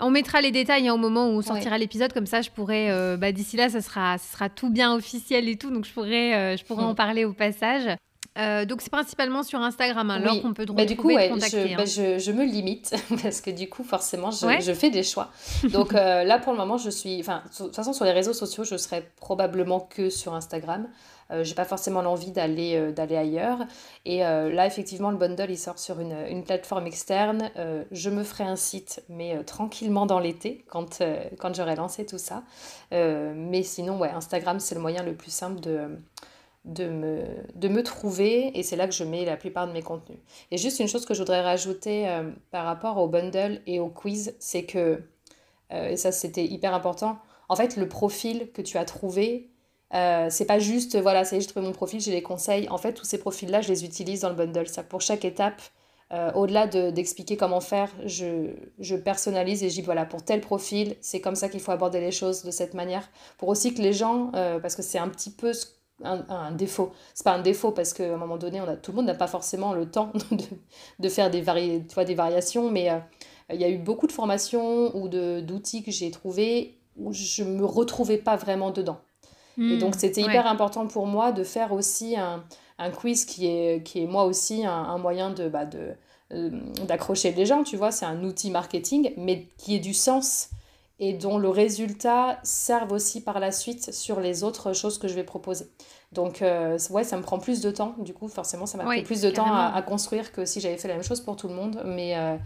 On 0.00 0.10
mettra 0.10 0.40
les 0.40 0.50
détails 0.50 0.88
hein, 0.88 0.94
au 0.94 0.98
moment 0.98 1.26
où 1.26 1.32
on 1.32 1.42
sortira 1.42 1.76
l'épisode, 1.76 2.12
comme 2.12 2.26
ça 2.26 2.40
je 2.40 2.50
pourrais, 2.50 2.90
euh, 2.90 3.16
bah, 3.16 3.32
d'ici 3.32 3.56
là, 3.56 3.68
ça 3.68 3.80
sera, 3.80 4.18
ça 4.18 4.32
sera 4.32 4.48
tout 4.48 4.70
bien 4.70 4.94
officiel 4.94 5.48
et 5.48 5.56
tout, 5.56 5.70
donc 5.70 5.84
je 5.84 5.92
pourrais, 5.92 6.34
euh, 6.34 6.56
je 6.56 6.64
pourrais 6.64 6.84
en 6.84 6.94
parler 6.94 7.24
au 7.24 7.32
passage. 7.32 7.96
Euh, 8.38 8.64
donc 8.64 8.80
c'est 8.80 8.90
principalement 8.90 9.42
sur 9.42 9.60
Instagram, 9.60 10.10
alors 10.10 10.34
hein, 10.34 10.40
qu'on 10.40 10.54
peut 10.54 10.64
bah, 10.66 10.84
du 10.84 10.96
coup, 10.96 11.08
contacter. 11.08 11.70
Je, 11.70 11.76
bah, 11.76 11.82
hein. 11.82 12.18
je, 12.18 12.30
me 12.30 12.44
limite 12.44 12.94
parce 13.22 13.40
que 13.40 13.50
du 13.50 13.68
coup, 13.68 13.82
forcément, 13.82 14.30
je, 14.30 14.60
je 14.60 14.72
fais 14.72 14.90
des 14.90 15.02
choix. 15.02 15.30
Donc 15.72 15.92
là, 15.92 16.38
pour 16.38 16.52
le 16.52 16.58
moment, 16.58 16.78
je 16.78 16.90
suis, 16.90 17.18
enfin, 17.18 17.42
de 17.50 17.64
toute 17.64 17.74
façon, 17.74 17.92
sur 17.92 18.04
les 18.04 18.12
réseaux 18.12 18.34
sociaux, 18.34 18.62
je 18.62 18.76
serai 18.76 19.10
probablement 19.16 19.80
que 19.80 20.10
sur 20.10 20.34
Instagram. 20.34 20.86
Euh, 21.30 21.44
j'ai 21.44 21.54
pas 21.54 21.64
forcément 21.64 22.02
l'envie 22.02 22.30
d'aller 22.30 22.76
euh, 22.76 22.92
d'aller 22.92 23.16
ailleurs. 23.16 23.58
Et 24.04 24.24
euh, 24.24 24.50
là, 24.52 24.66
effectivement, 24.66 25.10
le 25.10 25.16
bundle, 25.16 25.50
il 25.50 25.58
sort 25.58 25.78
sur 25.78 26.00
une, 26.00 26.16
une 26.28 26.42
plateforme 26.44 26.86
externe. 26.86 27.50
je 27.90 28.10
me 28.10 28.24
ferai 28.24 28.44
un 28.44 28.56
site, 28.56 29.02
mais 29.08 29.42
tranquillement 29.44 30.06
dans 30.06 30.18
l'été, 30.18 30.64
quand, 30.68 31.02
quand 31.38 31.54
j'aurai 31.54 31.76
lancé 31.76 32.06
tout 32.06 32.18
ça. 32.18 32.42
mais 32.90 33.62
sinon, 33.62 33.98
ouais, 33.98 34.10
Instagram, 34.10 34.60
c'est 34.60 34.74
le 34.74 34.80
moyen 34.80 35.02
le 35.02 35.14
plus 35.14 35.30
simple 35.30 35.60
de 35.60 35.98
de 36.64 36.86
me, 36.86 37.22
de 37.54 37.68
me 37.68 37.82
trouver 37.82 38.58
et 38.58 38.62
c'est 38.62 38.76
là 38.76 38.86
que 38.86 38.92
je 38.92 39.04
mets 39.04 39.24
la 39.24 39.36
plupart 39.38 39.66
de 39.66 39.72
mes 39.72 39.80
contenus. 39.82 40.18
Et 40.50 40.58
juste 40.58 40.80
une 40.80 40.88
chose 40.88 41.06
que 41.06 41.14
je 41.14 41.20
voudrais 41.20 41.40
rajouter 41.40 42.06
par 42.50 42.64
rapport 42.66 42.98
au 42.98 43.08
bundle 43.08 43.62
et 43.66 43.80
au 43.80 43.88
quiz, 43.88 44.34
c'est 44.38 44.64
que, 44.64 45.02
et 45.70 45.96
ça 45.96 46.12
c'était 46.12 46.44
hyper 46.44 46.74
important, 46.74 47.18
en 47.48 47.56
fait 47.56 47.76
le 47.76 47.88
profil 47.88 48.50
que 48.52 48.60
tu 48.60 48.76
as 48.76 48.84
trouvé, 48.84 49.50
euh, 49.94 50.28
c'est 50.30 50.44
pas 50.44 50.58
juste, 50.58 50.96
voilà, 50.98 51.24
c'est 51.24 51.36
juste 51.36 51.56
mon 51.56 51.72
profil, 51.72 52.00
j'ai 52.00 52.12
les 52.12 52.22
conseils. 52.22 52.68
En 52.68 52.78
fait, 52.78 52.92
tous 52.92 53.04
ces 53.04 53.18
profils-là, 53.18 53.60
je 53.60 53.68
les 53.68 53.84
utilise 53.84 54.20
dans 54.20 54.28
le 54.28 54.34
bundle. 54.34 54.68
Ça, 54.68 54.82
pour 54.82 55.00
chaque 55.00 55.24
étape, 55.24 55.62
euh, 56.12 56.32
au-delà 56.34 56.66
d'expliquer 56.66 57.36
comment 57.36 57.60
faire, 57.60 57.90
je, 58.04 58.50
je 58.78 58.96
personnalise 58.96 59.62
et 59.62 59.70
je 59.70 59.74
dis, 59.74 59.82
voilà, 59.82 60.04
pour 60.04 60.22
tel 60.22 60.40
profil, 60.40 60.96
c'est 61.00 61.20
comme 61.20 61.34
ça 61.36 61.48
qu'il 61.48 61.60
faut 61.60 61.72
aborder 61.72 62.00
les 62.00 62.12
choses 62.12 62.44
de 62.44 62.50
cette 62.50 62.74
manière. 62.74 63.08
Pour 63.38 63.48
aussi 63.48 63.74
que 63.74 63.82
les 63.82 63.92
gens, 63.92 64.30
euh, 64.34 64.58
parce 64.60 64.74
que 64.76 64.82
c'est 64.82 64.98
un 64.98 65.08
petit 65.08 65.30
peu 65.30 65.52
un, 66.04 66.24
un 66.28 66.52
défaut. 66.52 66.92
C'est 67.14 67.24
pas 67.24 67.34
un 67.34 67.42
défaut 67.42 67.72
parce 67.72 67.92
qu'à 67.94 68.14
un 68.14 68.16
moment 68.16 68.36
donné, 68.38 68.60
on 68.60 68.68
a, 68.68 68.76
tout 68.76 68.92
le 68.92 68.96
monde 68.96 69.06
n'a 69.06 69.14
pas 69.14 69.26
forcément 69.26 69.72
le 69.72 69.90
temps 69.90 70.12
de, 70.30 70.44
de 70.98 71.08
faire 71.08 71.30
des, 71.30 71.40
vari, 71.40 71.84
tu 71.88 71.94
vois, 71.94 72.04
des 72.04 72.14
variations, 72.14 72.70
mais 72.70 72.90
il 73.52 73.60
y 73.60 73.64
a 73.64 73.68
eu 73.70 73.78
beaucoup 73.78 74.06
de 74.06 74.12
formations 74.12 74.94
ou 74.96 75.08
d'outils 75.08 75.82
que 75.82 75.90
j'ai 75.90 76.10
trouvés 76.10 76.78
où 76.96 77.12
je 77.12 77.42
me 77.44 77.64
retrouvais 77.64 78.18
pas 78.18 78.36
vraiment 78.36 78.70
dedans. 78.70 79.00
Et 79.58 79.76
donc, 79.76 79.96
hmm, 79.96 79.98
c'était 79.98 80.20
hyper 80.20 80.46
important 80.46 80.86
pour 80.86 81.06
moi 81.06 81.32
de 81.32 81.42
faire 81.42 81.72
aussi 81.72 82.16
un, 82.16 82.44
un, 82.78 82.90
quiz 82.90 83.24
qui 83.24 83.46
est, 83.46 83.82
qui 83.82 84.02
est 84.02 84.06
moi 84.06 84.24
aussi 84.24 84.64
un, 84.64 84.72
un 84.72 84.98
moyen 84.98 85.30
de, 85.30 85.48
bah, 85.48 85.64
de, 85.64 85.94
euh, 86.32 86.50
d'accrocher 86.86 87.32
les 87.32 87.46
gens, 87.46 87.64
tu 87.64 87.76
vois. 87.76 87.90
C'est 87.90 88.04
un 88.04 88.22
outil 88.22 88.50
marketing, 88.50 89.12
mais 89.16 89.46
qui 89.56 89.76
ait 89.76 89.80
du 89.80 89.94
sens 89.94 90.50
et 91.00 91.14
dont 91.14 91.38
le 91.38 91.48
résultat 91.48 92.38
serve 92.42 92.92
aussi 92.92 93.22
par 93.22 93.40
la 93.40 93.50
suite 93.50 93.94
sur 93.94 94.20
les 94.20 94.44
autres 94.44 94.74
choses 94.74 94.98
que 94.98 95.08
je 95.08 95.14
vais 95.14 95.24
proposer. 95.24 95.66
Donc, 96.12 96.42
euh, 96.42 96.78
ouais, 96.90 97.04
ça 97.04 97.16
me 97.16 97.22
prend 97.22 97.38
plus 97.38 97.62
de 97.62 97.70
temps. 97.70 97.94
Du 97.98 98.12
coup, 98.12 98.28
forcément, 98.28 98.66
ça 98.66 98.76
m'a 98.76 98.84
pris 98.84 99.02
plus 99.02 99.22
de 99.22 99.30
temps 99.30 99.50
à, 99.50 99.72
à, 99.74 99.80
construire 99.80 100.32
que 100.32 100.44
si 100.44 100.60
j'avais 100.60 100.76
fait 100.76 100.88
la 100.88 100.94
même 100.94 101.02
chose 101.02 101.20
pour 101.20 101.36
tout 101.36 101.48
le 101.48 101.54
monde. 101.54 101.82
Mais, 101.86 102.16
euh, 102.18 102.36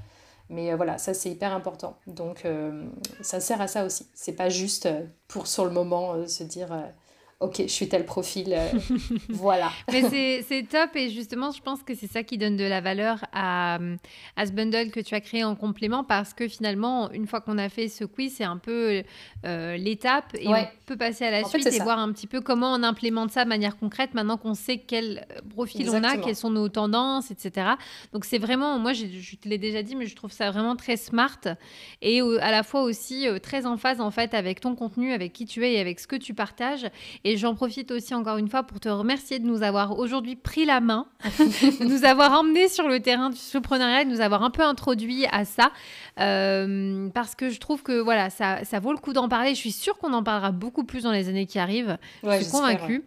mais 0.48 0.74
voilà, 0.74 0.98
ça, 0.98 1.12
c'est 1.12 1.30
hyper 1.30 1.52
important. 1.52 1.96
Donc, 2.06 2.46
ça 3.20 3.40
sert 3.40 3.60
à 3.60 3.66
ça 3.66 3.84
aussi. 3.84 4.06
C'est 4.14 4.34
pas 4.34 4.48
juste 4.48 4.88
pour, 5.26 5.48
sur 5.48 5.64
le 5.64 5.72
moment, 5.72 6.28
se 6.28 6.44
dire 6.44 6.68
ok, 7.42 7.62
je 7.62 7.72
suis 7.72 7.88
tel 7.88 8.04
profil, 8.04 8.54
euh, 8.56 8.68
voilà. 9.28 9.70
Mais 9.90 10.02
c'est 10.48 10.66
top 10.68 10.94
et 10.94 11.10
justement, 11.10 11.50
je 11.50 11.60
pense 11.60 11.82
que 11.82 11.94
c'est 11.94 12.06
ça 12.06 12.22
qui 12.22 12.38
donne 12.38 12.56
de 12.56 12.64
la 12.64 12.80
valeur 12.80 13.24
à, 13.32 13.78
à, 14.36 14.46
ce 14.46 14.52
bundle 14.52 14.90
que 14.90 15.00
tu 15.00 15.14
as 15.14 15.20
créé 15.20 15.44
en 15.44 15.56
complément 15.56 16.04
parce 16.04 16.34
que 16.34 16.48
finalement, 16.48 17.10
une 17.10 17.26
fois 17.26 17.40
qu'on 17.40 17.58
a 17.58 17.68
fait 17.68 17.88
ce 17.88 18.04
quiz, 18.04 18.34
c'est 18.36 18.44
un 18.44 18.58
peu 18.58 19.02
euh, 19.44 19.76
l'étape 19.76 20.34
et 20.38 20.48
on 20.48 20.66
peut 20.86 20.96
passer 20.96 21.24
à 21.24 21.30
la 21.30 21.44
suite 21.44 21.66
et 21.66 21.78
voir 21.80 21.98
un 21.98 22.12
petit 22.12 22.26
peu 22.26 22.40
comment 22.40 22.72
on 22.72 22.82
implémente 22.82 23.30
ça 23.30 23.44
de 23.44 23.48
manière 23.48 23.76
concrète 23.76 24.14
maintenant 24.14 24.36
qu'on 24.36 24.54
sait 24.54 24.78
quel 24.78 25.26
profil 25.50 25.90
on 25.90 26.02
a, 26.04 26.16
quelles 26.16 26.36
sont 26.36 26.50
nos 26.50 26.68
tendances, 26.68 27.30
etc. 27.30 27.72
Donc 28.12 28.24
c'est 28.24 28.38
vraiment, 28.38 28.78
moi 28.78 28.92
je, 28.92 29.04
te 29.04 29.48
l'ai 29.48 29.58
déjà 29.58 29.82
dit, 29.82 29.96
mais 29.96 30.06
je 30.06 30.14
trouve 30.14 30.32
ça 30.32 30.50
vraiment 30.50 30.76
très 30.76 30.96
smart 30.96 31.40
et 32.00 32.20
à 32.20 32.50
la 32.50 32.62
fois 32.62 32.82
aussi 32.82 33.26
euh, 33.26 33.38
très 33.38 33.66
en 33.66 33.76
phase 33.76 34.00
en 34.00 34.10
fait 34.10 34.34
avec 34.34 34.60
ton 34.60 34.74
contenu, 34.74 35.12
avec 35.12 35.32
qui 35.32 35.46
tu 35.46 35.66
es 35.66 35.74
et 35.74 35.80
avec 35.80 35.98
ce 35.98 36.06
que 36.06 36.16
tu 36.16 36.34
partages. 36.34 36.86
Et 37.24 37.31
et 37.32 37.38
j'en 37.38 37.54
profite 37.54 37.90
aussi 37.90 38.14
encore 38.14 38.36
une 38.36 38.48
fois 38.48 38.62
pour 38.62 38.78
te 38.78 38.90
remercier 38.90 39.38
de 39.38 39.46
nous 39.46 39.62
avoir 39.62 39.98
aujourd'hui 39.98 40.36
pris 40.36 40.66
la 40.66 40.80
main, 40.80 41.06
de 41.24 41.84
nous 41.88 42.04
avoir 42.04 42.38
emmenés 42.38 42.68
sur 42.68 42.88
le 42.88 43.00
terrain 43.00 43.30
du 43.30 43.38
entrepreneuriat, 43.38 44.04
de 44.04 44.10
nous 44.10 44.20
avoir 44.20 44.42
un 44.42 44.50
peu 44.50 44.62
introduit 44.62 45.24
à 45.32 45.46
ça. 45.46 45.72
Euh, 46.20 47.08
parce 47.14 47.34
que 47.34 47.48
je 47.48 47.58
trouve 47.58 47.82
que 47.82 47.98
voilà, 48.00 48.28
ça, 48.28 48.64
ça 48.64 48.80
vaut 48.80 48.92
le 48.92 48.98
coup 48.98 49.14
d'en 49.14 49.30
parler. 49.30 49.54
Je 49.54 49.60
suis 49.60 49.72
sûre 49.72 49.96
qu'on 49.96 50.12
en 50.12 50.22
parlera 50.22 50.52
beaucoup 50.52 50.84
plus 50.84 51.04
dans 51.04 51.10
les 51.10 51.30
années 51.30 51.46
qui 51.46 51.58
arrivent. 51.58 51.96
je 52.22 52.42
suis 52.42 52.50
convaincue. 52.50 53.02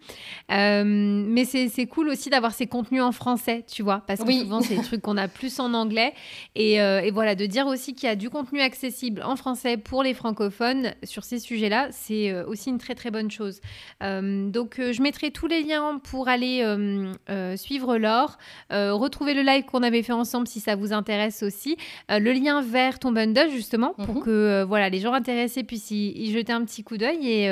Euh, 0.50 0.82
mais 0.84 1.44
c'est 1.44 1.86
cool 1.86 2.08
aussi 2.08 2.28
d'avoir 2.28 2.52
ces 2.52 2.66
contenus 2.66 3.02
en 3.02 3.12
français, 3.12 3.64
tu 3.70 3.84
vois, 3.84 4.02
parce 4.08 4.24
que 4.24 4.32
souvent 4.32 4.60
c'est 4.60 4.74
des 4.74 4.82
trucs 4.82 5.02
qu'on 5.02 5.16
a 5.16 5.28
plus 5.28 5.60
en 5.60 5.72
anglais. 5.72 6.14
Et, 6.56 6.80
euh, 6.80 7.00
et 7.00 7.12
voilà, 7.12 7.36
de 7.36 7.46
dire 7.46 7.68
aussi 7.68 7.94
qu'il 7.94 8.08
y 8.08 8.12
a 8.12 8.16
du 8.16 8.28
contenu 8.28 8.60
accessible 8.60 9.22
en 9.22 9.36
français 9.36 9.76
pour 9.76 10.02
les 10.02 10.14
francophones 10.14 10.94
sur 11.04 11.22
ces 11.22 11.38
sujets-là, 11.38 11.88
c'est 11.92 12.32
aussi 12.42 12.70
une 12.70 12.78
très 12.78 12.96
très 12.96 13.12
bonne 13.12 13.30
chose. 13.30 13.60
Euh, 14.02 14.15
donc, 14.22 14.78
euh, 14.78 14.92
je 14.92 15.02
mettrai 15.02 15.30
tous 15.30 15.46
les 15.46 15.62
liens 15.62 16.00
pour 16.02 16.28
aller 16.28 16.62
euh, 16.62 17.56
suivre 17.56 17.96
Laure, 17.96 18.38
retrouver 18.70 19.34
le 19.34 19.42
live 19.42 19.64
qu'on 19.64 19.82
avait 19.82 20.02
fait 20.02 20.12
ensemble 20.12 20.46
si 20.46 20.60
ça 20.60 20.76
vous 20.76 20.92
intéresse 20.92 21.42
aussi, 21.42 21.76
le 22.08 22.32
lien 22.32 22.62
vers 22.62 22.98
ton 22.98 23.12
bundle 23.12 23.50
justement 23.50 23.94
pour 23.94 24.16
mhm. 24.16 24.22
que 24.22 24.64
voilà 24.64 24.88
les 24.88 25.00
gens 25.00 25.12
intéressés 25.12 25.62
puissent 25.62 25.90
y, 25.90 26.32
jeter 26.32 26.52
un 26.52 26.64
petit 26.64 26.82
coup 26.82 26.96
d'œil 26.96 27.26
et, 27.28 27.44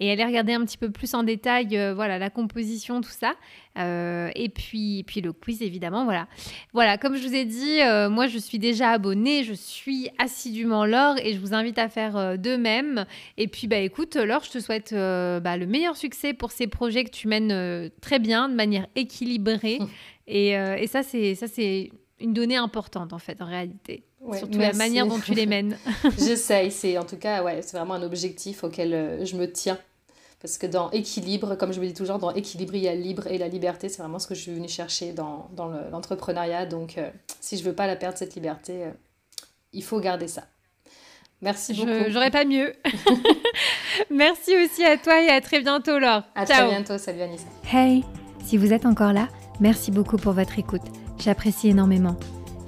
et, 0.00 0.12
aller 0.12 0.24
regarder 0.24 0.54
un 0.54 0.64
petit 0.64 0.78
peu 0.78 0.90
plus 0.90 1.14
en 1.14 1.22
détail 1.22 1.92
voilà 1.94 2.18
la 2.18 2.30
composition, 2.30 3.00
tout 3.00 3.10
ça. 3.10 3.34
Euh, 3.76 4.30
et 4.34 4.48
puis, 4.48 5.04
puis 5.06 5.20
le 5.20 5.32
quiz, 5.32 5.62
évidemment. 5.62 6.04
Voilà. 6.04 6.28
voilà, 6.72 6.98
comme 6.98 7.16
je 7.16 7.26
vous 7.26 7.34
ai 7.34 7.44
dit, 7.44 7.80
euh, 7.80 8.08
moi, 8.08 8.26
je 8.26 8.38
suis 8.38 8.58
déjà 8.58 8.90
abonnée, 8.90 9.44
je 9.44 9.52
suis 9.52 10.08
assidûment 10.18 10.84
Laure 10.84 11.16
et 11.18 11.34
je 11.34 11.38
vous 11.38 11.54
invite 11.54 11.78
à 11.78 11.88
faire 11.88 12.16
euh, 12.16 12.36
de 12.36 12.56
même. 12.56 13.04
Et 13.36 13.48
puis, 13.48 13.66
bah, 13.66 13.78
écoute, 13.78 14.16
Laure, 14.16 14.44
je 14.44 14.52
te 14.52 14.60
souhaite 14.60 14.92
bah, 14.92 15.56
le 15.56 15.66
meilleur 15.66 15.96
succès 15.96 16.34
pour 16.34 16.52
ces 16.52 16.66
projets 16.66 17.04
que 17.04 17.10
tu 17.10 17.28
mènes 17.28 17.90
très 18.00 18.18
bien, 18.18 18.48
de 18.48 18.54
manière 18.54 18.86
équilibrée. 18.94 19.78
et, 20.26 20.50
et, 20.50 20.86
ça, 20.86 21.02
c'est 21.02 21.34
ça, 21.34 21.48
c'est 21.48 21.90
une 22.20 22.32
donnée 22.32 22.56
importante, 22.56 23.12
en 23.12 23.18
fait, 23.18 23.42
en 23.42 23.46
réalité. 23.46 24.04
Surtout 24.38 24.58
la 24.58 24.72
manière 24.72 25.06
dont 25.06 25.18
tu 25.18 25.34
les 25.34 25.46
mènes. 25.46 25.76
J'essaye, 26.18 26.70
c'est 26.70 26.96
en 26.96 27.04
tout 27.04 27.18
cas, 27.18 27.42
ouais, 27.42 27.60
c'est 27.60 27.76
vraiment 27.76 27.94
un 27.94 28.02
objectif 28.02 28.64
auquel 28.64 29.24
je 29.24 29.36
me 29.36 29.50
tiens 29.50 29.78
parce 30.44 30.58
que 30.58 30.66
dans 30.66 30.90
équilibre, 30.90 31.54
comme 31.54 31.72
je 31.72 31.80
me 31.80 31.86
dis 31.86 31.94
toujours, 31.94 32.18
dans 32.18 32.30
équilibre, 32.34 32.74
il 32.74 32.82
y 32.82 32.88
a 32.88 32.94
libre 32.94 33.26
et 33.28 33.38
la 33.38 33.48
liberté, 33.48 33.88
c'est 33.88 34.02
vraiment 34.02 34.18
ce 34.18 34.26
que 34.26 34.34
je 34.34 34.42
suis 34.42 34.52
venue 34.52 34.68
chercher 34.68 35.14
dans, 35.14 35.48
dans 35.56 35.68
l'entrepreneuriat. 35.90 36.66
Donc, 36.66 36.98
euh, 36.98 37.08
si 37.40 37.56
je 37.56 37.64
veux 37.64 37.72
pas 37.72 37.86
la 37.86 37.96
perdre, 37.96 38.18
cette 38.18 38.34
liberté, 38.34 38.84
euh, 38.84 38.90
il 39.72 39.82
faut 39.82 39.98
garder 40.00 40.28
ça. 40.28 40.42
Merci 41.40 41.72
beaucoup. 41.72 42.10
J'aurais 42.10 42.30
pas 42.30 42.44
mieux. 42.44 42.74
Merci 44.10 44.54
aussi 44.62 44.84
à 44.84 44.98
toi 44.98 45.22
et 45.22 45.30
à 45.30 45.40
très 45.40 45.62
bientôt, 45.62 45.98
Laure. 45.98 46.24
À 46.34 46.44
très 46.44 46.68
bientôt. 46.68 46.98
Salut, 46.98 47.22
Anis. 47.22 47.40
Hey, 47.72 48.04
si 48.44 48.58
vous 48.58 48.74
êtes 48.74 48.84
encore 48.84 49.14
là, 49.14 49.28
merci 49.60 49.90
beaucoup 49.90 50.18
pour 50.18 50.34
votre 50.34 50.58
écoute. 50.58 50.82
J'apprécie 51.18 51.70
énormément. 51.70 52.16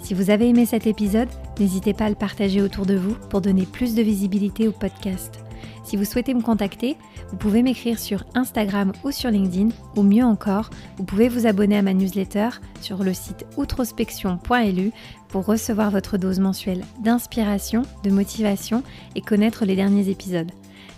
Si 0.03 0.15
vous 0.15 0.31
avez 0.31 0.49
aimé 0.49 0.65
cet 0.65 0.87
épisode, 0.87 1.29
N'hésitez 1.59 1.95
pas 1.95 2.05
à 2.07 2.09
le 2.11 2.15
partager 2.15 2.61
autour 2.61 2.85
de 2.85 2.95
vous 2.95 3.15
pour 3.31 3.41
donner 3.41 3.65
plus 3.65 3.95
de 3.95 4.03
visibilité 4.03 4.69
au 4.69 4.73
podcast. 4.73 5.46
Si 5.87 5.97
vous 5.97 6.05
souhaitez 6.05 6.35
me 6.35 6.43
contacter, 6.43 6.97
vous 7.31 7.37
pouvez 7.37 7.63
m'écrire 7.63 8.01
sur 8.01 8.25
Instagram 8.35 8.93
ou 9.05 9.13
sur 9.13 9.31
LinkedIn, 9.31 9.69
ou 9.95 10.03
mieux 10.03 10.25
encore, 10.25 10.69
vous 10.97 11.05
pouvez 11.05 11.29
vous 11.29 11.47
abonner 11.47 11.79
à 11.79 11.83
ma 11.83 11.95
newsletter 11.95 12.49
sur 12.81 13.05
le 13.05 13.15
site 13.15 13.47
outrospection.lu 13.57 14.91
pour 15.29 15.47
recevoir 15.47 15.93
votre 15.93 16.19
dose 16.19 16.41
mensuelle 16.41 16.83
d'inspiration, 17.05 17.83
de 18.03 18.11
motivation 18.11 18.83
et 19.15 19.21
connaître 19.21 19.65
les 19.65 19.77
derniers 19.77 20.09
épisodes. 20.09 20.51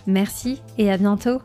Merci 0.07 0.59
et 0.79 0.91
à 0.91 0.97
bientôt 0.97 1.39